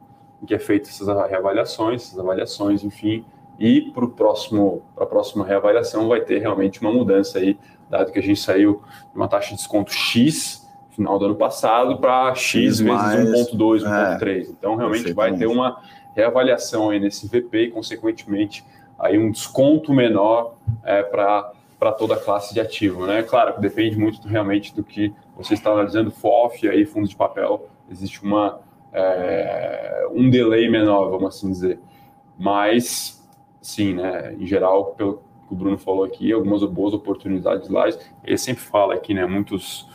que 0.47 0.53
é 0.53 0.59
feita 0.59 0.89
essas 0.89 1.07
reavaliações, 1.29 2.03
essas 2.03 2.19
avaliações, 2.19 2.83
enfim, 2.83 3.25
e 3.59 3.91
para 3.91 4.05
a 4.05 5.05
próxima 5.05 5.45
reavaliação 5.45 6.07
vai 6.07 6.21
ter 6.21 6.39
realmente 6.39 6.79
uma 6.79 6.93
mudança 6.93 7.39
aí 7.39 7.57
dado 7.89 8.11
que 8.11 8.19
a 8.19 8.21
gente 8.21 8.39
saiu 8.39 8.81
de 9.11 9.17
uma 9.17 9.27
taxa 9.27 9.49
de 9.49 9.55
desconto 9.55 9.91
X 9.91 10.65
final 10.99 11.17
do 11.17 11.25
ano 11.25 11.35
passado 11.35 11.97
para 11.97 12.35
X, 12.35 12.79
vezes 12.79 13.53
1.2, 13.53 13.83
1.3. 13.83 14.27
É, 14.27 14.39
então, 14.49 14.75
realmente 14.75 15.13
vai 15.13 15.33
ter 15.33 15.47
uma 15.47 15.81
reavaliação 16.13 16.89
aí 16.89 16.99
nesse 16.99 17.25
VP 17.25 17.57
e, 17.57 17.71
consequentemente, 17.71 18.65
aí 18.97 19.17
um 19.17 19.31
desconto 19.31 19.93
menor 19.93 20.55
é, 20.83 21.01
para 21.01 21.53
para 21.79 21.93
toda 21.93 22.15
a 22.15 22.19
classe 22.19 22.53
de 22.53 22.59
ativo, 22.59 23.07
né? 23.07 23.23
Claro 23.23 23.55
que 23.55 23.61
depende 23.61 23.97
muito 23.97 24.27
realmente 24.27 24.75
do 24.75 24.83
que 24.83 25.13
você 25.35 25.53
está 25.53 25.71
analisando, 25.71 26.11
FOF 26.11 26.67
aí 26.67 26.85
fundos 26.85 27.09
de 27.09 27.15
papel, 27.15 27.69
existe 27.89 28.21
uma 28.21 28.59
é, 28.91 30.07
um 30.11 30.29
delay 30.29 30.69
menor, 30.69 31.09
vamos 31.09 31.35
assim 31.35 31.49
dizer. 31.49 31.79
Mas, 32.37 33.25
sim, 33.61 33.93
né? 33.93 34.33
Em 34.33 34.45
geral, 34.45 34.93
pelo, 34.95 35.23
que 35.47 35.53
o 35.53 35.55
Bruno 35.55 35.77
falou 35.77 36.03
aqui, 36.03 36.31
algumas 36.31 36.63
boas 36.63 36.93
oportunidades 36.93 37.69
lá. 37.69 37.89
Ele 38.23 38.37
sempre 38.37 38.63
fala 38.63 38.93
aqui, 38.93 39.13
né, 39.13 39.25
muitos, 39.25 39.89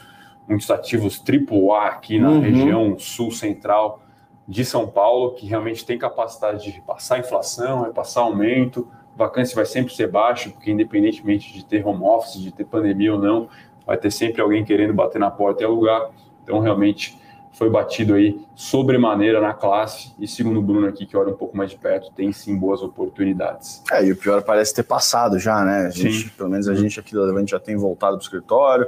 muitos 0.49 0.71
ativos 0.71 1.23
AAA 1.23 1.89
aqui 1.89 2.19
na 2.19 2.31
uhum. 2.31 2.41
região 2.41 2.99
sul-central 2.99 4.01
de 4.47 4.65
São 4.65 4.87
Paulo, 4.87 5.33
que 5.35 5.47
realmente 5.47 5.87
tem 5.87 5.97
capacidade 5.97 6.71
de 6.71 6.81
passar 6.83 7.19
inflação, 7.19 7.91
passar 7.95 8.21
aumento, 8.21 8.89
vacância 9.17 9.55
vai 9.55 9.67
sempre 9.67 9.95
ser 9.95 10.09
baixa, 10.11 10.51
porque 10.51 10.71
independentemente 10.71 11.53
de 11.53 11.65
ter 11.65 11.87
home 11.87 12.03
office, 12.03 12.41
de 12.41 12.53
ter 12.53 12.65
pandemia 12.65 13.13
ou 13.15 13.19
não, 13.19 13.49
vai 13.87 13.97
ter 13.97 14.11
sempre 14.11 14.41
alguém 14.41 14.65
querendo 14.65 14.93
bater 14.93 15.19
na 15.19 15.31
porta 15.31 15.63
e 15.63 15.67
alugar. 15.67 16.11
Então, 16.43 16.59
realmente, 16.59 17.19
foi 17.55 17.71
batido 17.71 18.15
aí 18.15 18.39
sobremaneira 18.55 19.41
na 19.41 19.55
classe 19.55 20.13
e 20.19 20.27
segundo 20.27 20.59
o 20.59 20.63
Bruno 20.63 20.89
aqui, 20.89 21.07
que 21.07 21.17
olha 21.17 21.33
um 21.33 21.37
pouco 21.37 21.57
mais 21.57 21.71
de 21.71 21.77
perto, 21.77 22.11
tem 22.13 22.33
sim 22.33 22.57
boas 22.57 22.83
oportunidades. 22.83 23.83
É, 23.91 24.05
e 24.05 24.13
o 24.13 24.17
pior 24.17 24.43
parece 24.43 24.75
ter 24.75 24.83
passado 24.83 25.39
já, 25.39 25.65
né? 25.65 25.87
A 25.87 25.91
gente, 25.91 26.25
sim. 26.25 26.31
Pelo 26.37 26.51
menos 26.51 26.69
a 26.69 26.75
gente 26.75 26.99
aqui 26.99 27.15
da 27.15 27.23
Levante 27.23 27.53
já 27.53 27.61
tem 27.61 27.77
voltado 27.77 28.17
para 28.17 28.23
o 28.23 28.23
escritório, 28.23 28.87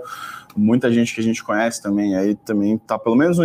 muita 0.57 0.91
gente 0.93 1.15
que 1.15 1.21
a 1.21 1.25
gente 1.25 1.45
conhece 1.45 1.81
também 1.81 2.17
aí 2.17 2.35
também 2.35 2.75
está 2.75 2.99
pelo 2.99 3.15
menos 3.15 3.39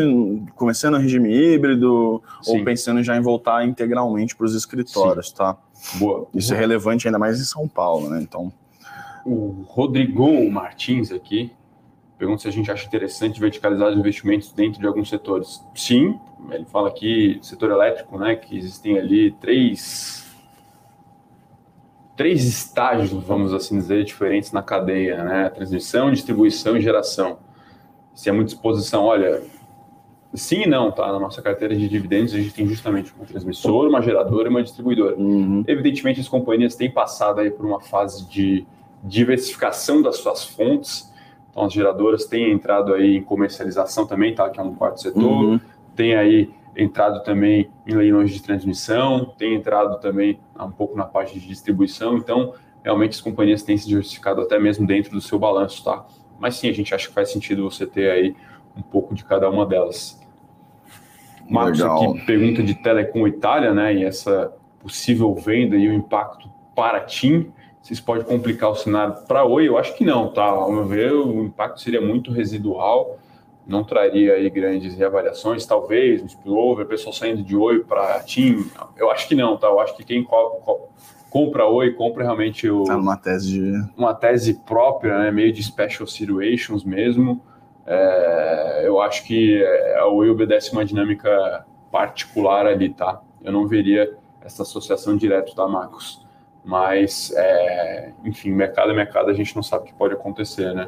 começando 0.55 0.95
o 0.95 0.97
regime 0.97 1.31
híbrido 1.31 2.21
sim. 2.41 2.57
ou 2.57 2.65
pensando 2.65 3.03
já 3.03 3.15
em 3.15 3.21
voltar 3.21 3.63
integralmente 3.65 4.35
para 4.35 4.45
os 4.45 4.55
escritórios, 4.55 5.29
sim. 5.29 5.35
tá? 5.35 5.55
Boa. 5.95 6.27
Isso 6.33 6.53
é 6.53 6.57
relevante 6.57 7.07
ainda 7.07 7.19
mais 7.19 7.39
em 7.39 7.45
São 7.45 7.67
Paulo, 7.67 8.09
né? 8.09 8.19
Então... 8.21 8.51
O 9.23 9.65
Rodrigo 9.67 10.49
Martins 10.49 11.11
aqui, 11.11 11.51
pergunta 12.21 12.43
se 12.43 12.47
a 12.47 12.51
gente 12.51 12.69
acha 12.69 12.85
interessante 12.85 13.39
verticalizar 13.39 13.89
os 13.89 13.97
investimentos 13.97 14.51
dentro 14.51 14.79
de 14.79 14.85
alguns 14.85 15.09
setores. 15.09 15.65
Sim, 15.73 16.19
ele 16.51 16.65
fala 16.65 16.87
aqui, 16.87 17.39
setor 17.41 17.71
elétrico, 17.71 18.15
né, 18.19 18.35
que 18.35 18.55
existem 18.55 18.95
ali 18.95 19.31
três, 19.31 20.31
três 22.15 22.45
estágios, 22.45 23.11
vamos 23.23 23.55
assim 23.55 23.75
dizer, 23.75 24.03
diferentes 24.03 24.51
na 24.51 24.61
cadeia, 24.61 25.23
né, 25.23 25.49
transmissão, 25.49 26.11
distribuição 26.11 26.77
e 26.77 26.81
geração. 26.81 27.39
Se 28.13 28.29
é 28.29 28.31
muita 28.31 28.53
exposição, 28.53 29.05
olha, 29.05 29.41
sim 30.31 30.61
e 30.61 30.67
não, 30.67 30.91
tá? 30.91 31.11
Na 31.11 31.19
nossa 31.19 31.41
carteira 31.41 31.75
de 31.75 31.89
dividendos 31.89 32.35
a 32.35 32.37
gente 32.37 32.53
tem 32.53 32.67
justamente 32.67 33.11
uma 33.15 33.25
transmissora, 33.25 33.89
uma 33.89 34.01
geradora 34.03 34.47
e 34.47 34.51
uma 34.51 34.61
distribuidora. 34.61 35.15
Uhum. 35.15 35.63
Evidentemente 35.65 36.19
as 36.19 36.27
companhias 36.27 36.75
têm 36.75 36.91
passado 36.91 37.41
aí 37.41 37.49
por 37.49 37.65
uma 37.65 37.79
fase 37.79 38.27
de 38.29 38.63
diversificação 39.03 40.03
das 40.03 40.17
suas 40.17 40.45
fontes, 40.45 41.10
então, 41.51 41.65
as 41.65 41.73
geradoras 41.73 42.25
têm 42.25 42.51
entrado 42.51 42.93
aí 42.93 43.17
em 43.17 43.21
comercialização 43.21 44.07
também, 44.07 44.33
tá? 44.33 44.49
Que 44.49 44.59
é 44.59 44.63
um 44.63 44.73
quarto 44.73 45.01
setor. 45.01 45.21
Uhum. 45.21 45.59
Tem 45.95 46.15
aí 46.15 46.49
entrado 46.75 47.21
também 47.23 47.69
em 47.85 47.93
leilões 47.93 48.31
de 48.31 48.41
transmissão, 48.41 49.25
tem 49.37 49.53
entrado 49.55 49.99
também 49.99 50.39
um 50.57 50.71
pouco 50.71 50.95
na 50.97 51.03
parte 51.03 51.37
de 51.37 51.45
distribuição. 51.45 52.15
Então, 52.17 52.53
realmente 52.81 53.11
as 53.11 53.21
companhias 53.21 53.63
têm 53.63 53.77
se 53.77 53.85
diversificado 53.85 54.41
até 54.41 54.57
mesmo 54.57 54.87
dentro 54.87 55.11
do 55.11 55.19
seu 55.19 55.37
balanço, 55.37 55.83
tá? 55.83 56.05
Mas 56.39 56.55
sim, 56.55 56.69
a 56.69 56.73
gente 56.73 56.95
acha 56.95 57.09
que 57.09 57.13
faz 57.13 57.29
sentido 57.29 57.69
você 57.69 57.85
ter 57.85 58.09
aí 58.09 58.35
um 58.75 58.81
pouco 58.81 59.13
de 59.13 59.25
cada 59.25 59.49
uma 59.49 59.65
delas. 59.65 60.19
Marcos 61.49 61.81
aqui 61.81 62.25
pergunta 62.25 62.63
de 62.63 62.75
Telecom 62.75 63.27
Itália, 63.27 63.73
né? 63.73 63.93
E 63.93 64.05
essa 64.05 64.53
possível 64.79 65.35
venda 65.35 65.75
e 65.75 65.89
o 65.89 65.93
impacto 65.93 66.49
para 66.73 66.99
a 66.99 67.01
TIM 67.01 67.51
se 67.81 67.93
isso 67.93 68.03
pode 68.03 68.25
complicar 68.25 68.69
o 68.69 68.75
cenário 68.75 69.15
para 69.27 69.43
Oi, 69.43 69.67
eu 69.67 69.77
acho 69.77 69.95
que 69.95 70.05
não, 70.05 70.31
tá? 70.31 70.43
Ao 70.43 70.71
meu 70.71 70.85
ver, 70.85 71.11
o 71.11 71.43
impacto 71.43 71.81
seria 71.81 72.01
muito 72.01 72.31
residual, 72.31 73.17
não 73.65 73.83
traria 73.83 74.33
aí 74.33 74.49
grandes 74.49 74.95
reavaliações, 74.95 75.65
talvez, 75.65 76.21
um 76.21 76.27
spillover, 76.27 76.85
pessoal 76.85 77.13
saindo 77.13 77.43
de 77.43 77.55
Oi 77.55 77.83
para 77.83 78.19
TIM, 78.19 78.69
eu 78.95 79.09
acho 79.09 79.27
que 79.27 79.35
não, 79.35 79.57
tá? 79.57 79.67
Eu 79.67 79.79
acho 79.79 79.95
que 79.95 80.03
quem 80.03 80.23
co 80.23 80.49
co 80.63 80.89
compra 81.29 81.65
Oi, 81.65 81.93
compra 81.93 82.23
realmente 82.23 82.69
o, 82.69 82.83
tá 82.83 82.97
uma 82.97 83.17
tese 83.17 83.49
de... 83.49 83.89
uma 83.97 84.13
tese 84.13 84.53
própria, 84.65 85.17
né? 85.17 85.31
meio 85.31 85.51
de 85.51 85.63
special 85.63 86.05
situations 86.05 86.83
mesmo. 86.83 87.41
É, 87.87 88.83
eu 88.83 89.01
acho 89.01 89.23
que 89.25 89.63
a 89.97 90.05
Oi 90.07 90.29
obedece 90.29 90.71
uma 90.71 90.85
dinâmica 90.85 91.65
particular 91.91 92.67
ali, 92.67 92.89
tá? 92.89 93.21
Eu 93.43 93.51
não 93.51 93.67
veria 93.67 94.13
essa 94.41 94.63
associação 94.63 95.15
direta, 95.17 95.51
tá, 95.55 95.67
Marcos? 95.67 96.25
Mas, 96.63 97.31
é, 97.35 98.11
enfim, 98.23 98.51
mercado 98.51 98.91
é 98.91 98.93
mercado, 98.93 99.29
a 99.29 99.33
gente 99.33 99.55
não 99.55 99.63
sabe 99.63 99.83
o 99.83 99.87
que 99.87 99.93
pode 99.93 100.13
acontecer, 100.13 100.73
né? 100.73 100.87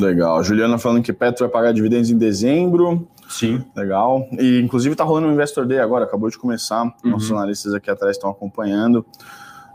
Legal. 0.00 0.42
Juliana 0.42 0.78
falando 0.78 1.02
que 1.02 1.12
Petro 1.12 1.44
vai 1.44 1.52
pagar 1.52 1.72
dividendos 1.72 2.10
em 2.10 2.16
dezembro. 2.16 3.06
Sim. 3.28 3.64
Legal. 3.76 4.26
E, 4.32 4.58
inclusive, 4.60 4.94
está 4.94 5.04
rolando 5.04 5.28
um 5.28 5.32
Investor 5.32 5.66
Day 5.66 5.78
agora, 5.78 6.04
acabou 6.04 6.30
de 6.30 6.38
começar. 6.38 6.82
Uhum. 6.82 7.10
Nossos 7.10 7.30
analistas 7.30 7.74
aqui 7.74 7.90
atrás 7.90 8.16
estão 8.16 8.30
acompanhando. 8.30 9.04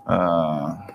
Uh, 0.05 0.94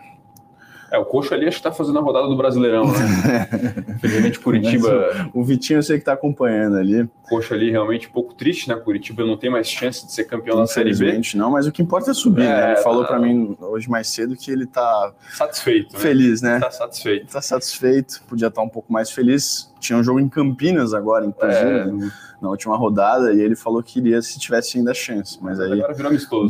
é, 0.90 0.98
o 0.98 1.04
Coxo 1.04 1.32
ali 1.32 1.46
acho 1.46 1.56
que 1.56 1.60
está 1.60 1.72
fazendo 1.72 1.98
a 1.98 2.02
rodada 2.02 2.26
do 2.26 2.36
Brasileirão, 2.36 2.84
né? 2.86 3.48
Infelizmente, 3.96 4.40
Curitiba. 4.40 5.30
O 5.32 5.44
Vitinho 5.44 5.78
eu 5.78 5.82
sei 5.82 5.96
que 5.96 6.02
está 6.02 6.12
acompanhando 6.12 6.76
ali. 6.76 7.08
Coxo 7.28 7.54
ali 7.54 7.70
realmente 7.70 8.08
um 8.08 8.10
pouco 8.10 8.34
triste, 8.34 8.68
né? 8.68 8.74
Curitiba 8.74 9.24
não 9.24 9.36
tem 9.36 9.50
mais 9.50 9.68
chance 9.68 10.04
de 10.04 10.12
ser 10.12 10.24
campeão 10.24 10.56
da 10.56 10.66
Série 10.66 10.94
B. 10.94 11.20
não, 11.34 11.50
mas 11.50 11.66
o 11.66 11.72
que 11.72 11.82
importa 11.82 12.10
é 12.10 12.14
subir, 12.14 12.42
é, 12.42 12.48
né? 12.48 12.72
Ele 12.72 12.82
falou 12.82 13.04
para 13.04 13.18
mim 13.18 13.56
hoje 13.60 13.88
mais 13.88 14.08
cedo 14.08 14.36
que 14.36 14.50
ele 14.50 14.64
está 14.64 15.12
satisfeito. 15.32 15.92
Né? 15.94 16.00
Feliz, 16.00 16.42
né? 16.42 16.56
Está 16.56 16.70
satisfeito. 16.70 17.26
Está 17.26 17.40
satisfeito, 17.40 18.22
podia 18.28 18.48
estar 18.48 18.60
tá 18.60 18.66
um 18.66 18.70
pouco 18.70 18.92
mais 18.92 19.10
feliz. 19.10 19.72
Tinha 19.78 19.98
um 19.98 20.02
jogo 20.02 20.18
em 20.18 20.28
Campinas 20.28 20.92
agora, 20.92 21.24
inclusive. 21.24 21.70
É 21.70 22.30
na 22.40 22.48
última 22.48 22.76
rodada 22.76 23.32
e 23.34 23.40
ele 23.40 23.54
falou 23.54 23.82
que 23.82 23.98
iria 23.98 24.22
se 24.22 24.38
tivesse 24.38 24.78
ainda 24.78 24.94
chance, 24.94 25.38
mas 25.42 25.60
aí 25.60 25.82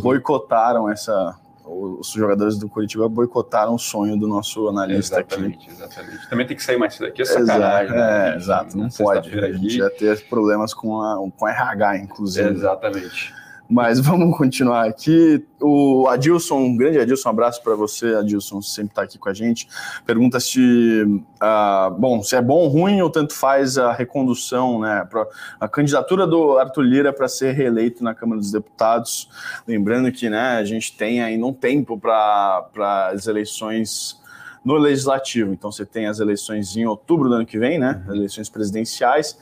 boicotaram 0.00 0.88
essa 0.88 1.36
os 1.70 2.10
jogadores 2.10 2.58
do 2.58 2.68
Curitiba 2.68 3.08
boicotaram 3.08 3.74
o 3.74 3.78
sonho 3.78 4.16
do 4.16 4.26
nosso 4.26 4.68
analista 4.68 5.20
exatamente, 5.20 5.56
aqui. 5.56 5.70
Exatamente, 5.70 6.28
Também 6.28 6.46
tem 6.46 6.56
que 6.56 6.62
sair 6.62 6.76
mais 6.76 6.94
cedo 6.94 7.06
aqui, 7.06 7.22
é 7.22 7.24
sacanagem. 7.24 7.94
Exato, 7.94 7.94
né? 7.94 8.32
é, 8.32 8.36
exato 8.36 8.78
não 8.78 8.88
pode. 8.88 9.38
A 9.38 9.52
gente 9.52 9.78
ia 9.78 9.90
ter 9.90 10.20
problemas 10.28 10.74
com 10.74 11.00
a, 11.00 11.30
com 11.36 11.46
a 11.46 11.50
RH, 11.50 11.98
inclusive. 11.98 12.50
Exatamente. 12.50 13.39
Mas 13.70 14.00
vamos 14.04 14.36
continuar 14.36 14.86
aqui. 14.86 15.44
O 15.60 16.08
Adilson, 16.08 16.56
um 16.56 16.76
grande 16.76 16.98
Adilson, 16.98 17.28
um 17.28 17.32
abraço 17.32 17.62
para 17.62 17.74
você, 17.74 18.14
Adilson, 18.14 18.60
sempre 18.60 18.92
está 18.92 19.02
aqui 19.02 19.18
com 19.18 19.28
a 19.28 19.34
gente. 19.34 19.68
Pergunta 20.04 20.40
se, 20.40 21.04
uh, 21.04 21.90
bom, 21.98 22.22
se 22.22 22.34
é 22.34 22.42
bom 22.42 22.60
ou 22.60 22.68
ruim 22.68 23.00
ou 23.00 23.10
tanto 23.10 23.34
faz 23.34 23.78
a 23.78 23.92
recondução, 23.92 24.80
né, 24.80 25.06
pra, 25.08 25.26
a 25.60 25.68
candidatura 25.68 26.26
do 26.26 26.58
Arthur 26.58 26.82
Lira 26.82 27.12
para 27.12 27.28
ser 27.28 27.52
reeleito 27.52 28.02
na 28.02 28.14
Câmara 28.14 28.40
dos 28.40 28.50
Deputados. 28.50 29.28
Lembrando 29.68 30.10
que, 30.10 30.28
né, 30.28 30.56
a 30.56 30.64
gente 30.64 30.96
tem 30.96 31.22
ainda 31.22 31.46
um 31.46 31.52
tempo 31.52 31.98
para 31.98 33.10
as 33.12 33.26
eleições 33.26 34.19
no 34.64 34.74
legislativo. 34.74 35.52
Então 35.52 35.72
você 35.72 35.84
tem 35.84 36.06
as 36.06 36.20
eleições 36.20 36.76
em 36.76 36.86
outubro 36.86 37.28
do 37.28 37.34
ano 37.34 37.46
que 37.46 37.58
vem, 37.58 37.78
né? 37.78 38.02
Uhum. 38.06 38.16
Eleições 38.16 38.48
presidenciais, 38.48 39.38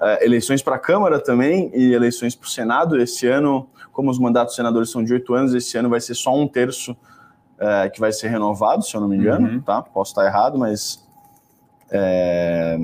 uh, 0.00 0.22
eleições 0.22 0.62
para 0.62 0.76
a 0.76 0.78
Câmara 0.78 1.18
também 1.18 1.70
e 1.74 1.92
eleições 1.92 2.34
para 2.34 2.46
o 2.46 2.50
Senado. 2.50 3.00
Esse 3.00 3.26
ano, 3.26 3.68
como 3.92 4.10
os 4.10 4.18
mandatos 4.18 4.52
dos 4.52 4.56
senadores 4.56 4.90
são 4.90 5.02
de 5.02 5.12
oito 5.12 5.34
anos, 5.34 5.54
esse 5.54 5.76
ano 5.76 5.88
vai 5.88 6.00
ser 6.00 6.14
só 6.14 6.34
um 6.34 6.46
terço 6.46 6.92
uh, 6.92 7.90
que 7.92 8.00
vai 8.00 8.12
ser 8.12 8.28
renovado, 8.28 8.84
se 8.84 8.94
eu 8.94 9.00
não 9.00 9.08
me 9.08 9.16
engano, 9.16 9.48
uhum. 9.48 9.60
tá? 9.60 9.82
Posso 9.82 10.12
estar 10.12 10.24
errado, 10.24 10.58
mas 10.58 11.04
é, 11.90 12.78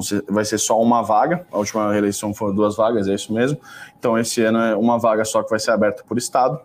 ser, 0.00 0.24
vai 0.28 0.44
ser 0.44 0.58
só 0.58 0.80
uma 0.80 1.02
vaga. 1.02 1.44
A 1.50 1.58
última 1.58 1.96
eleição 1.96 2.32
foram 2.32 2.54
duas 2.54 2.76
vagas, 2.76 3.08
é 3.08 3.14
isso 3.14 3.32
mesmo. 3.32 3.58
Então 3.98 4.16
esse 4.16 4.42
ano 4.42 4.58
é 4.58 4.76
uma 4.76 4.98
vaga 4.98 5.24
só 5.24 5.42
que 5.42 5.50
vai 5.50 5.58
ser 5.58 5.72
aberta 5.72 6.04
por 6.04 6.16
estado. 6.16 6.60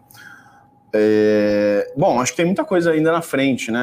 É, 0.98 1.91
bom, 1.98 2.22
acho 2.22 2.32
que 2.32 2.38
tem 2.38 2.46
muita 2.46 2.64
coisa 2.64 2.91
ainda 2.91 3.12
na 3.12 3.22
frente, 3.22 3.70
né? 3.70 3.82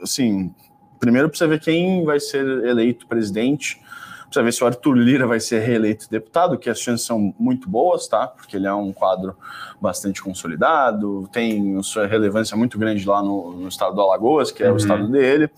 Assim, 0.00 0.54
primeiro 1.00 1.28
precisa 1.28 1.48
ver 1.48 1.60
quem 1.60 2.04
vai 2.04 2.20
ser 2.20 2.46
eleito 2.64 3.06
presidente, 3.06 3.80
precisa 4.24 4.44
ver 4.44 4.52
se 4.52 4.62
o 4.62 4.66
Arthur 4.66 4.94
Lira 4.94 5.26
vai 5.26 5.40
ser 5.40 5.60
reeleito 5.60 6.08
deputado, 6.08 6.56
que 6.56 6.70
as 6.70 6.78
chances 6.78 7.04
são 7.04 7.34
muito 7.38 7.68
boas, 7.68 8.06
tá? 8.06 8.28
Porque 8.28 8.56
ele 8.56 8.66
é 8.66 8.72
um 8.72 8.92
quadro 8.92 9.36
bastante 9.80 10.22
consolidado, 10.22 11.28
tem 11.32 11.82
sua 11.82 12.06
relevância 12.06 12.56
muito 12.56 12.78
grande 12.78 13.04
lá 13.06 13.20
no, 13.20 13.52
no 13.52 13.68
estado 13.68 13.94
do 13.96 14.00
Alagoas, 14.00 14.52
que 14.52 14.62
é 14.62 14.68
uhum. 14.68 14.74
o 14.74 14.76
estado 14.76 15.08
dele, 15.08 15.50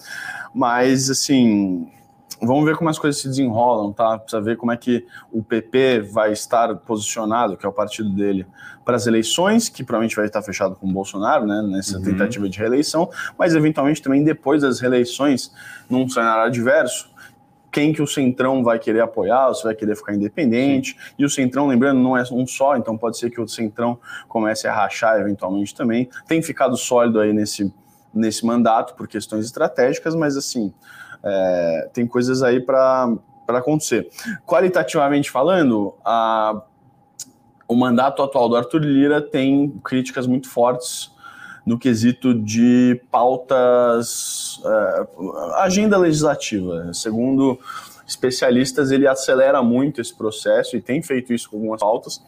mas 0.55 1.11
assim, 1.11 1.91
vamos 2.41 2.65
ver 2.65 2.77
como 2.77 2.91
as 2.91 2.99
coisas 2.99 3.21
se 3.21 3.29
desenrolam, 3.29 3.93
tá? 3.93 4.19
Precisa 4.19 4.41
ver 4.41 4.57
como 4.57 4.73
é 4.73 4.77
que 4.77 5.07
o 5.33 5.43
PP 5.43 6.01
vai 6.01 6.33
estar 6.33 6.75
posicionado, 6.77 7.57
que 7.57 7.65
é 7.65 7.69
o 7.69 7.73
partido 7.73 8.11
dele, 8.11 8.47
para 8.85 8.97
as 8.97 9.07
eleições, 9.07 9.69
que 9.69 9.83
provavelmente 9.83 10.17
vai 10.17 10.27
estar 10.27 10.43
fechado 10.43 10.75
com 10.77 10.87
o 10.89 10.93
Bolsonaro, 10.93 11.47
né? 11.47 11.63
Nessa 11.63 11.99
uhum. 11.99 12.05
tentativa 12.05 12.49
de 12.49 12.59
reeleição, 12.59 13.11
mas 13.39 13.55
eventualmente 13.55 14.03
também 14.03 14.23
depois 14.23 14.63
das 14.63 14.81
reeleições, 14.81 15.53
num 15.89 16.09
cenário 16.09 16.45
adverso, 16.45 17.11
quem 17.77 17.93
que 17.93 18.01
o 18.01 18.07
Centrão 18.07 18.65
vai 18.65 18.79
querer 18.79 19.01
apoiar, 19.01 19.53
se 19.53 19.63
vai 19.63 19.75
querer 19.75 19.95
ficar 19.97 20.15
independente. 20.15 20.93
Sim. 20.93 21.15
E 21.19 21.25
o 21.27 21.29
Centrão, 21.29 21.67
lembrando, 21.67 22.01
não 22.01 22.17
é 22.17 22.23
um 22.33 22.47
só, 22.47 22.75
então 22.75 22.97
pode 22.97 23.19
ser 23.19 23.29
que 23.29 23.39
o 23.39 23.47
Centrão 23.47 23.99
comece 24.29 24.67
a 24.67 24.75
rachar 24.75 25.21
eventualmente 25.21 25.75
também. 25.75 26.09
Tem 26.27 26.41
ficado 26.41 26.75
sólido 26.75 27.21
aí 27.21 27.35
nesse, 27.35 27.71
nesse 28.15 28.47
mandato 28.47 28.95
por 28.95 29.07
questões 29.07 29.45
estratégicas, 29.45 30.15
mas 30.15 30.39
assim, 30.39 30.73
é, 31.27 31.91
tem 31.93 32.07
coisas 32.07 32.43
aí 32.43 32.61
para 32.61 33.19
acontecer. 33.49 34.09
Qualitativamente 34.47 35.29
falando, 35.31 35.93
a, 36.05 36.63
o 37.67 37.75
mandato 37.75 38.23
atual 38.23 38.49
do 38.49 38.57
Arthur 38.57 38.83
Lira 38.83 39.21
tem 39.21 39.71
críticas 39.83 40.27
muito 40.27 40.49
fortes 40.49 41.11
no 41.67 41.77
quesito 41.77 42.33
de 42.33 43.01
pautas, 43.11 44.61
é, 44.65 45.07
agenda 45.57 45.99
legislativa. 45.99 46.93
Segundo 46.95 47.59
especialistas, 48.07 48.93
ele 48.93 49.09
acelera 49.09 49.61
muito 49.65 50.01
esse 50.01 50.15
processo 50.15 50.77
e 50.77 50.81
tem 50.81 51.03
feito 51.03 51.35
isso 51.35 51.51
com 51.51 51.57
algumas 51.57 51.81
pautas. 51.81 52.23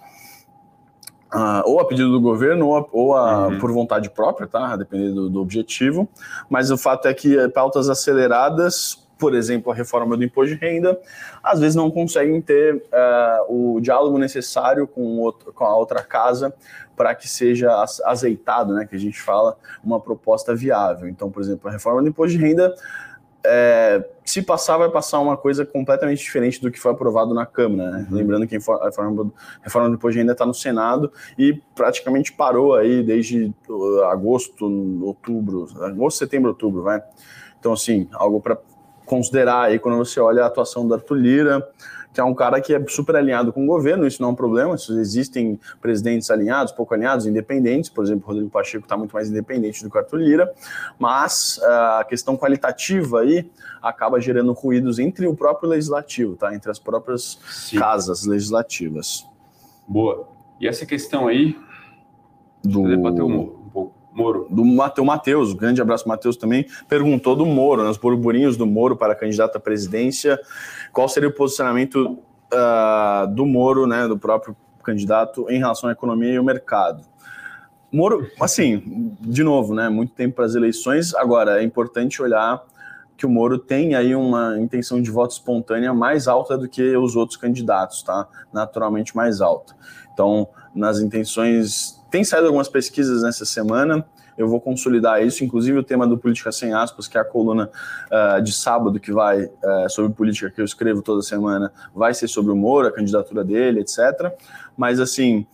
Uh, 1.34 1.60
ou 1.66 1.78
a 1.78 1.86
pedido 1.86 2.10
do 2.10 2.20
governo 2.20 2.68
ou, 2.68 2.88
ou 2.90 3.14
a, 3.14 3.48
uhum. 3.48 3.58
por 3.58 3.70
vontade 3.70 4.08
própria, 4.08 4.46
tá? 4.46 4.76
Dependendo 4.76 5.14
do, 5.14 5.30
do, 5.30 5.40
objetivo. 5.42 6.08
Mas 6.48 6.70
o 6.70 6.78
fato 6.78 7.06
é 7.06 7.12
que 7.12 7.48
pautas 7.50 7.90
aceleradas, 7.90 9.06
por 9.18 9.34
exemplo, 9.34 9.70
a 9.70 9.74
reforma 9.74 10.16
do 10.16 10.24
imposto 10.24 10.54
de 10.54 10.60
renda, 10.60 10.98
às 11.42 11.60
vezes 11.60 11.74
não 11.74 11.90
conseguem 11.90 12.40
ter 12.40 12.76
uh, 12.76 13.74
o 13.74 13.80
diálogo 13.80 14.16
necessário 14.16 14.86
com, 14.86 15.18
outro, 15.18 15.52
com 15.52 15.64
a 15.64 15.76
outra 15.76 16.02
casa 16.02 16.54
para 16.96 17.14
que 17.14 17.28
seja 17.28 17.70
azeitado, 18.06 18.72
né? 18.74 18.86
Que 18.86 18.96
a 18.96 18.98
gente 18.98 19.20
fala 19.20 19.56
uma 19.84 20.00
proposta 20.00 20.54
viável. 20.54 21.08
Então, 21.08 21.30
por 21.30 21.42
exemplo, 21.42 21.68
a 21.68 21.72
reforma 21.72 22.00
do 22.00 22.08
imposto 22.08 22.38
de 22.38 22.42
renda 22.42 22.74
é, 23.44 24.04
se 24.24 24.42
passar, 24.42 24.76
vai 24.76 24.90
passar 24.90 25.20
uma 25.20 25.36
coisa 25.36 25.64
completamente 25.64 26.18
diferente 26.18 26.60
do 26.60 26.70
que 26.70 26.78
foi 26.78 26.92
aprovado 26.92 27.32
na 27.32 27.46
Câmara. 27.46 27.90
Né? 27.90 28.06
Uhum. 28.10 28.16
Lembrando 28.16 28.46
que 28.46 28.56
a 28.56 28.58
reforma, 28.58 29.32
a 29.60 29.64
reforma 29.64 29.88
do 29.88 29.94
imposto 29.94 30.18
ainda 30.18 30.32
está 30.32 30.44
no 30.44 30.54
Senado 30.54 31.12
e 31.38 31.60
praticamente 31.74 32.32
parou 32.32 32.74
aí 32.74 33.02
desde 33.02 33.52
agosto, 34.10 34.66
outubro, 35.02 35.66
agosto, 35.82 36.18
setembro, 36.18 36.50
outubro, 36.50 36.82
vai. 36.82 37.02
Então, 37.58 37.72
assim, 37.72 38.08
algo 38.12 38.40
para 38.40 38.58
considerar 39.06 39.62
aí 39.62 39.78
quando 39.78 39.96
você 39.96 40.20
olha 40.20 40.44
a 40.44 40.46
atuação 40.46 40.86
do 40.86 40.94
Arthur 40.94 41.16
Lira, 41.16 41.68
é 42.20 42.24
um 42.24 42.34
cara 42.34 42.60
que 42.60 42.74
é 42.74 42.84
super 42.86 43.16
alinhado 43.16 43.52
com 43.52 43.64
o 43.64 43.66
governo, 43.66 44.06
isso 44.06 44.20
não 44.22 44.30
é 44.30 44.32
um 44.32 44.34
problema, 44.34 44.74
existem 44.74 45.58
presidentes 45.80 46.30
alinhados, 46.30 46.72
pouco 46.72 46.94
alinhados, 46.94 47.26
independentes, 47.26 47.90
por 47.90 48.04
exemplo, 48.04 48.24
o 48.24 48.28
Rodrigo 48.28 48.50
Pacheco 48.50 48.84
está 48.84 48.96
muito 48.96 49.12
mais 49.12 49.30
independente 49.30 49.82
do 49.82 49.90
que 49.90 49.98
Arthur 49.98 50.18
Lira, 50.18 50.52
mas 50.98 51.60
ah, 51.62 52.00
a 52.00 52.04
questão 52.04 52.36
qualitativa 52.36 53.20
aí 53.20 53.50
acaba 53.82 54.20
gerando 54.20 54.52
ruídos 54.52 54.98
entre 54.98 55.26
o 55.26 55.34
próprio 55.34 55.68
legislativo, 55.68 56.36
tá? 56.36 56.54
entre 56.54 56.70
as 56.70 56.78
próprias 56.78 57.38
Sim. 57.48 57.78
casas 57.78 58.24
legislativas. 58.24 59.26
Boa. 59.86 60.28
E 60.60 60.66
essa 60.66 60.84
questão 60.84 61.28
aí, 61.28 61.56
do... 62.62 62.82
Moro. 64.18 64.46
Do 64.50 64.64
Mateu 64.64 65.04
Matheus, 65.04 65.52
grande 65.52 65.80
abraço, 65.80 66.08
Matheus 66.08 66.36
também, 66.36 66.66
perguntou 66.88 67.36
do 67.36 67.46
Moro, 67.46 67.84
nos 67.84 67.96
burburinhos 67.96 68.56
do 68.56 68.66
Moro 68.66 68.96
para 68.96 69.14
candidato 69.14 69.56
à 69.56 69.60
presidência, 69.60 70.38
qual 70.92 71.08
seria 71.08 71.28
o 71.28 71.32
posicionamento 71.32 72.18
uh, 72.52 73.26
do 73.32 73.46
Moro, 73.46 73.86
né, 73.86 74.08
do 74.08 74.18
próprio 74.18 74.56
candidato, 74.82 75.46
em 75.48 75.58
relação 75.58 75.88
à 75.88 75.92
economia 75.92 76.32
e 76.32 76.38
o 76.38 76.44
mercado. 76.44 77.04
Moro, 77.92 78.28
assim, 78.40 79.16
de 79.20 79.42
novo, 79.42 79.74
né, 79.74 79.88
muito 79.88 80.12
tempo 80.12 80.36
para 80.36 80.44
as 80.44 80.54
eleições, 80.54 81.14
agora 81.14 81.62
é 81.62 81.64
importante 81.64 82.20
olhar 82.20 82.62
que 83.16 83.26
o 83.26 83.30
Moro 83.30 83.58
tem 83.58 83.94
aí 83.94 84.14
uma 84.14 84.58
intenção 84.60 85.02
de 85.02 85.10
voto 85.10 85.32
espontânea 85.32 85.92
mais 85.92 86.28
alta 86.28 86.56
do 86.56 86.68
que 86.68 86.96
os 86.96 87.16
outros 87.16 87.36
candidatos, 87.36 88.00
tá? 88.00 88.28
Naturalmente 88.52 89.16
mais 89.16 89.40
alta. 89.40 89.74
Então, 90.12 90.48
nas 90.72 91.00
intenções 91.00 91.97
tem 92.10 92.24
saído 92.24 92.46
algumas 92.46 92.68
pesquisas 92.68 93.22
nessa 93.22 93.44
semana, 93.44 94.04
eu 94.38 94.48
vou 94.48 94.60
consolidar 94.60 95.20
isso, 95.20 95.42
inclusive 95.42 95.78
o 95.78 95.82
tema 95.82 96.06
do 96.06 96.16
Política 96.16 96.52
Sem 96.52 96.72
Aspas, 96.72 97.08
que 97.08 97.18
é 97.18 97.20
a 97.20 97.24
coluna 97.24 97.68
uh, 98.06 98.40
de 98.40 98.52
sábado 98.52 99.00
que 99.00 99.10
vai 99.10 99.42
uh, 99.44 99.90
sobre 99.90 100.12
política 100.12 100.48
que 100.48 100.60
eu 100.60 100.64
escrevo 100.64 101.02
toda 101.02 101.22
semana, 101.22 101.72
vai 101.92 102.14
ser 102.14 102.28
sobre 102.28 102.52
o 102.52 102.56
Moro, 102.56 102.86
a 102.86 102.92
candidatura 102.92 103.42
dele, 103.42 103.80
etc. 103.80 104.32
Mas, 104.76 105.00
assim, 105.00 105.44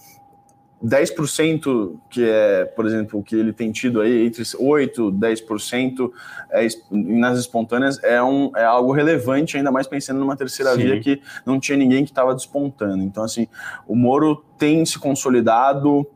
10% 0.85 1.97
que 2.11 2.29
é, 2.29 2.67
por 2.67 2.85
exemplo, 2.85 3.19
o 3.19 3.23
que 3.23 3.35
ele 3.35 3.55
tem 3.55 3.73
tido 3.73 4.03
aí, 4.03 4.27
entre 4.27 4.43
8% 4.43 5.09
e 5.09 5.13
10% 5.13 6.11
é, 6.51 6.67
nas 6.91 7.39
espontâneas, 7.39 7.99
é, 8.05 8.23
um, 8.23 8.53
é 8.55 8.65
algo 8.65 8.93
relevante, 8.93 9.57
ainda 9.57 9.73
mais 9.73 9.87
pensando 9.87 10.21
numa 10.21 10.37
terceira 10.37 10.75
Sim. 10.75 10.83
via 10.83 11.01
que 11.01 11.23
não 11.47 11.59
tinha 11.59 11.79
ninguém 11.79 12.05
que 12.05 12.11
estava 12.11 12.35
despontando. 12.35 13.03
Então, 13.03 13.25
assim, 13.25 13.49
o 13.89 13.97
Moro 13.97 14.45
tem 14.59 14.85
se 14.85 14.99
consolidado 14.99 16.07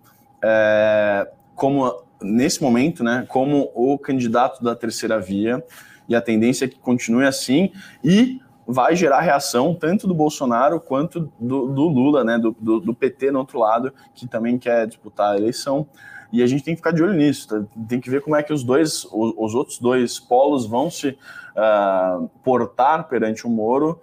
é, 0.42 1.30
como 1.54 2.02
nesse 2.22 2.62
momento, 2.62 3.02
né, 3.04 3.24
como 3.28 3.70
o 3.74 3.98
candidato 3.98 4.62
da 4.62 4.74
terceira 4.74 5.20
via, 5.20 5.64
e 6.08 6.14
a 6.14 6.20
tendência 6.20 6.64
é 6.64 6.68
que 6.68 6.78
continue 6.78 7.26
assim, 7.26 7.70
e 8.02 8.40
vai 8.66 8.94
gerar 8.94 9.20
reação 9.20 9.74
tanto 9.74 10.06
do 10.06 10.14
Bolsonaro 10.14 10.80
quanto 10.80 11.32
do, 11.38 11.68
do 11.68 11.88
Lula, 11.88 12.24
né, 12.24 12.38
do, 12.38 12.54
do, 12.58 12.80
do, 12.80 12.94
PT 12.94 13.30
no 13.30 13.38
outro 13.38 13.58
lado, 13.58 13.92
que 14.14 14.26
também 14.26 14.58
quer 14.58 14.86
disputar 14.86 15.34
a 15.34 15.36
eleição. 15.38 15.86
E 16.30 16.42
a 16.42 16.46
gente 16.46 16.62
tem 16.62 16.74
que 16.74 16.80
ficar 16.80 16.92
de 16.92 17.02
olho 17.02 17.14
nisso, 17.14 17.48
tá? 17.48 17.64
tem 17.88 17.98
que 17.98 18.10
ver 18.10 18.20
como 18.20 18.36
é 18.36 18.42
que 18.42 18.52
os 18.52 18.62
dois, 18.62 19.06
os, 19.06 19.34
os 19.38 19.54
outros 19.54 19.78
dois 19.78 20.20
polos 20.20 20.66
vão 20.66 20.90
se 20.90 21.08
uh, 21.08 22.28
portar 22.44 23.08
perante 23.08 23.46
o 23.46 23.50
Moro 23.50 23.98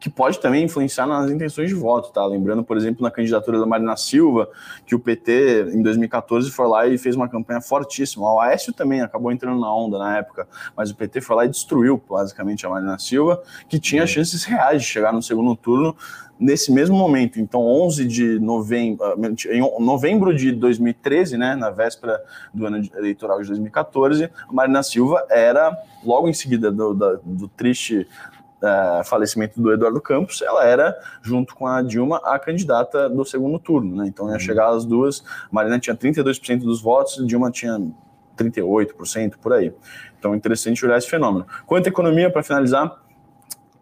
que 0.00 0.08
pode 0.08 0.40
também 0.40 0.64
influenciar 0.64 1.06
nas 1.06 1.30
intenções 1.30 1.68
de 1.68 1.74
voto, 1.74 2.10
tá? 2.10 2.24
Lembrando, 2.24 2.64
por 2.64 2.76
exemplo, 2.78 3.02
na 3.02 3.10
candidatura 3.10 3.60
da 3.60 3.66
Marina 3.66 3.94
Silva, 3.98 4.48
que 4.86 4.94
o 4.94 4.98
PT, 4.98 5.72
em 5.74 5.82
2014, 5.82 6.50
foi 6.50 6.66
lá 6.66 6.86
e 6.86 6.96
fez 6.96 7.14
uma 7.14 7.28
campanha 7.28 7.60
fortíssima. 7.60 8.32
O 8.32 8.40
Aécio 8.40 8.72
também 8.72 9.02
acabou 9.02 9.30
entrando 9.30 9.60
na 9.60 9.72
onda 9.72 9.98
na 9.98 10.16
época, 10.16 10.48
mas 10.74 10.90
o 10.90 10.96
PT 10.96 11.20
foi 11.20 11.36
lá 11.36 11.44
e 11.44 11.48
destruiu, 11.48 12.02
basicamente, 12.08 12.64
a 12.64 12.70
Marina 12.70 12.98
Silva, 12.98 13.42
que 13.68 13.78
tinha 13.78 14.06
chances 14.06 14.42
reais 14.44 14.80
de 14.80 14.88
chegar 14.88 15.12
no 15.12 15.22
segundo 15.22 15.54
turno 15.54 15.94
nesse 16.40 16.72
mesmo 16.72 16.96
momento. 16.96 17.38
Então, 17.38 17.60
11 17.60 18.06
de 18.06 18.38
novembro, 18.38 19.04
ah, 19.04 19.14
em 19.50 19.84
novembro 19.84 20.34
de 20.34 20.52
2013, 20.52 21.36
né, 21.36 21.54
na 21.54 21.68
véspera 21.68 22.18
do 22.54 22.64
ano 22.64 22.82
eleitoral 22.96 23.42
de 23.42 23.48
2014, 23.48 24.24
a 24.24 24.52
Marina 24.52 24.82
Silva 24.82 25.26
era, 25.28 25.76
logo 26.02 26.26
em 26.26 26.32
seguida 26.32 26.72
do, 26.72 26.94
do, 26.94 27.20
do 27.22 27.48
triste 27.48 28.08
uh, 28.62 29.04
falecimento 29.04 29.60
do 29.60 29.72
Eduardo 29.72 30.00
Campos, 30.00 30.42
ela 30.42 30.64
era, 30.64 30.96
junto 31.22 31.54
com 31.54 31.66
a 31.66 31.82
Dilma, 31.82 32.20
a 32.24 32.38
candidata 32.38 33.08
do 33.08 33.24
segundo 33.24 33.58
turno. 33.58 33.96
Né? 33.96 34.06
Então 34.08 34.26
ia 34.28 34.34
uhum. 34.34 34.38
chegar 34.38 34.68
as 34.68 34.84
duas. 34.84 35.22
Marina 35.50 35.78
tinha 35.78 35.96
32% 35.96 36.60
dos 36.60 36.80
votos, 36.80 37.26
Dilma 37.26 37.50
tinha 37.50 37.80
38%, 38.36 39.36
por 39.40 39.52
aí. 39.52 39.72
Então 40.18 40.34
interessante 40.34 40.84
olhar 40.84 40.98
esse 40.98 41.08
fenômeno. 41.08 41.46
Quanto 41.66 41.86
à 41.86 41.88
economia, 41.88 42.30
para 42.30 42.42
finalizar, 42.42 42.96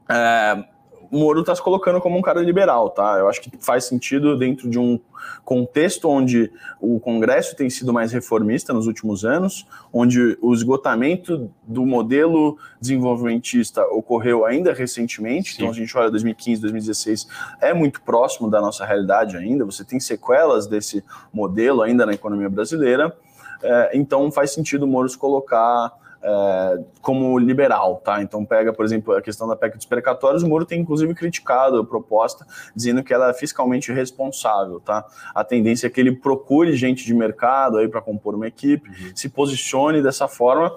é, 0.09 0.65
Moro 1.11 1.41
está 1.41 1.55
se 1.55 1.63
colocando 1.63 2.01
como 2.01 2.19
um 2.19 2.23
cara 2.23 2.41
liberal, 2.41 2.91
tá? 2.91 3.17
Eu 3.19 3.29
acho 3.29 3.41
que 3.41 3.51
faz 3.59 3.85
sentido 3.85 4.37
dentro 4.37 4.69
de 4.69 4.79
um 4.79 5.01
contexto 5.45 6.09
onde 6.09 6.53
o 6.81 7.01
Congresso 7.01 7.57
tem 7.57 7.71
sido 7.71 7.93
mais 7.93 8.13
reformista 8.13 8.73
nos 8.73 8.87
últimos 8.87 9.25
anos, 9.25 9.67
onde 9.93 10.37
o 10.41 10.53
esgotamento 10.53 11.51
do 11.67 11.87
modelo 11.87 12.59
desenvolvimentista 12.81 13.83
ocorreu 13.87 14.45
ainda 14.45 14.73
recentemente, 14.73 15.53
Sim. 15.53 15.57
então 15.59 15.71
a 15.71 15.75
gente 15.75 15.97
olha 15.97 16.11
2015, 16.11 16.61
2016, 16.61 17.29
é 17.61 17.73
muito 17.73 18.03
próximo 18.03 18.51
da 18.51 18.61
nossa 18.61 18.85
realidade 18.85 19.37
ainda, 19.37 19.65
você 19.65 19.85
tem 19.85 19.99
sequelas 19.99 20.67
desse 20.67 21.03
modelo 21.33 21.83
ainda 21.83 22.05
na 22.05 22.13
economia 22.13 22.49
brasileira, 22.49 23.17
é, 23.63 23.91
então 23.95 24.31
faz 24.31 24.53
sentido 24.53 24.85
o 24.85 24.87
Moro 24.87 25.09
se 25.09 25.19
colocar 25.19 25.93
é, 26.23 26.81
como 27.01 27.39
liberal, 27.39 28.03
tá? 28.05 28.23
Então 28.23 28.45
pega, 28.45 28.73
por 28.73 28.85
exemplo, 28.85 29.15
a 29.15 29.23
questão 29.23 29.47
da 29.47 29.55
PEC 29.55 29.77
dos 29.77 29.87
precatórios, 29.87 30.43
o 30.43 30.49
Moro 30.49 30.65
tem 30.65 30.81
inclusive 30.81 31.15
criticado 31.15 31.79
a 31.79 31.85
proposta, 31.85 32.47
dizendo 32.75 33.03
que 33.03 33.15
ela 33.15 33.31
é 33.31 33.35
fiscalmente 33.35 33.93
responsável, 33.93 34.81
tá? 34.81 35.05
A 35.35 35.45
tendência 35.45 35.87
é 35.87 35.91
que 35.91 36.01
ele 36.01 36.13
procure 36.13 36.75
gente 36.77 37.05
de 37.05 37.15
mercado 37.15 37.79
aí 37.79 37.89
para 37.89 38.01
compor 38.01 38.35
uma 38.35 38.49
equipe, 38.49 38.89
uhum. 38.89 39.13
se 39.15 39.29
posicione 39.29 40.03
dessa 40.03 40.27
forma. 40.27 40.75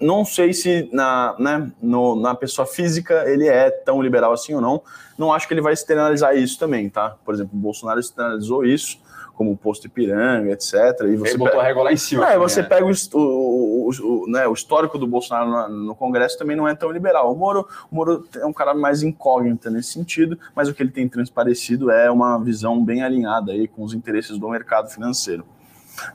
Não 0.00 0.24
sei 0.24 0.52
se 0.52 0.88
na, 0.92 1.36
né, 1.38 1.70
no, 1.80 2.16
na 2.16 2.34
pessoa 2.34 2.66
física 2.66 3.24
ele 3.28 3.46
é 3.46 3.70
tão 3.70 4.02
liberal 4.02 4.32
assim 4.32 4.54
ou 4.54 4.60
não. 4.60 4.82
Não 5.16 5.32
acho 5.32 5.46
que 5.46 5.54
ele 5.54 5.60
vai 5.60 5.72
externalizar 5.72 6.36
isso 6.36 6.58
também, 6.58 6.88
tá? 6.88 7.16
Por 7.24 7.34
exemplo, 7.34 7.52
o 7.54 7.60
Bolsonaro 7.60 8.00
externalizou 8.00 8.64
isso 8.64 8.98
como 9.34 9.52
o 9.52 9.56
posto 9.56 9.86
Ipiranga, 9.86 10.50
etc. 10.50 10.74
E 11.04 11.16
você 11.16 11.30
Ele 11.30 11.38
botou 11.38 11.52
pega... 11.52 11.60
a 11.60 11.64
régua 11.64 11.82
lá 11.84 11.92
em 11.92 11.96
cima. 11.96 12.30
É, 12.30 12.38
você 12.38 12.62
né? 12.62 12.68
pega 12.68 12.86
o, 12.86 12.90
o, 13.14 13.90
o, 13.90 14.26
né, 14.30 14.46
o, 14.46 14.52
histórico 14.52 14.98
do 14.98 15.06
Bolsonaro 15.06 15.68
no, 15.68 15.86
no, 15.86 15.94
Congresso 15.94 16.38
também 16.38 16.56
não 16.56 16.68
é 16.68 16.74
tão 16.74 16.90
liberal. 16.90 17.32
O 17.32 17.36
Moro, 17.36 17.66
o 17.90 17.94
Moro 17.94 18.26
é 18.36 18.46
um 18.46 18.52
cara 18.52 18.74
mais 18.74 19.02
incógnito 19.02 19.70
nesse 19.70 19.92
sentido, 19.92 20.38
mas 20.54 20.68
o 20.68 20.74
que 20.74 20.82
ele 20.82 20.90
tem 20.90 21.08
transparecido 21.08 21.90
é 21.90 22.10
uma 22.10 22.38
visão 22.38 22.84
bem 22.84 23.02
alinhada 23.02 23.52
aí 23.52 23.66
com 23.66 23.82
os 23.82 23.94
interesses 23.94 24.38
do 24.38 24.48
mercado 24.48 24.88
financeiro. 24.88 25.44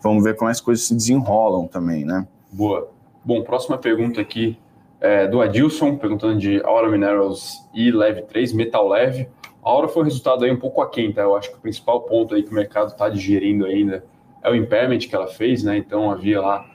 Vamos 0.01 0.23
ver 0.23 0.35
como 0.35 0.49
as 0.49 0.61
coisas 0.61 0.85
se 0.85 0.93
desenrolam 0.93 1.67
também, 1.67 2.05
né? 2.05 2.27
Boa. 2.51 2.89
Bom, 3.23 3.43
próxima 3.43 3.77
pergunta 3.77 4.21
aqui 4.21 4.57
é 4.99 5.27
do 5.27 5.41
Adilson, 5.41 5.95
perguntando 5.95 6.39
de 6.39 6.61
Aura 6.63 6.89
Minerals 6.89 7.63
e 7.73 7.91
Leve 7.91 8.23
3, 8.23 8.53
Metal 8.53 8.87
Leve. 8.87 9.27
A 9.67 9.69
hora 9.69 9.89
foi 9.89 10.01
um 10.01 10.05
resultado 10.05 10.45
aí 10.45 10.51
um 10.51 10.57
pouco 10.57 10.81
aquém, 10.81 11.11
tá? 11.11 11.23
Eu 11.23 11.35
acho 11.35 11.51
que 11.51 11.57
o 11.57 11.59
principal 11.59 11.99
ponto 12.03 12.33
aí 12.33 12.41
que 12.41 12.49
o 12.49 12.53
mercado 12.53 12.87
está 12.87 13.09
digerindo 13.09 13.65
ainda 13.65 14.01
é 14.41 14.49
o 14.49 14.55
impairment 14.55 14.99
que 14.99 15.13
ela 15.13 15.27
fez, 15.27 15.61
né? 15.61 15.77
Então 15.77 16.09
havia 16.09 16.39
lá 16.39 16.65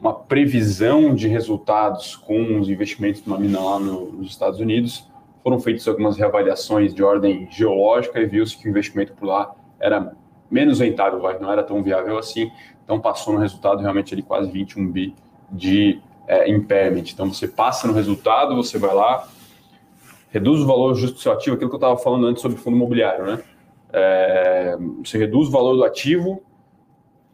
uma 0.00 0.14
previsão 0.14 1.12
de 1.12 1.26
resultados 1.26 2.14
com 2.14 2.60
os 2.60 2.68
investimentos 2.68 3.24
numa 3.24 3.36
mina 3.36 3.60
lá 3.60 3.80
no, 3.80 4.12
nos 4.12 4.28
Estados 4.28 4.60
Unidos. 4.60 5.10
Foram 5.42 5.58
feitas 5.58 5.88
algumas 5.88 6.16
reavaliações 6.16 6.94
de 6.94 7.02
ordem 7.02 7.48
geológica 7.50 8.20
e 8.20 8.26
viu-se 8.26 8.56
que 8.56 8.68
o 8.68 8.70
investimento 8.70 9.12
por 9.14 9.26
lá 9.26 9.52
era 9.80 10.14
menos 10.48 10.78
rentável, 10.78 11.20
não 11.40 11.50
era 11.50 11.64
tão 11.64 11.82
viável 11.82 12.16
assim. 12.16 12.48
Então 12.84 13.00
passou 13.00 13.34
no 13.34 13.40
resultado 13.40 13.82
realmente 13.82 14.14
ali 14.14 14.22
quase 14.22 14.48
21 14.52 14.88
bi 14.88 15.16
de 15.50 16.00
é, 16.28 16.48
impairment. 16.48 17.06
Então 17.12 17.26
você 17.26 17.48
passa 17.48 17.88
no 17.88 17.92
resultado, 17.92 18.54
você 18.54 18.78
vai 18.78 18.94
lá, 18.94 19.26
reduz 20.32 20.60
o 20.60 20.66
valor 20.66 20.94
justo 20.94 21.16
do 21.16 21.20
seu 21.20 21.30
ativo, 21.30 21.54
aquilo 21.54 21.68
que 21.68 21.76
eu 21.76 21.78
estava 21.78 21.96
falando 21.98 22.26
antes 22.26 22.40
sobre 22.40 22.56
fundo 22.56 22.74
imobiliário, 22.76 23.26
né? 23.26 23.42
É, 23.92 24.78
você 25.04 25.18
reduz 25.18 25.48
o 25.48 25.50
valor 25.52 25.76
do 25.76 25.84
ativo, 25.84 26.42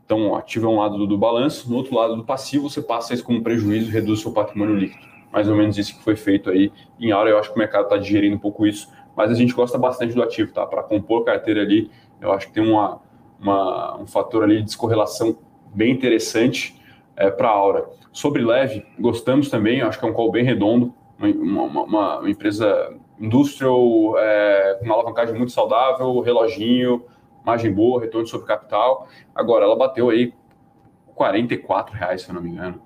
então 0.05 0.31
o 0.31 0.35
ativo 0.35 0.67
é 0.67 0.69
um 0.69 0.81
lado 0.81 0.99
do, 0.99 1.07
do, 1.07 1.17
balanço, 1.17 1.71
no 1.71 1.77
outro 1.77 1.95
lado 1.95 2.17
do 2.17 2.25
passivo 2.25 2.69
você 2.69 2.83
passa 2.83 3.15
isso 3.15 3.23
como 3.23 3.41
prejuízo 3.43 3.91
reduz 3.91 4.21
seu 4.21 4.33
patrimônio 4.33 4.75
líquido. 4.75 5.07
Mais 5.33 5.49
ou 5.49 5.55
menos 5.55 5.79
isso 5.79 5.97
que 5.97 6.03
foi 6.03 6.17
feito 6.17 6.51
aí 6.51 6.73
em 6.99 7.13
Aura, 7.13 7.31
eu 7.31 7.39
acho 7.39 7.51
que 7.51 7.55
o 7.55 7.59
mercado 7.59 7.85
está 7.85 7.97
digerindo 7.97 8.35
um 8.35 8.39
pouco 8.39 8.67
isso, 8.67 8.89
mas 9.17 9.31
a 9.31 9.35
gente 9.35 9.55
gosta 9.55 9.79
bastante 9.79 10.15
do 10.15 10.23
ativo, 10.23 10.53
tá? 10.53 10.67
Para 10.67 10.83
compor 10.83 11.25
carteira 11.25 11.61
ali, 11.61 11.89
eu 12.21 12.33
acho 12.33 12.49
que 12.49 12.55
tem 12.55 12.67
uma, 12.67 13.01
uma 13.39 14.01
um 14.01 14.07
fator 14.07 14.43
ali 14.43 14.57
de 14.57 14.65
descorrelação 14.65 15.39
bem 15.73 15.93
interessante 15.93 16.75
é, 17.15 17.31
para 17.31 17.49
a 17.49 17.53
Aura. 17.53 17.89
Sobre 18.11 18.43
leve, 18.43 18.85
gostamos 18.99 19.49
também, 19.49 19.83
acho 19.83 20.01
que 20.01 20.05
é 20.05 20.09
um 20.09 20.13
call 20.13 20.33
bem 20.33 20.43
redondo, 20.43 20.93
uma, 21.19 21.63
uma, 21.63 21.85
uma 22.19 22.31
empresa 22.31 22.95
industrial 23.21 24.17
é, 24.19 24.77
com 24.79 24.85
uma 24.85 24.95
alavancagem 24.95 25.35
muito 25.35 25.53
saudável, 25.53 26.21
reloginho, 26.21 27.05
margem 27.45 27.73
boa, 27.73 28.01
retorno 28.01 28.27
sobre 28.27 28.47
capital. 28.47 29.09
Agora, 29.35 29.65
ela 29.65 29.77
bateu 29.77 30.11
aí 30.11 30.33
44 31.15 31.95
reais, 31.97 32.23
se 32.23 32.29
eu 32.29 32.35
não 32.35 32.43
me 32.43 32.51
engano. 32.51 32.81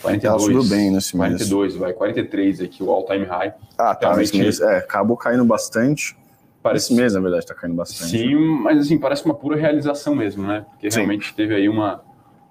42, 0.00 0.24
ela 0.24 0.38
subiu 0.38 0.76
bem 0.76 0.90
nesse 0.90 1.16
mês. 1.16 1.32
42, 1.32 1.76
vai, 1.76 1.92
43 1.92 2.62
aqui, 2.62 2.82
o 2.82 2.90
all-time 2.90 3.24
high. 3.24 3.54
Ah, 3.78 3.94
tá, 3.94 4.08
realmente, 4.08 4.36
mês, 4.38 4.60
é, 4.60 4.78
acabou 4.78 5.16
caindo 5.16 5.44
bastante. 5.44 6.16
Parece... 6.62 6.86
Esse 6.86 7.00
mês, 7.00 7.14
na 7.14 7.20
verdade, 7.20 7.44
está 7.44 7.54
caindo 7.54 7.76
bastante. 7.76 8.10
Sim, 8.10 8.34
mas 8.34 8.78
assim, 8.78 8.98
parece 8.98 9.24
uma 9.24 9.34
pura 9.34 9.56
realização 9.56 10.14
mesmo, 10.14 10.44
né? 10.44 10.66
Porque 10.70 10.90
Sim. 10.90 11.00
realmente 11.00 11.32
teve 11.34 11.54
aí 11.54 11.68
uma... 11.68 12.02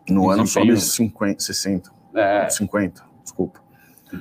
No 0.07 0.25
um 0.25 0.29
ano 0.29 0.45
sobe 0.45 0.79
50, 0.79 1.41
60, 1.41 1.91
é. 2.13 2.47
50, 2.47 3.03
desculpa 3.23 3.64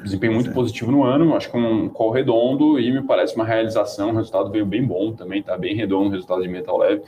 desempenho 0.03 0.35
muito 0.35 0.49
Sim. 0.49 0.55
positivo 0.55 0.91
no 0.91 1.05
ano, 1.05 1.35
acho 1.35 1.51
que 1.51 1.57
um 1.57 1.89
call 1.89 2.11
redondo 2.11 2.79
e 2.79 2.91
me 2.93 3.03
parece 3.03 3.35
uma 3.37 3.45
realização, 3.45 4.11
o 4.11 4.17
resultado 4.17 4.51
veio 4.51 4.67
bem 4.67 4.85
bom 4.85 5.13
também, 5.13 5.41
está 5.41 5.57
bem 5.57 5.75
redondo 5.75 6.09
o 6.09 6.13
resultado 6.13 6.43
de 6.43 6.49
metal 6.49 6.79
leve. 6.79 7.03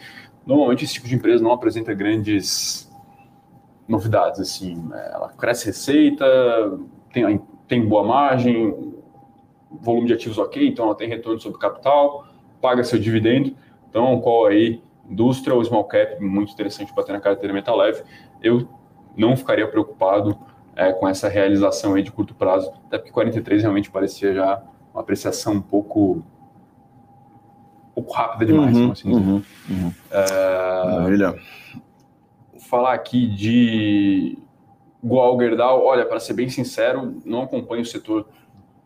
Normalmente 0.46 0.84
esse 0.84 0.94
tipo 0.94 1.08
de 1.08 1.14
empresa 1.14 1.42
não 1.42 1.52
apresenta 1.52 1.92
grandes 1.94 2.90
novidades, 3.88 4.40
assim, 4.40 4.76
né? 4.76 5.10
ela 5.12 5.28
cresce 5.28 5.66
receita, 5.66 6.24
tem, 7.12 7.40
tem 7.66 7.86
boa 7.86 8.04
margem, 8.04 8.94
volume 9.70 10.06
de 10.06 10.14
ativos 10.14 10.38
ok, 10.38 10.66
então 10.66 10.86
ela 10.86 10.94
tem 10.94 11.08
retorno 11.08 11.40
sobre 11.40 11.58
capital, 11.58 12.26
paga 12.60 12.82
seu 12.84 12.98
dividendo, 12.98 13.54
então 13.88 14.14
um 14.14 14.20
call 14.20 14.46
aí, 14.46 14.82
indústria 15.08 15.54
ou 15.54 15.64
small 15.64 15.84
cap, 15.84 16.20
muito 16.22 16.52
interessante 16.52 16.92
para 16.92 17.04
ter 17.04 17.12
na 17.12 17.20
carteira 17.20 17.54
metal 17.54 17.76
leve, 17.76 18.02
eu 18.42 18.68
não 19.16 19.36
ficaria 19.36 19.66
preocupado 19.66 20.36
é, 20.76 20.92
com 20.92 21.08
essa 21.08 21.28
realização 21.28 21.94
aí 21.94 22.02
de 22.02 22.12
curto 22.12 22.34
prazo, 22.34 22.70
até 22.86 22.98
porque 22.98 23.10
43 23.10 23.62
realmente 23.62 23.90
parecia 23.90 24.34
já 24.34 24.62
uma 24.92 25.00
apreciação 25.00 25.54
um 25.54 25.62
pouco, 25.62 26.22
um 27.90 27.94
pouco 27.94 28.12
rápida 28.12 28.44
demais, 28.44 28.76
uhum, 28.76 28.92
assim 28.92 29.10
uhum, 29.10 29.42
uhum. 29.70 29.92
É, 30.10 30.84
Maravilha. 30.84 31.34
Falar 32.68 32.92
aqui 32.92 33.26
de 33.26 34.38
Goal 35.02 35.38
Gerdau, 35.40 35.84
olha, 35.84 36.04
para 36.04 36.20
ser 36.20 36.34
bem 36.34 36.48
sincero, 36.48 37.20
não 37.24 37.42
acompanho 37.42 37.82
o 37.82 37.86
setor 37.86 38.28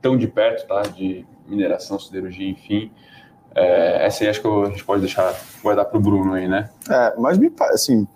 tão 0.01 0.17
de 0.17 0.29
perto, 0.29 0.67
tá? 0.67 0.83
De 0.83 1.27
mineração, 1.47 1.99
siderurgia, 1.99 2.49
enfim. 2.49 2.91
É, 3.55 4.07
essa 4.07 4.23
aí 4.23 4.31
acho 4.31 4.41
que 4.41 4.47
a 4.47 4.67
gente 4.67 4.85
pode 4.85 5.01
deixar 5.01 5.35
guardar 5.63 5.85
para 5.85 5.99
o 5.99 6.01
Bruno 6.01 6.35
aí, 6.35 6.47
né? 6.47 6.71
É, 6.89 7.15
mas 7.19 7.37
me 7.37 7.53
assim. 7.61 8.07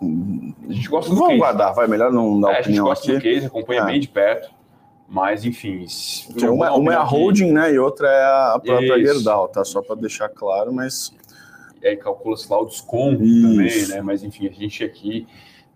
A 0.68 0.72
gente 0.72 0.88
gosta 0.88 1.10
do 1.10 1.16
Vamos 1.16 1.30
case. 1.30 1.40
guardar, 1.40 1.74
vai 1.74 1.86
melhor 1.88 2.12
não 2.12 2.40
dar 2.40 2.52
é, 2.52 2.60
opinião 2.60 2.90
a 2.90 2.94
gente 2.94 3.06
gosta 3.06 3.12
aqui. 3.12 3.18
do 3.18 3.34
case, 3.34 3.46
acompanha 3.46 3.80
é. 3.82 3.86
bem 3.86 4.00
de 4.00 4.08
perto. 4.08 4.50
Mas, 5.08 5.44
enfim. 5.44 5.86
Uma, 6.48 6.72
uma 6.72 6.92
é 6.92 6.96
a 6.96 7.02
holding, 7.02 7.52
né? 7.52 7.72
E 7.72 7.78
outra 7.78 8.08
é 8.08 8.22
a 8.22 8.60
própria 8.64 8.98
Isso. 8.98 9.14
Gerdau, 9.14 9.48
tá? 9.48 9.64
Só 9.64 9.82
para 9.82 9.96
deixar 9.96 10.28
claro, 10.28 10.72
mas. 10.72 11.12
E 11.82 11.88
aí 11.88 11.96
calcula-se 11.96 12.50
lá 12.50 12.60
o 12.60 12.64
desconto 12.64 13.22
Isso. 13.22 13.42
também, 13.48 13.86
né? 13.88 14.00
Mas, 14.00 14.24
enfim, 14.24 14.48
a 14.48 14.50
gente 14.50 14.82
aqui 14.82 15.26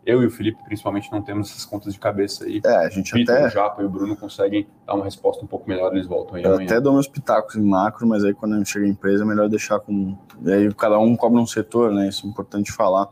eu 0.05 0.23
e 0.23 0.27
o 0.27 0.31
Felipe, 0.31 0.59
principalmente, 0.65 1.11
não 1.13 1.21
temos 1.21 1.51
essas 1.51 1.65
contas 1.65 1.93
de 1.93 1.99
cabeça 1.99 2.45
aí. 2.45 2.61
É, 2.65 2.77
a 2.87 2.89
gente 2.89 3.13
Peter, 3.13 3.35
até... 3.35 3.47
o 3.47 3.51
Japa 3.51 3.83
e 3.83 3.85
o 3.85 3.89
Bruno 3.91 4.17
conseguem 4.17 4.67
dar 4.87 4.95
uma 4.95 5.05
resposta 5.05 5.45
um 5.45 5.47
pouco 5.47 5.69
melhor, 5.69 5.93
eles 5.95 6.07
voltam 6.07 6.37
aí 6.37 6.45
Eu 6.45 6.55
amanhã. 6.55 6.67
até 6.67 6.81
dou 6.81 6.95
meus 6.95 7.07
pitacos 7.07 7.57
em 7.57 7.63
macro, 7.63 8.07
mas 8.07 8.25
aí 8.25 8.33
quando 8.33 8.55
a 8.55 8.59
gente 8.59 8.71
chega 8.71 8.87
em 8.87 8.91
empresa 8.91 9.25
é 9.25 9.27
melhor 9.27 9.49
deixar 9.49 9.79
com... 9.81 10.17
E 10.43 10.53
aí 10.53 10.75
cada 10.75 10.99
um 10.99 11.15
cobra 11.17 11.39
um 11.41 11.47
setor, 11.47 11.93
né? 11.93 12.09
Isso 12.09 12.27
é 12.27 12.31
importante 12.31 12.73
falar. 12.73 13.09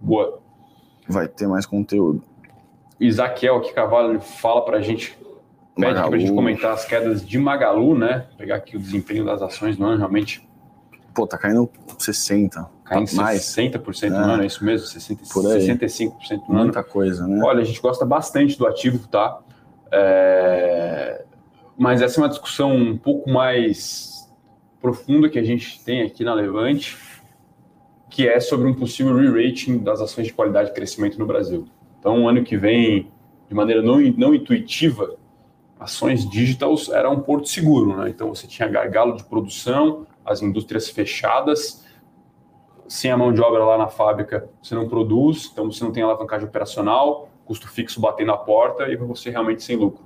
Boa. 0.00 0.40
Vai 1.08 1.28
ter 1.28 1.46
mais 1.46 1.66
conteúdo. 1.66 2.22
Isaquiel 2.98 3.56
aqui, 3.56 3.72
Cavalo, 3.72 4.20
fala 4.20 4.64
pra 4.64 4.80
gente, 4.80 5.16
pede 5.74 5.98
aqui 5.98 6.10
pra 6.10 6.18
gente 6.18 6.32
comentar 6.32 6.72
as 6.72 6.84
quedas 6.84 7.26
de 7.26 7.38
Magalu, 7.38 7.96
né? 7.96 8.26
Pegar 8.36 8.56
aqui 8.56 8.76
o 8.76 8.80
desempenho 8.80 9.24
das 9.24 9.40
ações 9.40 9.78
no 9.78 9.86
ano, 9.86 9.98
realmente. 9.98 10.46
Pô, 11.14 11.26
tá 11.26 11.36
caindo 11.36 11.68
60%. 11.98 12.66
Caindo 12.84 13.14
mais. 13.14 13.42
60% 13.42 14.10
no 14.10 14.16
é. 14.16 14.18
ano, 14.18 14.42
é 14.42 14.46
isso 14.46 14.64
mesmo? 14.64 14.86
60, 14.86 15.22
Por 15.32 15.46
aí. 15.50 15.66
65% 15.66 16.12
no 16.48 16.54
ano. 16.54 16.64
Muita 16.64 16.82
coisa, 16.82 17.26
né? 17.26 17.40
Olha, 17.44 17.60
a 17.60 17.64
gente 17.64 17.80
gosta 17.80 18.04
bastante 18.04 18.58
do 18.58 18.66
ativo, 18.66 19.06
tá? 19.08 19.38
É... 19.92 21.24
Mas 21.78 22.02
essa 22.02 22.20
é 22.20 22.22
uma 22.22 22.28
discussão 22.28 22.74
um 22.74 22.96
pouco 22.96 23.30
mais 23.30 24.28
profunda 24.80 25.28
que 25.28 25.38
a 25.38 25.44
gente 25.44 25.82
tem 25.84 26.02
aqui 26.02 26.24
na 26.24 26.34
Levante, 26.34 26.96
que 28.08 28.28
é 28.28 28.40
sobre 28.40 28.68
um 28.68 28.74
possível 28.74 29.14
re-rating 29.14 29.78
das 29.78 30.00
ações 30.00 30.26
de 30.26 30.32
qualidade 30.32 30.70
e 30.70 30.72
crescimento 30.74 31.18
no 31.18 31.26
Brasil. 31.26 31.66
Então, 31.98 32.28
ano 32.28 32.42
que 32.42 32.56
vem, 32.56 33.10
de 33.48 33.54
maneira 33.54 33.82
não, 33.82 34.00
não 34.00 34.34
intuitiva, 34.34 35.16
ações 35.78 36.28
digitais 36.28 36.88
era 36.88 37.08
um 37.08 37.20
porto 37.20 37.48
seguro, 37.48 37.96
né? 37.96 38.10
Então, 38.10 38.34
você 38.34 38.46
tinha 38.46 38.68
gargalo 38.68 39.16
de 39.16 39.24
produção, 39.24 40.06
as 40.30 40.42
indústrias 40.42 40.88
fechadas, 40.88 41.84
sem 42.86 43.10
a 43.10 43.16
mão 43.16 43.32
de 43.32 43.40
obra 43.40 43.64
lá 43.64 43.76
na 43.76 43.88
fábrica, 43.88 44.48
você 44.62 44.76
não 44.76 44.88
produz, 44.88 45.50
então 45.52 45.70
você 45.70 45.82
não 45.82 45.90
tem 45.90 46.02
alavancagem 46.04 46.46
operacional, 46.46 47.28
custo 47.44 47.68
fixo 47.68 48.00
batendo 48.00 48.28
na 48.28 48.36
porta 48.36 48.88
e 48.88 48.96
você 48.96 49.30
realmente 49.30 49.62
sem 49.64 49.76
lucro. 49.76 50.04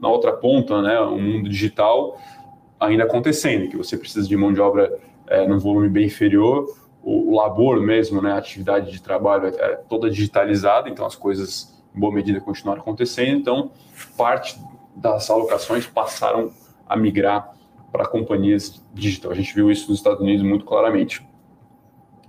Na 0.00 0.08
outra 0.08 0.32
ponta, 0.32 0.80
né, 0.80 0.98
o 1.00 1.18
mundo 1.18 1.48
digital, 1.48 2.18
ainda 2.80 3.04
acontecendo, 3.04 3.68
que 3.68 3.76
você 3.76 3.98
precisa 3.98 4.26
de 4.26 4.36
mão 4.36 4.52
de 4.52 4.60
obra 4.60 4.98
é, 5.26 5.46
num 5.46 5.58
volume 5.58 5.90
bem 5.90 6.06
inferior, 6.06 6.66
o, 7.02 7.32
o 7.32 7.36
labor 7.36 7.80
mesmo, 7.80 8.22
né, 8.22 8.32
a 8.32 8.38
atividade 8.38 8.90
de 8.90 9.02
trabalho 9.02 9.48
é, 9.48 9.50
é 9.50 9.76
toda 9.88 10.08
digitalizada, 10.08 10.88
então 10.88 11.04
as 11.04 11.14
coisas 11.14 11.82
em 11.94 12.00
boa 12.00 12.12
medida 12.12 12.40
continuaram 12.40 12.80
acontecendo, 12.80 13.38
então 13.38 13.70
parte 14.16 14.58
das 14.94 15.28
alocações 15.28 15.86
passaram 15.86 16.50
a 16.88 16.96
migrar 16.96 17.55
para 17.96 18.06
companhias 18.06 18.84
digital. 18.92 19.32
A 19.32 19.34
gente 19.34 19.54
viu 19.54 19.70
isso 19.70 19.88
nos 19.88 19.98
Estados 19.98 20.20
Unidos 20.20 20.44
muito 20.44 20.66
claramente. 20.66 21.26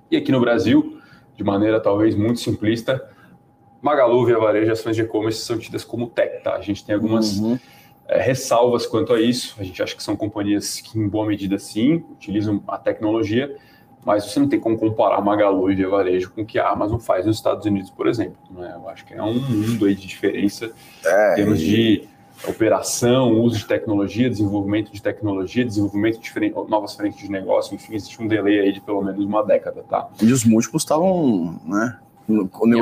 E 0.10 0.16
aqui 0.16 0.32
no 0.32 0.40
Brasil, 0.40 0.98
de 1.36 1.44
maneira 1.44 1.78
talvez 1.82 2.16
muito 2.16 2.40
simplista, 2.40 3.06
Magalu, 3.82 4.26
Via 4.26 4.40
Varejo, 4.40 4.72
ações 4.72 4.96
de 4.96 5.02
e-commerce 5.02 5.42
são 5.42 5.58
tidas 5.58 5.84
como 5.84 6.08
tech, 6.08 6.42
tá? 6.42 6.56
A 6.56 6.62
gente 6.62 6.86
tem 6.86 6.96
algumas 6.96 7.38
uhum. 7.38 7.60
é, 8.08 8.22
ressalvas 8.22 8.86
quanto 8.86 9.14
a 9.14 9.20
isso. 9.20 9.56
A 9.60 9.64
gente 9.64 9.84
acha 9.84 9.94
que 9.94 10.02
são 10.02 10.16
companhias 10.16 10.80
que, 10.80 10.98
em 10.98 11.08
boa 11.08 11.28
medida, 11.28 11.60
sim, 11.60 12.02
utilizam 12.12 12.64
a 12.66 12.78
tecnologia, 12.78 13.54
mas 14.06 14.24
você 14.24 14.40
não 14.40 14.48
tem 14.48 14.62
como 14.62 14.78
comparar 14.78 15.20
Magalu 15.20 15.70
e 15.70 15.76
Via 15.76 15.90
Varejo 15.90 16.32
com 16.32 16.44
o 16.44 16.46
que 16.46 16.58
a 16.58 16.70
Amazon 16.70 16.98
faz 16.98 17.26
nos 17.26 17.36
Estados 17.36 17.66
Unidos, 17.66 17.92
por 17.92 18.08
exemplo. 18.08 18.38
Né? 18.52 18.72
Eu 18.74 18.88
acho 18.88 19.06
que 19.06 19.14
é 19.14 19.22
um 19.22 19.34
mundo 19.34 19.86
aí 19.86 19.96
de 19.96 20.08
diferença 20.08 20.72
é, 21.06 21.34
em 21.34 21.36
termos 21.36 21.62
e... 21.62 21.66
de 21.66 22.08
operação, 22.46 23.40
uso 23.42 23.58
de 23.58 23.66
tecnologia, 23.66 24.30
desenvolvimento 24.30 24.92
de 24.92 25.02
tecnologia, 25.02 25.66
desenvolvimento 25.66 26.20
de 26.20 26.54
novas 26.68 26.96
frentes 26.96 27.20
de 27.20 27.32
negócio, 27.32 27.74
enfim, 27.74 27.96
existe 27.96 28.22
um 28.22 28.28
delay 28.28 28.60
aí 28.60 28.72
de 28.72 28.82
pelo 28.82 29.02
menos 29.02 29.24
uma 29.24 29.44
década, 29.44 29.84
tá? 29.90 30.08
E 30.22 30.32
os 30.32 30.44
múltiplos 30.44 30.84
estavam, 30.84 31.60
né, 31.66 31.98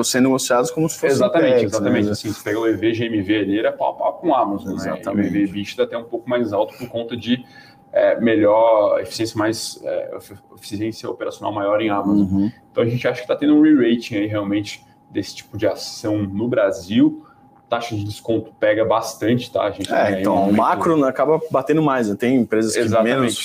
sendo 0.03 0.23
negociados 0.23 0.71
como 0.71 0.89
se 0.89 0.99
fosse 0.99 1.13
Exatamente, 1.13 1.57
né? 1.57 1.63
exatamente. 1.63 2.05
Né? 2.05 2.11
Assim, 2.11 2.33
se 2.33 2.43
pega 2.43 2.59
o 2.59 2.67
EV, 2.67 2.91
GMV 2.93 3.35
ali, 3.37 3.59
era 3.59 3.71
pau 3.71 3.91
a 3.91 3.93
pau 3.93 4.13
com 4.13 4.33
a 4.33 4.41
Amazon, 4.41 4.73
exatamente. 4.73 5.31
né? 5.31 5.39
E 5.39 5.45
o 5.45 5.57
EV 5.57 5.81
até 5.81 5.97
um 5.97 6.03
pouco 6.03 6.29
mais 6.29 6.51
alto 6.51 6.75
por 6.77 6.89
conta 6.89 7.15
de 7.15 7.45
é, 7.93 8.19
melhor 8.19 8.99
eficiência 8.99 9.37
mais 9.37 9.79
é, 9.83 10.17
eficiência 10.57 11.09
operacional 11.09 11.53
maior 11.53 11.81
em 11.81 11.89
Amazon. 11.89 12.27
Uhum. 12.27 12.51
Então 12.71 12.83
a 12.83 12.87
gente 12.87 13.07
acha 13.07 13.17
que 13.17 13.23
está 13.23 13.35
tendo 13.35 13.55
um 13.55 13.61
re-rating 13.61 14.15
aí 14.15 14.25
realmente 14.25 14.83
desse 15.09 15.35
tipo 15.35 15.57
de 15.57 15.65
ação 15.65 16.17
no 16.17 16.47
Brasil 16.47 17.24
taxa 17.69 17.95
de 17.95 18.03
desconto 18.03 18.51
pega 18.59 18.85
bastante, 18.85 19.51
tá? 19.51 19.63
A 19.63 19.71
gente 19.71 19.91
é, 19.91 20.21
então, 20.21 20.49
o 20.49 20.53
macro 20.53 21.03
acaba 21.05 21.41
batendo 21.49 21.81
mais, 21.81 22.09
né? 22.09 22.15
Tem 22.15 22.35
empresas 22.35 22.73
que 22.73 22.79
Exatamente. 22.79 23.15
menos 23.15 23.37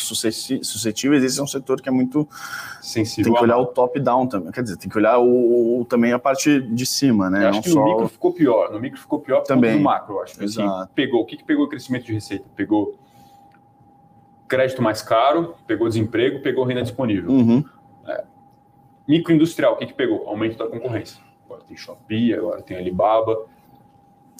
suscetíveis, 0.62 1.24
esse 1.24 1.40
é 1.40 1.42
um 1.42 1.46
setor 1.46 1.80
que 1.80 1.88
é 1.88 1.92
muito 1.92 2.28
sensível. 2.82 3.32
Tem 3.32 3.34
que 3.34 3.44
olhar 3.44 3.58
o 3.58 3.66
top-down 3.66 4.26
também, 4.26 4.52
quer 4.52 4.62
dizer, 4.62 4.76
tem 4.76 4.90
que 4.90 4.98
olhar 4.98 5.18
o, 5.18 5.80
o, 5.80 5.84
também 5.84 6.12
a 6.12 6.18
parte 6.18 6.60
de 6.60 6.86
cima, 6.86 7.30
né? 7.30 7.44
Eu 7.44 7.48
acho 7.48 7.56
Não 7.56 7.62
que 7.62 7.74
no 7.74 7.84
micro 7.84 8.08
ficou 8.08 8.32
pior, 8.32 8.72
no 8.72 8.80
micro 8.80 9.00
ficou 9.00 9.20
pior 9.20 9.40
também 9.42 9.76
no 9.76 9.82
macro, 9.82 10.20
acho. 10.20 10.38
Que, 10.38 10.44
Exato. 10.44 10.68
Assim, 10.68 10.90
pegou, 10.94 11.22
o 11.22 11.24
que, 11.26 11.36
que 11.36 11.44
pegou 11.44 11.64
o 11.64 11.68
crescimento 11.68 12.04
de 12.04 12.12
receita? 12.12 12.44
Pegou 12.54 12.98
crédito 14.46 14.82
mais 14.82 15.00
caro, 15.00 15.54
pegou 15.66 15.88
desemprego, 15.88 16.40
pegou 16.40 16.64
renda 16.64 16.82
disponível. 16.82 17.30
Uhum. 17.30 17.64
É. 18.06 18.24
Microindustrial, 19.08 19.74
o 19.74 19.76
que, 19.76 19.86
que 19.86 19.94
pegou? 19.94 20.28
Aumento 20.28 20.58
da 20.58 20.66
concorrência. 20.66 21.22
Agora 21.46 21.62
tem 21.66 21.76
Shopee, 21.76 22.34
agora 22.34 22.60
tem 22.60 22.76
Alibaba, 22.76 23.46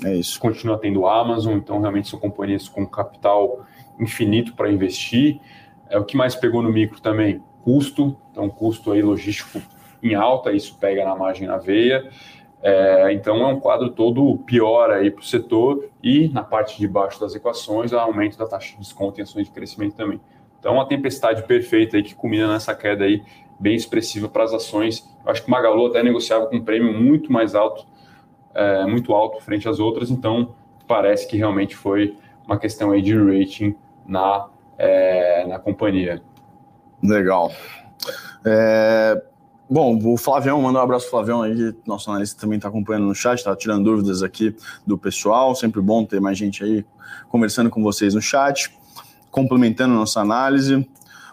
é 0.05 0.15
isso. 0.17 0.39
Continua 0.41 0.79
tendo 0.79 1.07
Amazon, 1.07 1.57
então 1.57 1.81
realmente 1.81 2.09
são 2.09 2.19
companhias 2.19 2.69
com 2.69 2.87
capital 2.87 3.65
infinito 3.99 4.55
para 4.55 4.71
investir. 4.71 5.41
É 5.89 5.99
o 5.99 6.05
que 6.05 6.17
mais 6.17 6.35
pegou 6.35 6.63
no 6.63 6.71
micro 6.71 7.01
também, 7.01 7.43
custo, 7.63 8.17
então 8.31 8.49
custo 8.49 8.93
aí 8.93 9.03
logístico 9.03 9.61
em 10.03 10.15
alta, 10.15 10.53
isso 10.53 10.77
pega 10.79 11.05
na 11.05 11.15
margem 11.15 11.47
na 11.47 11.59
veia. 11.59 12.09
É, 12.63 13.13
então 13.13 13.37
é 13.43 13.47
um 13.47 13.59
quadro 13.59 13.91
todo 13.91 14.37
pior 14.39 14.91
aí 14.91 15.11
para 15.11 15.23
o 15.23 15.25
setor 15.25 15.89
e 16.03 16.29
na 16.29 16.43
parte 16.43 16.79
de 16.79 16.87
baixo 16.87 17.19
das 17.19 17.35
equações, 17.35 17.93
o 17.93 17.99
aumento 17.99 18.37
da 18.37 18.47
taxa 18.47 18.73
de 18.73 18.79
desconto 18.79 19.19
em 19.19 19.23
ações 19.23 19.47
de 19.47 19.53
crescimento 19.53 19.97
também. 19.97 20.21
Então 20.59 20.75
uma 20.75 20.87
tempestade 20.87 21.43
perfeita 21.45 21.97
aí 21.97 22.03
que 22.03 22.15
culmina 22.15 22.53
nessa 22.53 22.75
queda 22.75 23.05
aí 23.05 23.23
bem 23.59 23.75
expressiva 23.75 24.29
para 24.29 24.45
as 24.45 24.53
ações. 24.53 25.07
Eu 25.25 25.31
acho 25.31 25.43
que 25.43 25.49
o 25.49 25.51
Magalu 25.51 25.87
até 25.87 26.03
negociava 26.03 26.47
com 26.47 26.57
um 26.57 26.65
prêmio 26.65 26.93
muito 26.93 27.33
mais 27.33 27.55
alto 27.55 27.87
é, 28.55 28.85
muito 28.87 29.13
alto 29.13 29.41
frente 29.41 29.69
às 29.69 29.79
outras, 29.79 30.11
então 30.11 30.55
parece 30.87 31.27
que 31.27 31.37
realmente 31.37 31.77
foi 31.77 32.17
uma 32.47 32.59
questão 32.59 32.91
aí 32.91 33.01
de 33.01 33.17
rating 33.17 33.75
na, 34.07 34.49
é, 34.77 35.47
na 35.47 35.59
companhia. 35.59 36.21
Legal. 37.03 37.53
É, 38.45 39.23
bom, 39.69 39.99
o 40.05 40.17
Flavião, 40.17 40.61
manda 40.63 40.79
um 40.79 40.83
abraço 40.83 41.05
pro 41.05 41.19
Flavião 41.19 41.43
aí, 41.43 41.75
nosso 41.87 42.11
analista 42.11 42.41
também 42.41 42.57
está 42.57 42.69
acompanhando 42.69 43.07
no 43.07 43.15
chat, 43.15 43.39
está 43.39 43.55
tirando 43.55 43.85
dúvidas 43.85 44.23
aqui 44.23 44.55
do 44.87 44.99
pessoal, 44.99 45.55
sempre 45.55 45.81
bom 45.81 46.05
ter 46.05 46.21
mais 46.21 46.37
gente 46.37 46.65
aí 46.65 46.85
conversando 47.29 47.71
com 47.71 47.83
vocês 47.83 48.15
no 48.15 48.21
chat, 48.21 48.75
complementando 49.31 49.95
nossa 49.95 50.21
análise. 50.21 50.89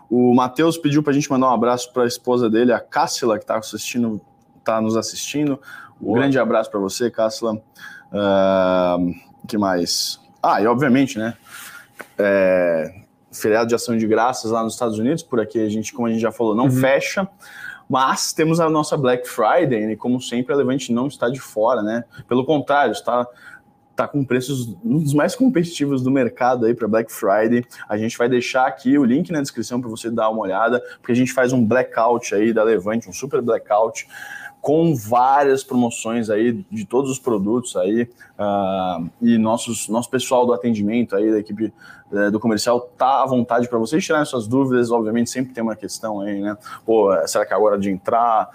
O 0.09 0.33
Matheus 0.33 0.77
pediu 0.77 1.03
para 1.03 1.11
a 1.11 1.13
gente 1.13 1.29
mandar 1.29 1.49
um 1.49 1.53
abraço 1.53 1.91
para 1.91 2.03
a 2.03 2.07
esposa 2.07 2.49
dele, 2.49 2.71
a 2.71 2.79
Cássila, 2.79 3.37
que 3.37 3.43
está 3.43 3.57
assistindo, 3.57 4.21
tá 4.63 4.79
nos 4.79 4.95
assistindo. 4.95 5.59
Um 6.01 6.13
grande 6.13 6.37
abraço 6.39 6.69
para 6.69 6.79
você, 6.79 7.09
Cássila. 7.09 7.55
Uh, 8.11 9.13
que 9.47 9.57
mais? 9.57 10.19
Ah, 10.41 10.61
e 10.61 10.67
obviamente, 10.67 11.17
né? 11.17 11.35
É, 12.17 13.01
feriado 13.31 13.67
de 13.67 13.75
ação 13.75 13.97
de 13.97 14.07
graças 14.07 14.51
lá 14.51 14.63
nos 14.63 14.73
Estados 14.73 14.99
Unidos, 14.99 15.23
por 15.23 15.39
aqui 15.39 15.59
a 15.59 15.69
gente, 15.69 15.93
como 15.93 16.07
a 16.07 16.11
gente 16.11 16.21
já 16.21 16.31
falou, 16.31 16.55
não 16.55 16.65
uhum. 16.65 16.71
fecha. 16.71 17.27
Mas 17.89 18.33
temos 18.33 18.59
a 18.59 18.69
nossa 18.69 18.97
Black 18.97 19.27
Friday, 19.27 19.91
e 19.91 19.95
como 19.95 20.21
sempre, 20.21 20.53
a 20.53 20.57
Levante 20.57 20.91
não 20.91 21.07
está 21.07 21.29
de 21.29 21.39
fora, 21.39 21.81
né? 21.81 22.03
Pelo 22.27 22.45
contrário, 22.45 22.91
está 22.91 23.25
tá 23.95 24.07
com 24.07 24.23
preços 24.23 24.77
um 24.85 24.99
dos 24.99 25.13
mais 25.13 25.35
competitivos 25.35 26.03
do 26.03 26.11
mercado 26.11 26.65
aí 26.65 26.75
para 26.75 26.87
Black 26.87 27.11
Friday. 27.11 27.65
A 27.89 27.97
gente 27.97 28.17
vai 28.17 28.29
deixar 28.29 28.67
aqui 28.67 28.97
o 28.97 29.03
link 29.03 29.31
na 29.31 29.41
descrição 29.41 29.81
para 29.81 29.89
você 29.89 30.11
dar 30.11 30.29
uma 30.29 30.41
olhada, 30.41 30.81
porque 30.99 31.13
a 31.13 31.15
gente 31.15 31.33
faz 31.33 31.51
um 31.51 31.65
blackout 31.65 32.35
aí 32.35 32.53
da 32.53 32.63
Levante, 32.63 33.09
um 33.09 33.13
super 33.13 33.41
blackout 33.41 34.07
com 34.67 34.93
várias 34.93 35.63
promoções 35.63 36.29
aí 36.29 36.51
de 36.69 36.83
todos 36.83 37.09
os 37.09 37.17
produtos 37.17 37.77
aí 37.77 38.01
uh, 38.37 39.09
e 39.21 39.37
nossos, 39.37 39.87
nosso 39.87 40.09
pessoal 40.09 40.45
do 40.45 40.51
atendimento 40.51 41.15
aí 41.15 41.31
da 41.31 41.39
equipe 41.39 41.73
uh, 42.11 42.29
do 42.29 42.37
comercial 42.37 42.81
tá 42.97 43.23
à 43.23 43.25
vontade 43.25 43.69
para 43.69 43.79
vocês 43.79 44.03
tirarem 44.03 44.25
suas 44.25 44.45
dúvidas, 44.45 44.91
obviamente 44.91 45.29
sempre 45.29 45.53
tem 45.53 45.63
uma 45.63 45.73
questão 45.73 46.19
aí, 46.19 46.41
né? 46.41 46.57
Pô, 46.85 47.15
será 47.25 47.45
que 47.45 47.53
é 47.53 47.55
a 47.55 47.59
hora 47.59 47.79
de 47.79 47.89
entrar? 47.89 48.49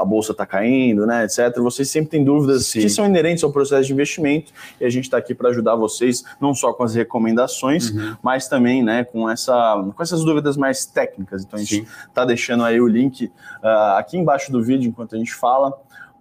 A 0.00 0.04
bolsa 0.04 0.32
está 0.32 0.46
caindo, 0.46 1.06
né, 1.06 1.24
etc. 1.24 1.56
Vocês 1.58 1.90
sempre 1.90 2.10
têm 2.10 2.24
dúvidas 2.24 2.66
Sim. 2.66 2.80
que 2.80 2.88
são 2.88 3.06
inerentes 3.06 3.42
ao 3.44 3.52
processo 3.52 3.86
de 3.86 3.92
investimento 3.92 4.52
e 4.80 4.84
a 4.84 4.90
gente 4.90 5.04
está 5.04 5.18
aqui 5.18 5.34
para 5.34 5.50
ajudar 5.50 5.74
vocês, 5.74 6.24
não 6.40 6.54
só 6.54 6.72
com 6.72 6.84
as 6.84 6.94
recomendações, 6.94 7.90
uhum. 7.90 8.16
mas 8.22 8.48
também 8.48 8.82
né, 8.82 9.04
com, 9.04 9.28
essa, 9.28 9.84
com 9.94 10.02
essas 10.02 10.24
dúvidas 10.24 10.56
mais 10.56 10.86
técnicas. 10.86 11.44
Então 11.44 11.58
a 11.58 11.62
gente 11.62 11.86
está 12.06 12.24
deixando 12.24 12.64
aí 12.64 12.80
o 12.80 12.86
link 12.86 13.26
uh, 13.26 13.96
aqui 13.96 14.16
embaixo 14.16 14.52
do 14.52 14.62
vídeo 14.62 14.88
enquanto 14.88 15.14
a 15.14 15.18
gente 15.18 15.34
fala 15.34 15.72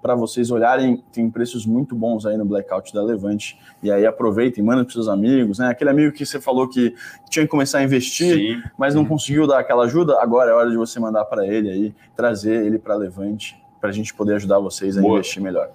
para 0.02 0.16
vocês 0.16 0.52
olharem, 0.52 1.04
tem 1.12 1.30
preços 1.30 1.66
muito 1.66 1.96
bons 1.96 2.26
aí 2.26 2.38
no 2.38 2.46
Blackout 2.46 2.94
da 2.94 3.04
Levante. 3.04 3.60
E 3.82 3.92
aí 3.92 4.06
aproveitem, 4.06 4.64
mandem 4.64 4.86
para 4.86 4.94
seus 4.94 5.08
amigos, 5.08 5.60
né? 5.60 5.68
Aquele 5.68 5.90
amigo 5.90 6.14
que 6.14 6.26
você 6.26 6.40
falou 6.40 6.68
que 6.68 6.96
tinha 7.30 7.44
que 7.44 7.52
começar 7.52 7.80
a 7.80 7.84
investir, 7.84 8.36
Sim. 8.36 8.64
mas 8.78 8.94
não 8.94 9.02
uhum. 9.02 9.08
conseguiu 9.08 9.48
dar 9.48 9.60
aquela 9.60 9.84
ajuda, 9.86 10.22
agora 10.22 10.52
é 10.52 10.54
hora 10.54 10.70
de 10.70 10.78
você 10.78 11.00
mandar 11.00 11.26
para 11.26 11.46
ele 11.46 11.70
aí, 11.70 11.96
trazer 12.16 12.66
ele 12.66 12.80
para 12.80 12.96
Levante 12.96 13.62
para 13.80 13.90
a 13.90 13.94
gente 13.94 14.14
poder 14.14 14.36
ajudar 14.36 14.60
vocês 14.60 14.98
a 14.98 15.02
Boa. 15.02 15.16
investir 15.20 15.42
melhor. 15.42 15.70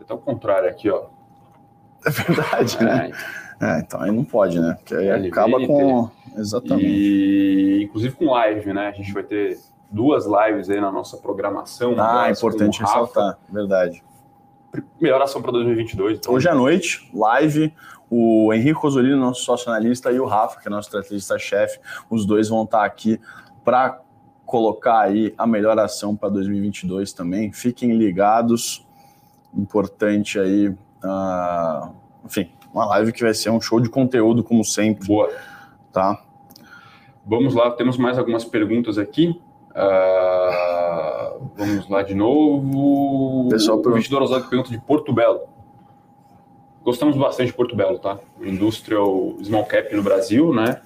Até 0.00 0.14
o 0.14 0.18
contrário 0.18 0.68
aqui, 0.68 0.90
ó. 0.90 1.06
É 2.04 2.10
verdade, 2.10 2.76
é, 2.80 2.84
né? 2.84 3.10
Então. 3.10 3.68
É, 3.68 3.80
então 3.80 4.00
aí 4.00 4.10
não 4.10 4.24
pode, 4.24 4.60
né? 4.60 4.76
Porque 4.78 4.94
aí 4.94 5.28
acaba 5.28 5.64
com. 5.66 6.10
Exatamente. 6.36 6.86
E 6.86 7.82
inclusive 7.84 8.14
com 8.14 8.30
live, 8.30 8.72
né? 8.72 8.88
A 8.88 8.92
gente 8.92 9.12
vai 9.12 9.22
ter 9.22 9.58
duas 9.90 10.26
lives 10.26 10.70
aí 10.70 10.80
na 10.80 10.92
nossa 10.92 11.16
programação. 11.16 11.94
Ah, 11.98 12.28
é 12.28 12.32
importante 12.32 12.80
ressaltar, 12.80 13.38
verdade. 13.50 14.02
Melhor 15.00 15.20
ação 15.20 15.42
para 15.42 15.50
2022. 15.52 16.18
Então. 16.18 16.34
Hoje 16.34 16.48
à 16.48 16.54
noite, 16.54 17.10
live. 17.12 17.72
O 18.10 18.54
Henrique 18.54 18.80
Rosolino, 18.80 19.18
nosso 19.18 19.42
sócio 19.42 19.70
analista, 19.70 20.10
e 20.10 20.18
o 20.18 20.24
Rafa, 20.24 20.60
que 20.60 20.66
é 20.66 20.70
nosso 20.70 20.88
estrategista-chefe, 20.88 21.78
os 22.08 22.24
dois 22.24 22.48
vão 22.48 22.64
estar 22.64 22.82
aqui 22.82 23.20
para 23.62 24.00
colocar 24.48 25.00
aí 25.00 25.34
a 25.36 25.46
melhor 25.46 25.78
ação 25.78 26.16
para 26.16 26.30
2022 26.30 27.12
também. 27.12 27.52
Fiquem 27.52 27.92
ligados. 27.92 28.82
Importante 29.54 30.40
aí. 30.40 30.68
Uh, 30.68 31.92
enfim, 32.24 32.50
uma 32.72 32.86
live 32.86 33.12
que 33.12 33.22
vai 33.22 33.34
ser 33.34 33.50
um 33.50 33.60
show 33.60 33.78
de 33.78 33.90
conteúdo, 33.90 34.42
como 34.42 34.64
sempre. 34.64 35.06
Boa. 35.06 35.30
Tá? 35.92 36.18
Vamos 37.26 37.54
lá, 37.54 37.70
temos 37.72 37.98
mais 37.98 38.16
algumas 38.16 38.42
perguntas 38.42 38.96
aqui. 38.96 39.38
Uh, 39.70 41.50
vamos 41.54 41.86
lá 41.90 42.02
de 42.02 42.14
novo. 42.14 43.50
Pessoal, 43.50 43.82
o 43.84 43.90
investidor 43.90 44.22
Osório 44.22 44.48
pergunta 44.48 44.70
de 44.70 44.80
Porto 44.80 45.12
Belo. 45.12 45.42
Gostamos 46.82 47.18
bastante 47.18 47.48
de 47.48 47.52
Porto 47.52 47.76
Belo, 47.76 47.98
tá? 47.98 48.18
Industrial 48.40 49.36
Small 49.42 49.66
Cap 49.66 49.94
no 49.94 50.02
Brasil, 50.02 50.54
né? 50.54 50.80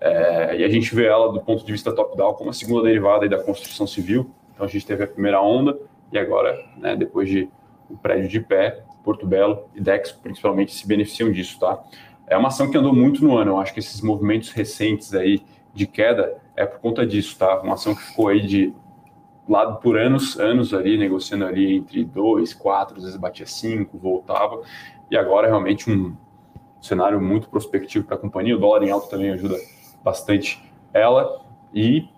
É, 0.00 0.56
e 0.56 0.64
a 0.64 0.68
gente 0.68 0.94
vê 0.94 1.06
ela 1.06 1.30
do 1.30 1.40
ponto 1.40 1.64
de 1.64 1.70
vista 1.70 1.94
top-down 1.94 2.32
como 2.34 2.50
a 2.50 2.52
segunda 2.52 2.84
derivada 2.84 3.28
da 3.28 3.42
construção 3.42 3.86
civil. 3.86 4.30
Então 4.54 4.64
a 4.66 4.68
gente 4.68 4.86
teve 4.86 5.04
a 5.04 5.06
primeira 5.06 5.40
onda 5.42 5.78
e 6.10 6.18
agora, 6.18 6.58
né, 6.76 6.96
depois 6.96 7.28
de 7.28 7.48
o 7.88 7.96
prédio 7.96 8.28
de 8.28 8.40
pé, 8.40 8.82
Porto 9.04 9.26
Belo 9.26 9.64
e 9.74 9.80
Dex 9.80 10.12
principalmente 10.12 10.72
se 10.72 10.86
beneficiam 10.86 11.30
disso, 11.30 11.58
tá? 11.58 11.82
É 12.26 12.36
uma 12.36 12.48
ação 12.48 12.70
que 12.70 12.78
andou 12.78 12.94
muito 12.94 13.24
no 13.24 13.36
ano. 13.36 13.52
Eu 13.52 13.58
acho 13.58 13.74
que 13.74 13.80
esses 13.80 14.00
movimentos 14.00 14.50
recentes 14.50 15.12
aí 15.14 15.42
de 15.74 15.86
queda 15.86 16.40
é 16.56 16.64
por 16.64 16.78
conta 16.80 17.04
disso, 17.04 17.36
tá? 17.36 17.60
Uma 17.60 17.74
ação 17.74 17.94
que 17.94 18.02
ficou 18.02 18.28
aí 18.28 18.40
de 18.46 18.72
lado 19.48 19.80
por 19.80 19.98
anos, 19.98 20.38
anos 20.38 20.72
ali, 20.72 20.96
negociando 20.96 21.44
ali 21.44 21.76
entre 21.76 22.04
2, 22.04 22.54
4, 22.54 22.98
às 22.98 23.02
vezes 23.02 23.18
batia 23.18 23.46
5, 23.46 23.98
voltava. 23.98 24.62
E 25.10 25.16
agora 25.16 25.48
realmente 25.48 25.90
um 25.90 26.14
cenário 26.80 27.20
muito 27.20 27.48
prospectivo 27.48 28.06
para 28.06 28.14
a 28.14 28.18
companhia. 28.18 28.56
O 28.56 28.60
dólar 28.60 28.84
em 28.84 28.90
alta 28.90 29.08
também 29.08 29.30
ajuda 29.30 29.56
bastante 30.02 30.62
ela. 30.92 31.40
E, 31.74 32.08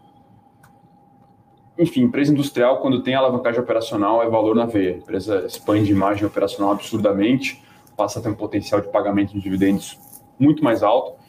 enfim, 1.78 2.02
empresa 2.02 2.32
industrial, 2.32 2.80
quando 2.80 3.02
tem 3.02 3.14
alavancagem 3.14 3.60
operacional, 3.60 4.22
é 4.22 4.28
valor 4.28 4.54
na 4.54 4.66
veia. 4.66 4.94
A 4.94 4.98
empresa 4.98 5.44
expande 5.46 5.90
imagem 5.90 6.24
operacional 6.24 6.72
absurdamente, 6.72 7.62
passa 7.96 8.18
a 8.18 8.22
ter 8.22 8.28
um 8.28 8.34
potencial 8.34 8.80
de 8.80 8.88
pagamento 8.88 9.32
de 9.32 9.40
dividendos 9.40 9.98
muito 10.38 10.62
mais 10.64 10.82
alto. 10.82 11.20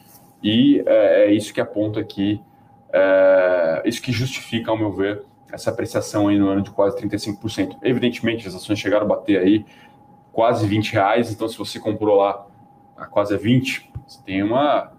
E 0.42 0.82
é, 0.86 1.26
é 1.26 1.32
isso 1.32 1.52
que 1.54 1.60
aponta 1.60 2.00
aqui, 2.00 2.40
é, 2.92 3.82
isso 3.86 4.02
que 4.02 4.12
justifica, 4.12 4.70
ao 4.70 4.76
meu 4.76 4.92
ver, 4.92 5.22
essa 5.50 5.70
apreciação 5.70 6.28
aí 6.28 6.38
no 6.38 6.48
ano 6.48 6.62
de 6.62 6.70
quase 6.70 6.96
35%. 6.96 7.78
Evidentemente, 7.82 8.46
as 8.46 8.54
ações 8.54 8.78
chegaram 8.78 9.06
a 9.06 9.08
bater 9.08 9.38
aí 9.38 9.64
quase 10.32 10.66
20 10.66 10.92
reais, 10.92 11.30
então 11.30 11.48
se 11.48 11.56
você 11.56 11.78
comprou 11.78 12.16
lá 12.16 12.46
a 12.96 13.06
quase 13.06 13.36
20, 13.36 13.90
você 14.06 14.20
tem 14.24 14.42
uma, 14.42 14.92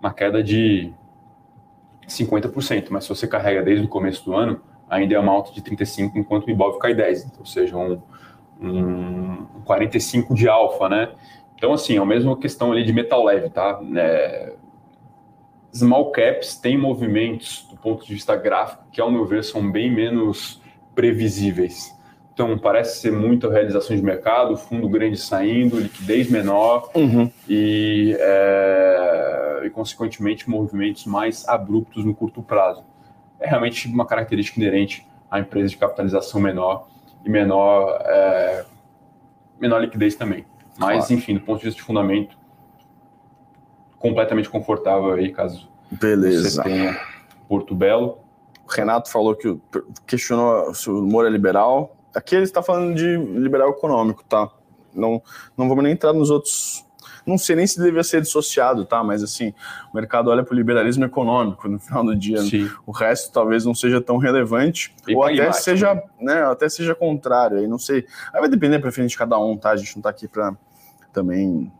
uma 0.00 0.12
queda 0.12 0.42
de 0.42 0.92
50%, 2.10 2.88
mas 2.90 3.04
se 3.04 3.08
você 3.08 3.26
carrega 3.26 3.62
desde 3.62 3.84
o 3.84 3.88
começo 3.88 4.24
do 4.24 4.34
ano, 4.34 4.60
ainda 4.88 5.14
é 5.14 5.18
uma 5.18 5.32
alta 5.32 5.52
de 5.52 5.62
35, 5.62 6.18
enquanto 6.18 6.46
o 6.46 6.50
Ibov 6.50 6.78
cai 6.78 6.94
10, 6.94 7.24
então, 7.24 7.40
ou 7.40 7.46
seja, 7.46 7.76
um, 7.76 8.00
um 8.60 9.46
45 9.64 10.34
de 10.34 10.48
alfa, 10.48 10.88
né? 10.88 11.10
Então, 11.54 11.72
assim, 11.72 11.96
é 11.96 12.00
a 12.00 12.06
mesma 12.06 12.36
questão 12.36 12.72
ali 12.72 12.82
de 12.84 12.92
metal 12.92 13.22
leve, 13.24 13.50
tá? 13.50 13.80
É, 13.96 14.54
small 15.72 16.10
caps 16.10 16.56
têm 16.56 16.76
movimentos 16.76 17.66
do 17.70 17.76
ponto 17.76 18.04
de 18.04 18.12
vista 18.12 18.34
gráfico 18.34 18.84
que, 18.90 19.00
ao 19.00 19.10
meu 19.10 19.24
ver, 19.24 19.44
são 19.44 19.70
bem 19.70 19.90
menos 19.90 20.60
previsíveis. 20.94 21.94
Então, 22.32 22.56
parece 22.58 23.00
ser 23.00 23.12
muita 23.12 23.50
realização 23.50 23.94
de 23.94 24.02
mercado, 24.02 24.56
fundo 24.56 24.88
grande 24.88 25.18
saindo, 25.18 25.78
liquidez 25.78 26.30
menor 26.30 26.88
uhum. 26.94 27.30
e, 27.46 28.16
é, 28.18 29.19
e, 29.64 29.70
consequentemente, 29.70 30.48
movimentos 30.48 31.06
mais 31.06 31.46
abruptos 31.48 32.04
no 32.04 32.14
curto 32.14 32.42
prazo. 32.42 32.84
É 33.38 33.48
realmente 33.48 33.88
uma 33.88 34.06
característica 34.06 34.60
inerente 34.60 35.06
à 35.30 35.40
empresa 35.40 35.68
de 35.68 35.76
capitalização 35.76 36.40
menor 36.40 36.88
e 37.24 37.30
menor, 37.30 38.00
é, 38.04 38.64
menor 39.60 39.80
liquidez 39.80 40.14
também. 40.14 40.44
Mas, 40.78 41.06
claro. 41.06 41.14
enfim, 41.14 41.34
do 41.34 41.40
ponto 41.40 41.58
de 41.58 41.66
vista 41.66 41.80
de 41.80 41.86
fundamento, 41.86 42.36
completamente 43.98 44.48
confortável 44.48 45.12
aí, 45.12 45.30
caso 45.30 45.68
Beleza. 45.90 46.50
você 46.50 46.62
tenha 46.62 47.00
Porto 47.48 47.74
Belo. 47.74 48.18
O 48.66 48.72
Renato 48.72 49.10
falou 49.10 49.34
que 49.34 49.58
questionou 50.06 50.72
se 50.74 50.88
o 50.88 51.00
humor 51.00 51.26
é 51.26 51.30
liberal. 51.30 51.96
Aqui 52.14 52.34
ele 52.34 52.44
está 52.44 52.62
falando 52.62 52.94
de 52.94 53.16
liberal 53.16 53.70
econômico, 53.70 54.24
tá? 54.24 54.48
Não, 54.94 55.22
não 55.56 55.68
vamos 55.68 55.84
nem 55.84 55.92
entrar 55.92 56.12
nos 56.12 56.30
outros. 56.30 56.84
Não 57.30 57.38
sei 57.38 57.56
nem 57.56 57.66
se 57.66 57.78
deveria 57.78 58.02
ser 58.02 58.20
dissociado, 58.20 58.84
tá? 58.84 59.02
Mas 59.04 59.22
assim, 59.22 59.54
o 59.92 59.96
mercado 59.96 60.30
olha 60.30 60.42
para 60.42 60.52
o 60.52 60.56
liberalismo 60.56 61.04
econômico 61.04 61.68
no 61.68 61.78
final 61.78 62.04
do 62.04 62.16
dia. 62.16 62.42
Sim. 62.42 62.70
O 62.84 62.92
resto 62.92 63.32
talvez 63.32 63.64
não 63.64 63.74
seja 63.74 64.00
tão 64.00 64.18
relevante, 64.18 64.94
e 65.06 65.14
ou 65.14 65.24
até 65.24 65.52
seja, 65.52 65.94
né? 65.94 66.34
né? 66.34 66.44
Até 66.44 66.68
seja 66.68 66.94
contrário. 66.94 67.58
Aí 67.58 67.66
não 67.66 67.78
sei. 67.78 68.06
Aí 68.32 68.40
vai 68.40 68.48
depender 68.48 68.76
da 68.76 68.82
preferência 68.82 69.14
de 69.14 69.18
cada 69.18 69.38
um, 69.38 69.56
tá? 69.56 69.70
A 69.70 69.76
gente 69.76 69.94
não 69.96 70.00
está 70.00 70.10
aqui 70.10 70.26
para 70.26 70.54
também 71.12 71.70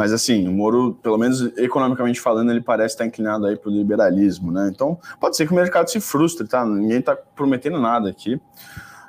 mas 0.00 0.14
assim, 0.14 0.48
o 0.48 0.50
Moro, 0.50 0.94
pelo 1.02 1.18
menos 1.18 1.42
economicamente 1.58 2.18
falando, 2.22 2.50
ele 2.50 2.62
parece 2.62 2.94
estar 2.94 3.04
inclinado 3.04 3.44
aí 3.44 3.54
para 3.54 3.68
o 3.68 3.70
liberalismo, 3.70 4.50
né? 4.50 4.70
Então, 4.74 4.98
pode 5.20 5.36
ser 5.36 5.46
que 5.46 5.52
o 5.52 5.54
mercado 5.54 5.90
se 5.90 6.00
frustre, 6.00 6.48
tá? 6.48 6.64
Ninguém 6.64 7.00
está 7.00 7.14
prometendo 7.14 7.78
nada 7.78 8.08
aqui. 8.08 8.40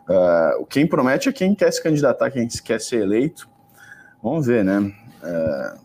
Uh, 0.09 0.65
quem 0.65 0.85
promete 0.85 1.29
é 1.29 1.31
quem 1.31 1.55
quer 1.55 1.71
se 1.71 1.81
candidatar, 1.81 2.29
quem 2.29 2.45
quer 2.45 2.81
ser 2.81 3.03
eleito. 3.03 3.47
Vamos 4.21 4.45
ver, 4.45 4.65
né? 4.65 4.93
Uh, 5.21 5.79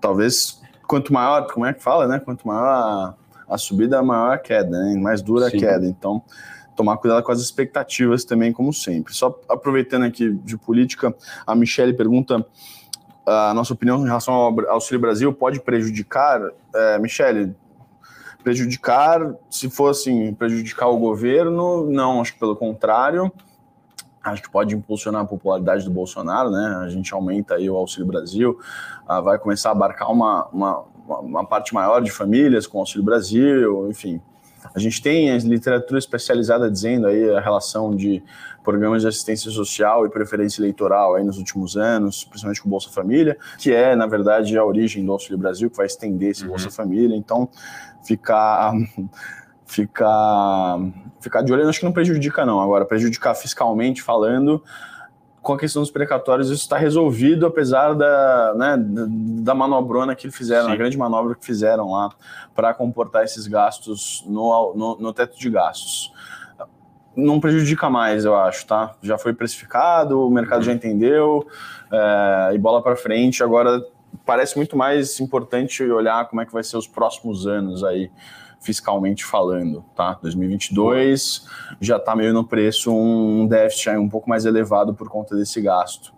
talvez 0.00 0.60
quanto 0.86 1.12
maior, 1.12 1.46
como 1.52 1.66
é 1.66 1.72
que 1.72 1.82
fala, 1.82 2.06
né? 2.06 2.20
Quanto 2.20 2.46
maior 2.46 2.66
a, 2.66 3.14
a 3.54 3.58
subida, 3.58 4.02
maior 4.02 4.34
a 4.34 4.38
queda, 4.38 4.70
né? 4.70 4.94
Mais 4.96 5.22
dura 5.22 5.50
Sim. 5.50 5.56
a 5.56 5.60
queda. 5.60 5.86
Então, 5.86 6.22
tomar 6.76 6.96
cuidado 6.98 7.22
com 7.22 7.32
as 7.32 7.40
expectativas 7.40 8.24
também, 8.24 8.52
como 8.52 8.72
sempre. 8.72 9.14
Só 9.14 9.40
aproveitando 9.48 10.04
aqui 10.04 10.30
de 10.30 10.56
política, 10.56 11.14
a 11.46 11.54
Michelle 11.54 11.94
pergunta 11.94 12.44
a 13.26 13.52
nossa 13.52 13.74
opinião 13.74 14.00
em 14.02 14.06
relação 14.06 14.32
ao 14.32 14.70
Auxílio 14.70 15.00
Brasil 15.00 15.32
pode 15.32 15.60
prejudicar, 15.60 16.40
é, 16.72 16.98
Michele, 16.98 17.54
prejudicar, 18.44 19.34
se 19.50 19.68
for 19.68 19.90
assim, 19.90 20.32
prejudicar 20.32 20.86
o 20.86 20.96
governo, 20.96 21.90
não, 21.90 22.20
acho 22.20 22.34
que 22.34 22.38
pelo 22.38 22.54
contrário, 22.54 23.32
acho 24.32 24.42
que 24.42 24.50
pode 24.50 24.74
impulsionar 24.74 25.22
a 25.22 25.24
popularidade 25.24 25.84
do 25.84 25.90
Bolsonaro, 25.90 26.50
né, 26.50 26.82
a 26.84 26.88
gente 26.88 27.12
aumenta 27.14 27.54
aí 27.54 27.68
o 27.70 27.76
Auxílio 27.76 28.06
Brasil, 28.06 28.58
uh, 29.08 29.22
vai 29.22 29.38
começar 29.38 29.70
a 29.70 29.72
abarcar 29.72 30.10
uma, 30.10 30.46
uma, 30.52 30.84
uma 31.20 31.46
parte 31.46 31.72
maior 31.74 32.00
de 32.00 32.10
famílias 32.10 32.66
com 32.66 32.78
o 32.78 32.80
Auxílio 32.80 33.04
Brasil, 33.04 33.88
enfim, 33.88 34.20
a 34.74 34.78
gente 34.78 35.00
tem 35.00 35.30
a 35.30 35.38
literatura 35.38 35.98
especializada 35.98 36.70
dizendo 36.70 37.06
aí 37.06 37.30
a 37.30 37.40
relação 37.40 37.94
de 37.94 38.22
programas 38.64 39.02
de 39.02 39.08
assistência 39.08 39.50
social 39.50 40.06
e 40.06 40.10
preferência 40.10 40.60
eleitoral 40.60 41.14
aí 41.14 41.24
nos 41.24 41.38
últimos 41.38 41.76
anos, 41.76 42.24
principalmente 42.24 42.62
com 42.62 42.68
Bolsa 42.68 42.90
Família, 42.90 43.38
que 43.58 43.72
é, 43.72 43.94
na 43.94 44.06
verdade, 44.06 44.58
a 44.58 44.64
origem 44.64 45.04
do 45.04 45.12
Auxílio 45.12 45.38
Brasil, 45.38 45.70
que 45.70 45.76
vai 45.76 45.86
estender 45.86 46.30
esse 46.30 46.42
uhum. 46.42 46.48
Bolsa 46.48 46.70
Família. 46.70 47.16
Então, 47.16 47.48
ficar 48.04 48.72
ficar 49.66 50.78
ficar 51.20 51.42
de 51.42 51.52
olho, 51.52 51.68
acho 51.68 51.80
que 51.80 51.84
não 51.84 51.92
prejudica 51.92 52.46
não. 52.46 52.60
Agora, 52.60 52.84
prejudicar 52.84 53.34
fiscalmente 53.34 54.00
falando, 54.00 54.62
com 55.42 55.54
a 55.54 55.58
questão 55.58 55.82
dos 55.82 55.90
precatórios, 55.90 56.48
isso 56.50 56.62
está 56.62 56.76
resolvido, 56.76 57.46
apesar 57.46 57.94
da, 57.94 58.54
né, 58.56 58.76
da 58.78 59.54
manobrona 59.54 60.14
que 60.14 60.30
fizeram, 60.30 60.66
Sim. 60.66 60.72
a 60.72 60.76
grande 60.76 60.96
manobra 60.96 61.34
que 61.34 61.44
fizeram 61.44 61.92
lá 61.92 62.10
para 62.54 62.72
comportar 62.74 63.24
esses 63.24 63.46
gastos 63.46 64.24
no, 64.26 64.74
no, 64.74 64.96
no, 64.98 65.12
teto 65.12 65.38
de 65.38 65.50
gastos. 65.50 66.12
Não 67.14 67.40
prejudica 67.40 67.88
mais, 67.88 68.24
eu 68.24 68.36
acho, 68.36 68.66
tá? 68.66 68.94
Já 69.02 69.16
foi 69.18 69.32
precificado, 69.32 70.20
o 70.20 70.30
mercado 70.30 70.62
já 70.62 70.72
entendeu, 70.72 71.46
é, 71.92 72.54
e 72.54 72.58
bola 72.58 72.82
para 72.82 72.94
frente. 72.94 73.42
Agora, 73.42 73.82
parece 74.24 74.56
muito 74.56 74.76
mais 74.76 75.18
importante 75.18 75.82
olhar 75.84 76.28
como 76.28 76.40
é 76.40 76.46
que 76.46 76.52
vai 76.52 76.62
ser 76.62 76.76
os 76.76 76.86
próximos 76.86 77.46
anos 77.46 77.82
aí 77.82 78.10
fiscalmente 78.66 79.24
falando, 79.24 79.84
tá? 79.94 80.18
2022 80.20 81.46
já 81.80 81.96
está 81.96 82.16
meio 82.16 82.32
no 82.32 82.44
preço 82.44 82.92
um 82.92 83.46
déficit 83.46 83.90
um 83.90 84.08
pouco 84.08 84.28
mais 84.28 84.44
elevado 84.44 84.92
por 84.92 85.08
conta 85.08 85.36
desse 85.36 85.60
gasto. 85.60 86.12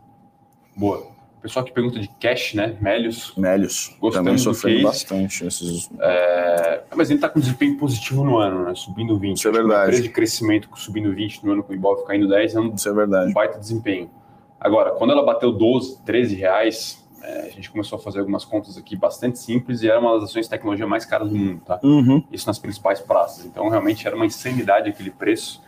Boa. 0.75 1.07
Pessoal 1.43 1.65
que 1.65 1.73
pergunta 1.73 2.01
de 2.01 2.09
cash, 2.21 2.55
né? 2.55 2.77
Mélios. 2.81 3.33
Mélios. 3.37 3.97
Também 4.13 4.37
sofrendo 4.37 4.83
bastante 4.83 5.47
esses. 5.47 5.89
É... 6.01 6.83
Mas 6.97 7.11
ele 7.11 7.19
está 7.19 7.29
com 7.29 7.39
desempenho 7.39 7.77
positivo 7.77 8.25
no 8.25 8.39
ano, 8.39 8.65
né? 8.65 8.75
Subindo 8.75 9.17
20. 9.17 9.37
Isso 9.37 9.49
é 9.49 9.53
verdade. 9.53 9.83
empresa 9.83 10.03
de 10.03 10.09
crescimento 10.09 10.69
subindo 10.75 11.15
20 11.15 11.45
no 11.45 11.53
ano 11.53 11.63
com 11.63 11.73
o 11.73 11.77
Ibov 11.77 12.05
caindo 12.07 12.29
10 12.29 12.55
é 12.55 12.61
um, 12.61 12.75
Isso 12.75 12.89
é 12.89 12.93
verdade. 12.93 13.31
um 13.31 13.35
baita 13.35 13.59
desempenho. 13.59 14.11
Agora, 14.59 14.91
quando 14.93 15.13
ela 15.13 15.25
bateu 15.25 15.53
12, 15.53 16.03
13 16.05 16.35
reais, 16.35 17.08
é, 17.23 17.47
a 17.47 17.51
gente 17.51 17.71
começou 17.71 17.99
a 17.99 18.03
fazer 18.03 18.21
algumas 18.21 18.45
contas 18.45 18.77
aqui 18.77 18.97
bastante 18.97 19.39
simples 19.39 19.83
e 19.83 19.89
era 19.89 19.99
uma 19.99 20.15
das 20.15 20.25
ações 20.31 20.47
de 20.47 20.51
tecnologia 20.51 20.87
mais 20.87 21.05
caras 21.05 21.29
do 21.29 21.37
mundo, 21.37 21.61
tá? 21.65 21.81
Uhum. 21.83 22.23
Isso 22.31 22.47
nas 22.47 22.59
principais 22.59 23.01
praças. 23.01 23.45
Então, 23.45 23.69
realmente 23.69 24.07
era 24.07 24.15
uma 24.15 24.27
insanidade 24.27 24.89
aquele 24.89 25.11
preço. 25.11 25.63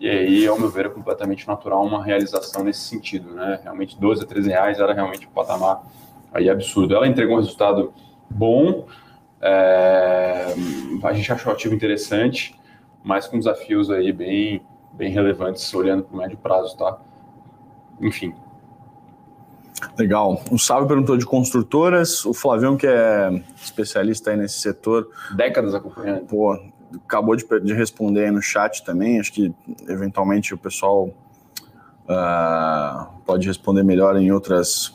E 0.00 0.08
aí, 0.08 0.46
ao 0.46 0.58
meu 0.58 0.68
ver, 0.68 0.86
é 0.86 0.88
completamente 0.88 1.46
natural 1.46 1.84
uma 1.84 2.02
realização 2.02 2.64
nesse 2.64 2.80
sentido, 2.80 3.32
né? 3.32 3.60
Realmente 3.62 3.98
12 3.98 4.24
a 4.24 4.26
13 4.26 4.48
reais 4.50 4.80
era 4.80 4.92
realmente 4.92 5.26
um 5.26 5.30
patamar 5.30 5.82
aí 6.32 6.50
absurdo. 6.50 6.94
Ela 6.94 7.06
entregou 7.06 7.36
um 7.36 7.38
resultado 7.38 7.92
bom, 8.28 8.86
é... 9.40 10.54
a 11.02 11.12
gente 11.12 11.32
achou 11.32 11.52
o 11.52 11.54
ativo 11.54 11.74
interessante, 11.74 12.58
mas 13.04 13.28
com 13.28 13.38
desafios 13.38 13.90
aí 13.90 14.12
bem, 14.12 14.62
bem 14.92 15.10
relevantes 15.10 15.72
olhando 15.74 16.02
para 16.02 16.14
o 16.14 16.18
médio 16.18 16.38
prazo, 16.38 16.76
tá? 16.76 16.98
Enfim, 18.00 18.34
Legal. 19.98 20.42
O 20.50 20.58
Sábio 20.58 20.86
perguntou 20.86 21.16
de 21.16 21.24
construtoras. 21.24 22.24
O 22.24 22.34
Flavião, 22.34 22.76
que 22.76 22.86
é 22.86 23.42
especialista 23.62 24.30
aí 24.30 24.36
nesse 24.36 24.60
setor. 24.60 25.08
Décadas 25.36 25.74
acompanhando. 25.74 26.26
Pô, 26.26 26.58
acabou 27.04 27.36
de, 27.36 27.44
de 27.62 27.72
responder 27.72 28.26
aí 28.26 28.30
no 28.30 28.42
chat 28.42 28.84
também. 28.84 29.20
Acho 29.20 29.32
que 29.32 29.52
eventualmente 29.88 30.54
o 30.54 30.58
pessoal 30.58 31.08
uh, 32.08 33.06
pode 33.24 33.46
responder 33.46 33.82
melhor 33.82 34.16
em 34.16 34.30
outras. 34.32 34.94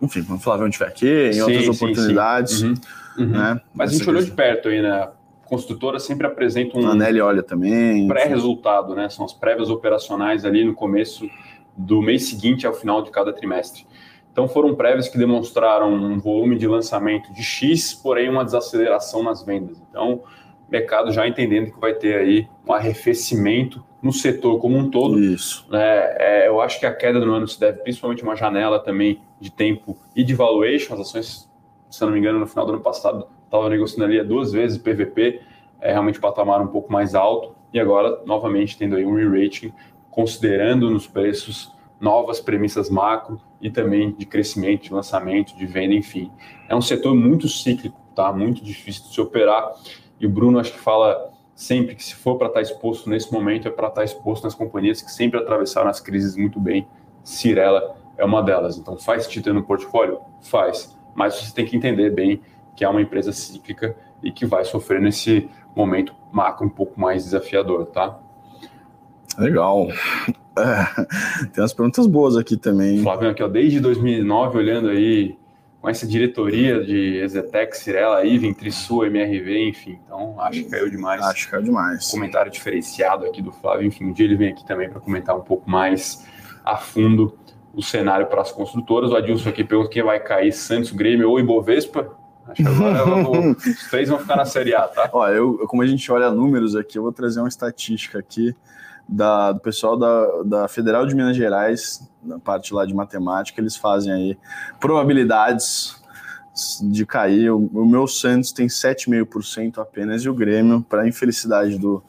Enfim, 0.00 0.22
quando 0.22 0.38
o 0.38 0.42
Flavião 0.42 0.68
estiver 0.68 0.88
aqui, 0.88 1.28
em 1.28 1.32
sim, 1.34 1.40
outras 1.40 1.62
sim, 1.64 1.70
oportunidades. 1.70 2.58
Sim. 2.58 2.74
Uhum, 3.18 3.24
uhum. 3.24 3.30
Né? 3.30 3.60
Mas 3.72 3.90
a 3.90 3.96
gente 3.96 4.08
olhou 4.08 4.22
de 4.22 4.30
perto 4.30 4.68
aí, 4.68 4.82
né? 4.82 5.08
construtora 5.54 5.98
sempre 5.98 6.26
apresenta 6.26 6.76
um. 6.76 6.88
A 6.88 6.94
Nelly 6.94 7.20
olha 7.20 7.42
também. 7.42 8.08
Pré-resultado, 8.08 8.94
né? 8.94 9.08
São 9.08 9.24
as 9.24 9.32
prévias 9.32 9.70
operacionais 9.70 10.44
ali 10.44 10.64
no 10.64 10.74
começo 10.74 11.28
do 11.76 12.00
mês 12.00 12.24
seguinte 12.24 12.66
ao 12.66 12.72
final 12.72 13.02
de 13.02 13.10
cada 13.10 13.32
trimestre. 13.32 13.86
Então 14.34 14.48
foram 14.48 14.74
prévias 14.74 15.08
que 15.08 15.16
demonstraram 15.16 15.92
um 15.92 16.18
volume 16.18 16.58
de 16.58 16.66
lançamento 16.66 17.32
de 17.32 17.42
X, 17.42 17.94
porém 17.94 18.28
uma 18.28 18.44
desaceleração 18.44 19.22
nas 19.22 19.44
vendas. 19.44 19.80
Então, 19.88 20.22
o 20.68 20.70
mercado 20.70 21.12
já 21.12 21.26
entendendo 21.26 21.72
que 21.72 21.80
vai 21.80 21.94
ter 21.94 22.16
aí 22.16 22.48
um 22.66 22.72
arrefecimento 22.72 23.84
no 24.02 24.12
setor 24.12 24.58
como 24.58 24.76
um 24.76 24.90
todo. 24.90 25.20
Isso. 25.20 25.66
É, 25.72 26.16
é, 26.18 26.48
eu 26.48 26.60
acho 26.60 26.80
que 26.80 26.84
a 26.84 26.92
queda 26.92 27.20
do 27.20 27.32
ano 27.32 27.46
se 27.46 27.60
deve 27.60 27.78
principalmente 27.78 28.22
a 28.22 28.26
uma 28.26 28.34
janela 28.34 28.80
também 28.80 29.20
de 29.40 29.52
tempo 29.52 29.96
e 30.16 30.24
de 30.24 30.34
valuation. 30.34 30.94
As 30.94 31.00
ações, 31.00 31.50
se 31.88 32.02
eu 32.02 32.06
não 32.06 32.12
me 32.12 32.18
engano, 32.18 32.40
no 32.40 32.46
final 32.46 32.66
do 32.66 32.72
ano 32.72 32.82
passado 32.82 33.28
estavam 33.44 33.68
negociando 33.68 34.04
ali 34.04 34.22
duas 34.24 34.52
vezes 34.52 34.78
PVP, 34.78 35.40
é 35.80 35.92
realmente 35.92 36.18
patamar 36.18 36.60
um 36.60 36.66
pouco 36.66 36.92
mais 36.92 37.14
alto. 37.14 37.54
E 37.72 37.78
agora, 37.78 38.20
novamente, 38.26 38.76
tendo 38.76 38.96
aí 38.96 39.06
um 39.06 39.14
re-rating, 39.14 39.72
considerando 40.14 40.88
nos 40.88 41.08
preços 41.08 41.72
novas 42.00 42.40
premissas 42.40 42.88
macro 42.88 43.40
e 43.60 43.68
também 43.68 44.12
de 44.12 44.24
crescimento, 44.24 44.84
de 44.84 44.94
lançamento, 44.94 45.56
de 45.56 45.66
venda, 45.66 45.92
enfim. 45.92 46.30
É 46.68 46.74
um 46.74 46.80
setor 46.80 47.16
muito 47.16 47.48
cíclico, 47.48 48.00
tá? 48.14 48.32
Muito 48.32 48.62
difícil 48.62 49.02
de 49.04 49.14
se 49.14 49.20
operar. 49.20 49.72
E 50.20 50.24
o 50.24 50.30
Bruno 50.30 50.60
acho 50.60 50.72
que 50.72 50.78
fala 50.78 51.32
sempre 51.52 51.96
que 51.96 52.04
se 52.04 52.14
for 52.14 52.36
para 52.36 52.46
estar 52.46 52.60
tá 52.60 52.62
exposto 52.62 53.10
nesse 53.10 53.32
momento 53.32 53.66
é 53.66 53.70
para 53.72 53.88
estar 53.88 54.02
tá 54.02 54.04
exposto 54.04 54.44
nas 54.44 54.54
companhias 54.54 55.02
que 55.02 55.10
sempre 55.10 55.40
atravessaram 55.40 55.90
as 55.90 55.98
crises 56.00 56.36
muito 56.36 56.60
bem. 56.60 56.86
Cirela 57.24 57.96
é 58.16 58.24
uma 58.24 58.40
delas. 58.40 58.78
Então 58.78 58.96
faz 58.96 59.26
ter 59.26 59.52
no 59.52 59.64
portfólio? 59.64 60.20
Faz. 60.42 60.96
Mas 61.12 61.34
você 61.34 61.52
tem 61.52 61.66
que 61.66 61.76
entender 61.76 62.10
bem 62.10 62.40
que 62.76 62.84
é 62.84 62.88
uma 62.88 63.02
empresa 63.02 63.32
cíclica 63.32 63.96
e 64.22 64.30
que 64.30 64.46
vai 64.46 64.64
sofrer 64.64 65.00
nesse 65.00 65.48
momento 65.74 66.14
macro 66.30 66.66
um 66.66 66.70
pouco 66.70 67.00
mais 67.00 67.24
desafiador, 67.24 67.86
tá? 67.86 68.20
Legal. 69.38 69.88
É, 70.56 71.04
tem 71.52 71.62
umas 71.62 71.72
perguntas 71.72 72.06
boas 72.06 72.36
aqui 72.36 72.56
também. 72.56 73.02
Flávio, 73.02 73.30
aqui, 73.30 73.42
ó, 73.42 73.48
desde 73.48 73.80
2009, 73.80 74.58
olhando 74.58 74.88
aí 74.88 75.36
com 75.80 75.88
essa 75.90 76.06
diretoria 76.06 76.82
de 76.82 77.18
Exetec, 77.18 77.76
Cirela, 77.76 78.24
Iven, 78.24 78.54
Trisul, 78.54 79.04
MRV, 79.06 79.68
enfim. 79.68 79.98
Então, 80.04 80.40
acho 80.40 80.64
que 80.64 80.70
caiu 80.70 80.88
demais. 80.88 81.20
Acho 81.22 81.44
que 81.44 81.50
caiu 81.50 81.62
demais. 81.62 82.10
Comentário 82.10 82.50
diferenciado 82.50 83.26
aqui 83.26 83.42
do 83.42 83.52
Flávio. 83.52 83.86
Enfim, 83.86 84.06
um 84.06 84.12
dia 84.12 84.24
ele 84.24 84.36
vem 84.36 84.48
aqui 84.50 84.64
também 84.64 84.88
para 84.88 85.00
comentar 85.00 85.36
um 85.36 85.42
pouco 85.42 85.68
mais 85.68 86.24
a 86.64 86.76
fundo 86.76 87.36
o 87.74 87.82
cenário 87.82 88.26
para 88.28 88.40
as 88.40 88.52
construtoras. 88.52 89.10
O 89.10 89.16
Adilson 89.16 89.50
aqui 89.50 89.64
pergunta 89.64 89.90
quem 89.90 90.02
vai 90.02 90.20
cair, 90.20 90.52
Santos, 90.52 90.90
Grêmio 90.90 91.28
ou 91.28 91.38
Ibovespa. 91.38 92.16
Acho 92.46 92.62
que 92.62 92.68
agora 92.68 93.04
vou, 93.04 93.50
os 93.52 93.90
três 93.90 94.08
vão 94.08 94.18
ficar 94.18 94.36
na 94.36 94.44
Série 94.44 94.74
A, 94.74 94.82
tá? 94.82 95.10
Ó, 95.12 95.28
eu, 95.28 95.66
como 95.66 95.82
a 95.82 95.86
gente 95.86 96.10
olha 96.12 96.30
números 96.30 96.76
aqui, 96.76 96.96
eu 96.96 97.02
vou 97.02 97.12
trazer 97.12 97.40
uma 97.40 97.48
estatística 97.48 98.18
aqui 98.18 98.54
da, 99.08 99.52
do 99.52 99.60
pessoal 99.60 99.96
da, 99.96 100.42
da 100.44 100.68
Federal 100.68 101.06
de 101.06 101.14
Minas 101.14 101.36
Gerais, 101.36 102.08
na 102.22 102.38
parte 102.38 102.72
lá 102.72 102.86
de 102.86 102.94
matemática, 102.94 103.60
eles 103.60 103.76
fazem 103.76 104.12
aí 104.12 104.38
probabilidades 104.80 106.02
de 106.82 107.04
cair. 107.04 107.50
O, 107.50 107.58
o 107.58 107.86
meu 107.86 108.06
Santos 108.06 108.52
tem 108.52 108.66
7,5% 108.66 109.78
apenas 109.78 110.22
e 110.22 110.28
o 110.28 110.34
Grêmio, 110.34 110.82
para 110.82 111.06
infelicidade 111.06 111.78
do, 111.78 112.02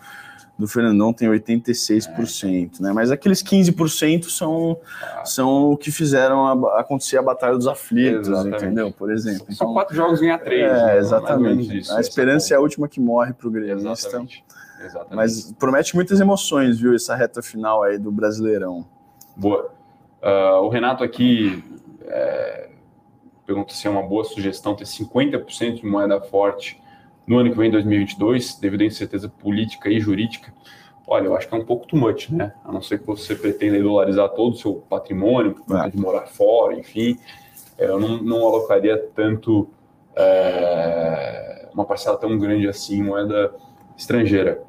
do 0.57 0.67
Fernandão, 0.67 1.11
tem 1.11 1.27
86%, 1.27 2.79
é. 2.79 2.83
né? 2.83 2.93
Mas 2.93 3.11
aqueles 3.11 3.43
15% 3.43 4.29
são, 4.29 4.77
são 5.25 5.71
o 5.71 5.77
que 5.77 5.91
fizeram 5.91 6.67
a, 6.67 6.79
acontecer 6.79 7.17
a 7.17 7.21
Batalha 7.21 7.57
dos 7.57 7.67
Aflitos, 7.67 8.29
exatamente. 8.29 8.63
entendeu? 8.63 8.91
Por 8.91 9.11
exemplo. 9.11 9.45
São 9.47 9.67
então, 9.67 9.73
quatro 9.73 9.95
jogos 9.95 10.21
em 10.21 10.27
A3. 10.27 10.51
É, 10.51 10.73
né? 10.73 10.97
exatamente. 10.97 11.77
Isso, 11.79 11.93
a 11.93 11.99
esperança 11.99 12.53
é 12.53 12.57
a 12.57 12.59
última 12.59 12.87
que 12.87 13.01
morre 13.01 13.33
para 13.33 13.47
o 13.47 13.51
Grêmio. 13.51 13.75
Exatamente. 13.75 14.45
Exatamente. 14.79 15.15
Mas 15.15 15.51
promete 15.53 15.95
muitas 15.95 16.19
emoções, 16.19 16.79
viu, 16.79 16.93
essa 16.93 17.15
reta 17.15 17.41
final 17.41 17.83
aí 17.83 17.97
do 17.97 18.11
Brasileirão. 18.11 18.85
Boa. 19.35 19.71
Uh, 20.21 20.61
o 20.63 20.69
Renato 20.69 21.03
aqui 21.03 21.63
é, 22.07 22.69
pergunta 23.45 23.73
se 23.73 23.87
é 23.87 23.89
uma 23.89 24.03
boa 24.03 24.23
sugestão 24.23 24.75
ter 24.75 24.85
50% 24.85 25.75
de 25.75 25.85
moeda 25.85 26.19
forte 26.19 26.81
no 27.27 27.37
ano 27.37 27.51
que 27.51 27.57
vem, 27.57 27.71
2022, 27.71 28.55
devido 28.55 28.81
à 28.81 28.85
incerteza 28.85 29.29
política 29.29 29.89
e 29.89 29.99
jurídica. 29.99 30.53
Olha, 31.07 31.25
eu 31.25 31.35
acho 31.35 31.47
que 31.47 31.55
é 31.55 31.57
um 31.57 31.65
pouco 31.65 31.87
too 31.87 31.99
much, 31.99 32.29
né? 32.29 32.53
A 32.63 32.71
não 32.71 32.81
ser 32.81 32.99
que 32.99 33.05
você 33.05 33.35
pretenda 33.35 33.81
dolarizar 33.81 34.29
todo 34.29 34.53
o 34.53 34.57
seu 34.57 34.75
patrimônio, 34.89 35.55
é. 35.71 35.89
de 35.89 35.97
morar 35.97 36.27
fora, 36.27 36.73
enfim. 36.73 37.19
Eu 37.77 37.99
não, 37.99 38.17
não 38.17 38.47
alocaria 38.47 38.97
tanto 39.15 39.69
é, 40.15 41.67
uma 41.73 41.85
parcela 41.85 42.17
tão 42.17 42.37
grande 42.37 42.67
assim 42.67 43.03
moeda 43.03 43.53
estrangeira 43.97 44.61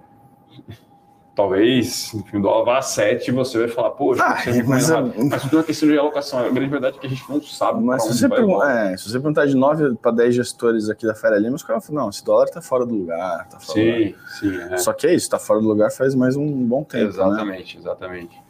talvez, 1.36 2.14
enfim, 2.14 2.38
o 2.38 2.42
dólar 2.42 2.64
vá 2.64 2.78
a 2.78 2.82
7 2.82 3.28
e 3.28 3.30
você 3.30 3.58
vai 3.58 3.68
falar, 3.68 3.90
poxa, 3.90 4.24
ah, 4.24 4.42
você 4.42 4.62
mas, 4.62 4.90
é... 4.90 5.00
mas 5.02 5.42
tudo 5.42 5.56
é 5.56 5.58
uma 5.58 5.64
questão 5.64 5.88
de 5.88 5.98
alocação. 5.98 6.38
A 6.38 6.48
grande 6.48 6.70
verdade 6.70 6.96
é 6.96 7.00
que 7.00 7.06
a 7.06 7.10
gente 7.10 7.22
não 7.28 7.40
sabe. 7.42 7.84
Mas 7.84 8.02
se 8.04 8.16
você, 8.16 8.28
pergun 8.28 8.64
é, 8.64 8.96
se 8.96 9.10
você 9.10 9.18
perguntar 9.20 9.44
de 9.44 9.54
9 9.54 9.96
para 9.96 10.12
10 10.12 10.34
gestores 10.34 10.88
aqui 10.88 11.06
da 11.06 11.14
Féria 11.14 11.36
Lima, 11.36 11.54
os 11.54 11.62
caras 11.62 11.86
falam, 11.86 12.04
não, 12.04 12.10
esse 12.10 12.24
dólar 12.24 12.46
está 12.46 12.62
fora 12.62 12.86
do 12.86 12.94
lugar. 12.94 13.46
Tá 13.48 13.60
fora 13.60 13.78
sim, 13.78 14.12
do 14.12 14.30
sim. 14.30 14.60
É. 14.72 14.78
Só 14.78 14.94
que 14.94 15.06
é 15.06 15.10
isso, 15.10 15.26
está 15.26 15.38
fora 15.38 15.60
do 15.60 15.68
lugar 15.68 15.92
faz 15.92 16.14
mais 16.14 16.36
um 16.36 16.46
bom 16.66 16.82
tempo. 16.82 17.04
Exatamente, 17.04 17.76
né? 17.76 17.82
exatamente. 17.82 18.42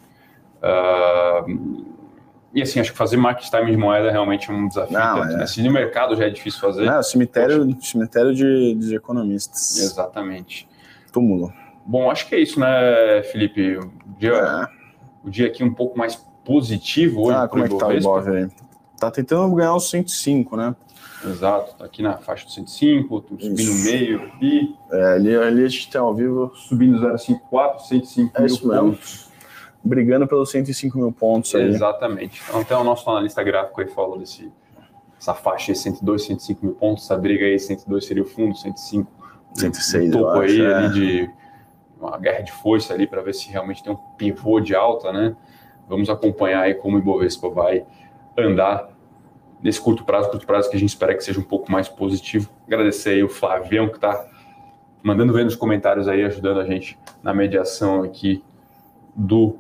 Uh, 0.63 1.96
e 2.57 2.63
assim, 2.63 2.81
acho 2.81 2.91
que 2.91 2.97
fazer 2.97 3.19
market 3.19 3.51
time 3.51 3.71
de 3.71 3.77
moeda 3.77 4.09
é 4.09 4.11
realmente 4.11 4.51
um 4.51 4.67
desafio. 4.67 4.99
Não, 4.99 5.21
tanto, 5.21 5.35
é. 5.35 5.37
né? 5.37 5.47
Se 5.47 5.63
no 5.63 5.71
mercado 5.71 6.17
já 6.17 6.25
é 6.25 6.31
difícil 6.31 6.59
fazer. 6.59 6.87
Não, 6.87 7.03
cemitério, 7.03 7.77
cemitério 7.83 8.35
de, 8.35 8.75
de 8.77 8.97
economistas. 8.97 9.77
Exatamente. 9.77 10.67
Túmulo. 11.13 11.53
Bom, 11.85 12.11
acho 12.11 12.27
que 12.27 12.35
é 12.35 12.41
isso, 12.41 12.59
né, 12.59 13.23
Felipe? 13.31 13.77
O 13.77 13.93
dia, 14.19 14.33
é. 14.33 14.69
o 15.23 15.29
dia 15.29 15.49
aqui 15.49 15.63
um 15.63 15.75
pouco 15.75 15.99
mais 15.99 16.17
positivo 16.47 17.27
hoje. 17.27 17.37
Ah, 17.37 17.47
como 17.47 17.63
é 17.63 17.69
que 17.69 17.77
tá 17.77 17.89
o 17.89 17.93
Ibov 17.93 18.27
aí? 18.27 18.49
Tá 18.99 19.11
tentando 19.11 19.55
ganhar 19.55 19.75
os 19.75 19.91
105, 19.91 20.57
né? 20.57 20.75
Exato, 21.27 21.75
tá 21.77 21.85
aqui 21.85 22.01
na 22.03 22.17
faixa 22.17 22.47
do 22.47 22.53
105, 22.53 23.25
subindo 23.39 23.65
no 23.65 23.85
meio 23.85 24.33
e. 24.41 24.75
É, 24.91 25.13
ali, 25.13 25.37
ali 25.37 25.63
a 25.63 25.69
gente 25.69 25.91
tem 25.91 26.01
ao 26.01 26.15
vivo. 26.15 26.51
Subindo 26.55 27.01
054, 27.19 27.85
105 27.85 28.33
é 28.35 28.41
mil 28.41 28.59
pontos. 28.59 29.26
Brigando 29.87 30.27
pelos 30.27 30.51
105 30.51 30.99
mil 30.99 31.13
pontos 31.13 31.55
aí. 31.55 31.69
Exatamente. 31.69 32.43
Então, 32.49 32.61
até 32.61 32.77
o 32.77 32.83
nosso 32.83 33.09
analista 33.09 33.43
gráfico 33.43 33.81
aí 33.81 33.89
falou 33.89 34.19
desse, 34.19 34.51
essa 35.19 35.35
faixa 35.35 35.73
aí, 35.73 35.77
102, 35.77 36.25
105 36.25 36.67
mil 36.67 36.75
pontos. 36.75 37.05
Essa 37.05 37.17
briga 37.17 37.45
aí, 37.45 37.59
102 37.59 38.05
seria 38.05 38.23
o 38.23 38.27
fundo, 38.27 38.57
105 38.57 39.17
106, 39.55 40.11
topo 40.11 40.25
eu 40.25 40.41
acho, 40.41 40.41
aí 40.43 40.61
é. 40.61 40.75
ali 40.75 40.93
de 40.93 41.31
uma 41.99 42.19
guerra 42.19 42.43
de 42.43 42.53
força 42.53 42.93
ali 42.93 43.07
para 43.07 43.23
ver 43.23 43.35
se 43.35 43.49
realmente 43.49 43.83
tem 43.83 43.93
um 43.93 43.97
pivô 44.17 44.61
de 44.61 44.75
alta, 44.75 45.13
né? 45.13 45.35
Vamos 45.89 46.11
acompanhar 46.11 46.63
aí 46.63 46.75
como 46.75 46.97
o 46.97 47.01
Ibovespa 47.01 47.49
vai 47.49 47.87
andar 48.37 48.91
nesse 49.63 49.81
curto 49.81 50.05
prazo, 50.05 50.31
curto 50.31 50.47
prazo 50.47 50.69
que 50.69 50.77
a 50.77 50.79
gente 50.79 50.91
espera 50.91 51.15
que 51.15 51.25
seja 51.25 51.41
um 51.41 51.45
pouco 51.45 51.71
mais 51.73 51.89
positivo. 51.89 52.51
Agradecer 52.67 53.11
aí 53.11 53.23
o 53.23 53.29
Flavião 53.29 53.89
que 53.89 53.97
está 53.97 54.27
mandando 55.03 55.33
ver 55.33 55.45
nos 55.45 55.57
comentários 55.57 56.09
aí, 56.09 56.23
ajudando 56.25 56.61
a 56.61 56.67
gente 56.67 56.99
na 57.23 57.33
mediação 57.33 58.03
aqui 58.03 58.45
do 59.15 59.59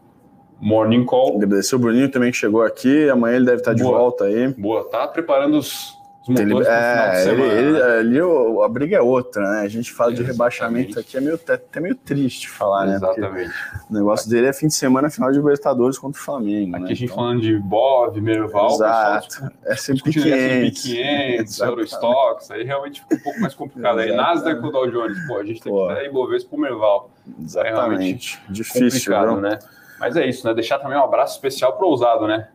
Morning 0.60 1.04
Call. 1.04 1.36
Agradecer 1.36 1.76
o 1.76 1.78
Bruninho 1.78 2.10
também 2.10 2.30
que 2.30 2.36
chegou 2.36 2.62
aqui. 2.62 3.08
Amanhã 3.08 3.36
ele 3.36 3.46
deve 3.46 3.58
estar 3.58 3.74
de 3.74 3.82
Boa. 3.82 3.98
volta 3.98 4.24
aí. 4.24 4.48
Boa, 4.48 4.84
tá 4.88 5.06
preparando 5.06 5.58
os 5.58 5.96
ele, 6.28 6.66
é, 6.66 7.28
ele, 7.28 7.42
ele, 7.42 7.82
ali 7.82 8.20
o, 8.20 8.62
a 8.62 8.68
briga 8.68 8.96
é 8.96 9.00
outra, 9.00 9.48
né? 9.52 9.60
A 9.60 9.68
gente 9.68 9.92
fala 9.92 10.12
de 10.12 10.24
rebaixamento 10.24 10.98
aqui, 10.98 11.16
é 11.16 11.20
meio, 11.20 11.36
até 11.36 11.78
meio 11.78 11.94
triste 11.94 12.48
falar, 12.48 12.86
né? 12.86 12.96
Exatamente. 12.96 13.54
o 13.88 13.94
negócio 13.94 14.28
dele 14.28 14.48
é 14.48 14.52
fim 14.52 14.66
de 14.66 14.74
semana, 14.74 15.08
final 15.08 15.30
de 15.30 15.38
Libertadores 15.38 15.96
contra 15.98 16.20
o 16.20 16.24
Flamengo. 16.24 16.74
Aqui 16.74 16.84
né? 16.84 16.90
a 16.90 16.94
gente 16.94 17.04
então... 17.04 17.16
falando 17.16 17.40
de 17.42 17.56
Bov, 17.58 18.20
Merval, 18.20 18.74
Exato. 18.74 19.28
Pessoal, 19.28 19.50
é 19.66 19.76
sempre 19.76 20.12
500. 20.12 20.82
500, 20.82 21.60
Eurostox, 21.60 22.50
aí 22.50 22.64
realmente 22.64 23.02
fica 23.02 23.14
um 23.14 23.20
pouco 23.20 23.40
mais 23.40 23.54
complicado. 23.54 23.98
Aí 24.00 24.12
Nasdaq 24.16 24.60
com 24.60 24.66
o 24.66 24.72
Dow 24.72 24.90
Jones, 24.90 25.18
pô, 25.28 25.36
a 25.36 25.44
gente 25.44 25.62
tem 25.62 25.72
pô. 25.72 25.86
que 25.86 25.94
ter 25.94 26.06
Ibovespa 26.06 26.50
pro 26.50 26.58
Merval. 26.58 27.10
Exatamente. 27.40 28.42
É 28.48 28.52
Difícil, 28.52 29.12
complicado, 29.12 29.40
né? 29.40 29.58
Mas 29.98 30.16
é 30.16 30.26
isso, 30.26 30.46
né? 30.46 30.54
Deixar 30.54 30.78
também 30.78 30.96
um 30.98 31.02
abraço 31.04 31.34
especial 31.34 31.76
pro 31.76 31.86
Ousado, 31.88 32.26
né? 32.26 32.48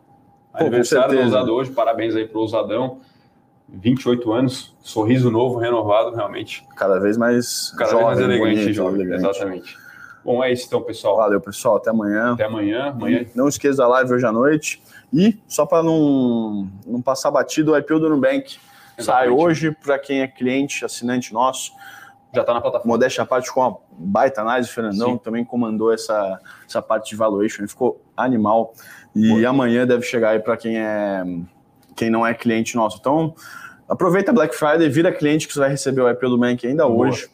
Pô, 0.52 0.60
Aniversário 0.60 1.16
do 1.18 1.24
Ousado 1.24 1.54
hoje, 1.54 1.72
parabéns 1.72 2.16
aí 2.16 2.28
pro 2.28 2.42
Ousadão. 2.42 3.00
28 3.70 4.32
anos, 4.34 4.76
sorriso 4.82 5.32
novo, 5.32 5.58
renovado, 5.58 6.14
realmente. 6.14 6.68
Cada 6.76 7.00
vez 7.00 7.16
mais 7.18 7.72
Cada 7.78 7.92
jovem, 7.92 8.08
vez 8.08 8.18
mais 8.18 8.30
elegante, 8.30 8.60
bonito, 8.60 8.74
jovem, 8.76 9.02
elegante. 9.02 9.20
exatamente. 9.30 9.78
Bom, 10.24 10.44
é 10.44 10.52
isso 10.52 10.68
então, 10.68 10.82
pessoal. 10.82 11.16
Valeu, 11.18 11.40
pessoal. 11.42 11.78
Até 11.78 11.90
amanhã. 11.90 12.34
Até 12.34 12.44
amanhã. 12.44 12.90
amanhã. 12.90 13.26
Não 13.34 13.48
esqueça 13.48 13.78
da 13.78 13.88
live 13.88 14.14
hoje 14.14 14.26
à 14.26 14.32
noite. 14.32 14.84
E, 15.12 15.40
só 15.48 15.66
para 15.66 15.82
não, 15.82 16.70
não 16.86 17.02
passar 17.02 17.32
batido, 17.32 17.72
o 17.72 17.78
IPO 17.78 18.00
do 18.00 18.10
Nubank 18.10 18.58
Exatamente. 18.98 19.04
sai 19.06 19.30
hoje 19.30 19.72
para 19.72 19.98
quem 19.98 20.22
é 20.22 20.28
cliente, 20.28 20.86
assinante 20.86 21.34
nosso. 21.34 21.72
Já 22.34 22.42
está 22.42 22.54
na 22.54 22.62
plataforma. 22.62 22.94
Modéstia 22.94 23.24
à 23.24 23.26
parte 23.26 23.52
com 23.52 23.64
a 23.64 23.76
baita 23.92 24.42
análise, 24.42 24.70
o 24.70 24.74
Fernandão 24.74 25.12
Sim. 25.12 25.18
também 25.18 25.44
comandou 25.44 25.94
essa, 25.94 26.40
essa 26.68 26.82
parte 26.82 27.10
de 27.10 27.16
valuation, 27.16 27.68
ficou 27.68 28.02
animal. 28.16 28.74
E 29.16 29.46
amanhã 29.46 29.86
deve 29.86 30.04
chegar 30.04 30.30
aí 30.30 30.40
para 30.40 30.56
quem 30.56 30.78
é 30.78 31.24
quem 31.96 32.10
não 32.10 32.26
é 32.26 32.34
cliente 32.34 32.76
nosso. 32.76 32.98
Então, 33.00 33.36
aproveita 33.88 34.32
Black 34.32 34.56
Friday, 34.56 34.90
vira 34.90 35.12
cliente 35.12 35.48
que 35.48 35.54
você 35.54 35.60
vai 35.60 35.70
receber 35.70 36.02
o 36.02 36.10
IPO 36.10 36.30
do 36.30 36.38
Mank 36.38 36.66
ainda 36.66 36.88
Boa. 36.88 37.08
hoje. 37.08 37.30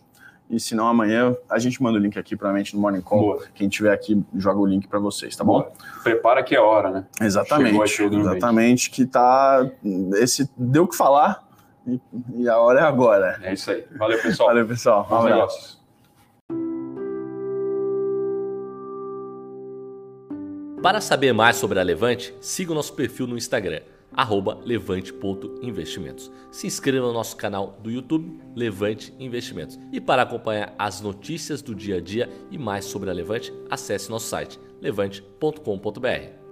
E 0.50 0.60
se 0.60 0.74
não, 0.74 0.88
amanhã 0.88 1.36
a 1.50 1.60
gente 1.60 1.82
manda 1.84 2.00
o 2.00 2.02
link 2.02 2.18
aqui 2.18 2.36
provavelmente 2.36 2.74
no 2.74 2.82
Morning 2.82 3.02
Call. 3.02 3.20
Boa. 3.20 3.43
Quem 3.54 3.68
tiver 3.68 3.91
aqui 3.91 4.24
joga 4.34 4.60
o 4.60 4.66
link 4.66 4.88
para 4.88 4.98
vocês, 4.98 5.36
tá 5.36 5.43
bom? 5.43 5.60
Boa. 5.60 5.72
Prepara 6.04 6.41
que 6.41 6.56
é 6.56 6.60
hora, 6.60 6.89
né? 6.89 7.06
Exatamente. 7.22 8.02
Exatamente, 8.02 8.89
que 8.89 9.06
tá. 9.06 9.70
Esse 10.16 10.50
deu 10.58 10.84
o 10.84 10.88
que 10.88 10.95
falar 10.95 11.47
e, 11.88 11.99
e, 12.35 12.49
a 12.49 12.57
hora 12.57 12.81
é 12.81 12.83
agora. 12.83 13.39
É 13.41 13.53
isso 13.53 13.71
aí. 13.71 13.85
Valeu, 13.97 14.21
pessoal. 14.21 14.49
Valeu, 14.49 14.67
pessoal. 14.67 15.07
Bons 15.09 15.23
negócios. 15.25 15.77
Para 20.81 21.01
saber 21.01 21.33
mais 21.33 21.55
sobre 21.55 21.79
a 21.79 21.83
Levante, 21.83 22.33
siga 22.39 22.71
o 22.71 22.75
nosso 22.75 22.93
perfil 22.93 23.27
no 23.27 23.38
Instagram 23.38 23.81
levante.investimentos. 24.65 26.31
Se 26.51 26.65
inscreva 26.65 27.07
no 27.07 27.13
nosso 27.13 27.35
canal 27.35 27.77
do 27.81 27.91
YouTube 27.91 28.39
Levante 28.55 29.13
Investimentos. 29.19 29.79
E 29.91 29.99
para 29.99 30.23
acompanhar 30.23 30.73
as 30.77 31.01
notícias 31.01 31.61
do 31.61 31.75
dia 31.75 31.97
a 31.97 32.01
dia 32.01 32.29
e 32.49 32.57
mais 32.57 32.85
sobre 32.85 33.09
a 33.09 33.13
Levante, 33.13 33.53
acesse 33.69 34.09
nosso 34.09 34.27
site 34.27 34.59
levante.com.br. 34.81 36.47